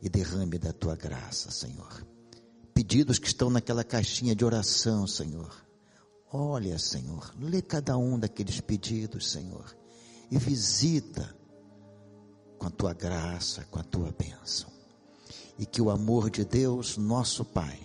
e 0.00 0.08
derrame 0.08 0.58
da 0.58 0.72
tua 0.72 0.96
graça, 0.96 1.50
Senhor. 1.50 2.06
Pedidos 2.72 3.18
que 3.18 3.26
estão 3.26 3.50
naquela 3.50 3.84
caixinha 3.84 4.34
de 4.34 4.44
oração, 4.44 5.06
Senhor. 5.06 5.54
Olha, 6.32 6.78
Senhor, 6.78 7.34
lê 7.38 7.60
cada 7.60 7.98
um 7.98 8.18
daqueles 8.18 8.60
pedidos, 8.62 9.30
Senhor, 9.30 9.76
e 10.30 10.38
visita 10.38 11.35
com 12.58 12.66
a 12.66 12.70
tua 12.70 12.92
graça, 12.92 13.66
com 13.70 13.78
a 13.78 13.82
tua 13.82 14.12
bênção. 14.12 14.70
E 15.58 15.64
que 15.64 15.80
o 15.80 15.90
amor 15.90 16.30
de 16.30 16.44
Deus, 16.44 16.96
nosso 16.96 17.44
Pai, 17.44 17.80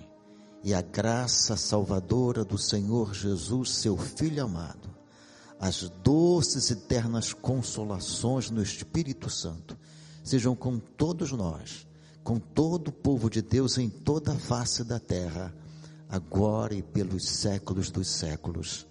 e 0.64 0.73
a 0.73 0.81
graça 0.81 1.56
salvadora 1.57 2.45
do 2.45 2.57
Senhor 2.57 3.14
Jesus, 3.14 3.72
seu 3.72 3.98
Filho 3.98 4.43
amado, 4.43 4.89
as 5.60 5.89
doces 6.03 6.69
e 6.69 6.73
eternas 6.73 7.34
consolações 7.34 8.49
no 8.49 8.61
Espírito 8.61 9.30
Santo, 9.30 9.77
sejam 10.23 10.56
com 10.56 10.80
todos 10.80 11.31
nós, 11.31 11.88
com 12.23 12.39
todo 12.39 12.89
o 12.89 12.91
povo 12.91 13.30
de 13.30 13.41
Deus 13.41 13.77
em 13.77 13.89
toda 13.89 14.34
a 14.34 14.39
face 14.39 14.84
da 14.84 14.99
terra, 14.99 15.53
agora 16.10 16.73
e 16.73 16.81
pelos 16.81 17.27
séculos 17.27 17.89
dos 17.89 18.07
séculos. 18.07 18.88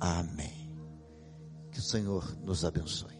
Amém. 0.00 0.70
Que 1.70 1.78
o 1.78 1.82
Senhor 1.82 2.36
nos 2.44 2.64
abençoe. 2.64 3.17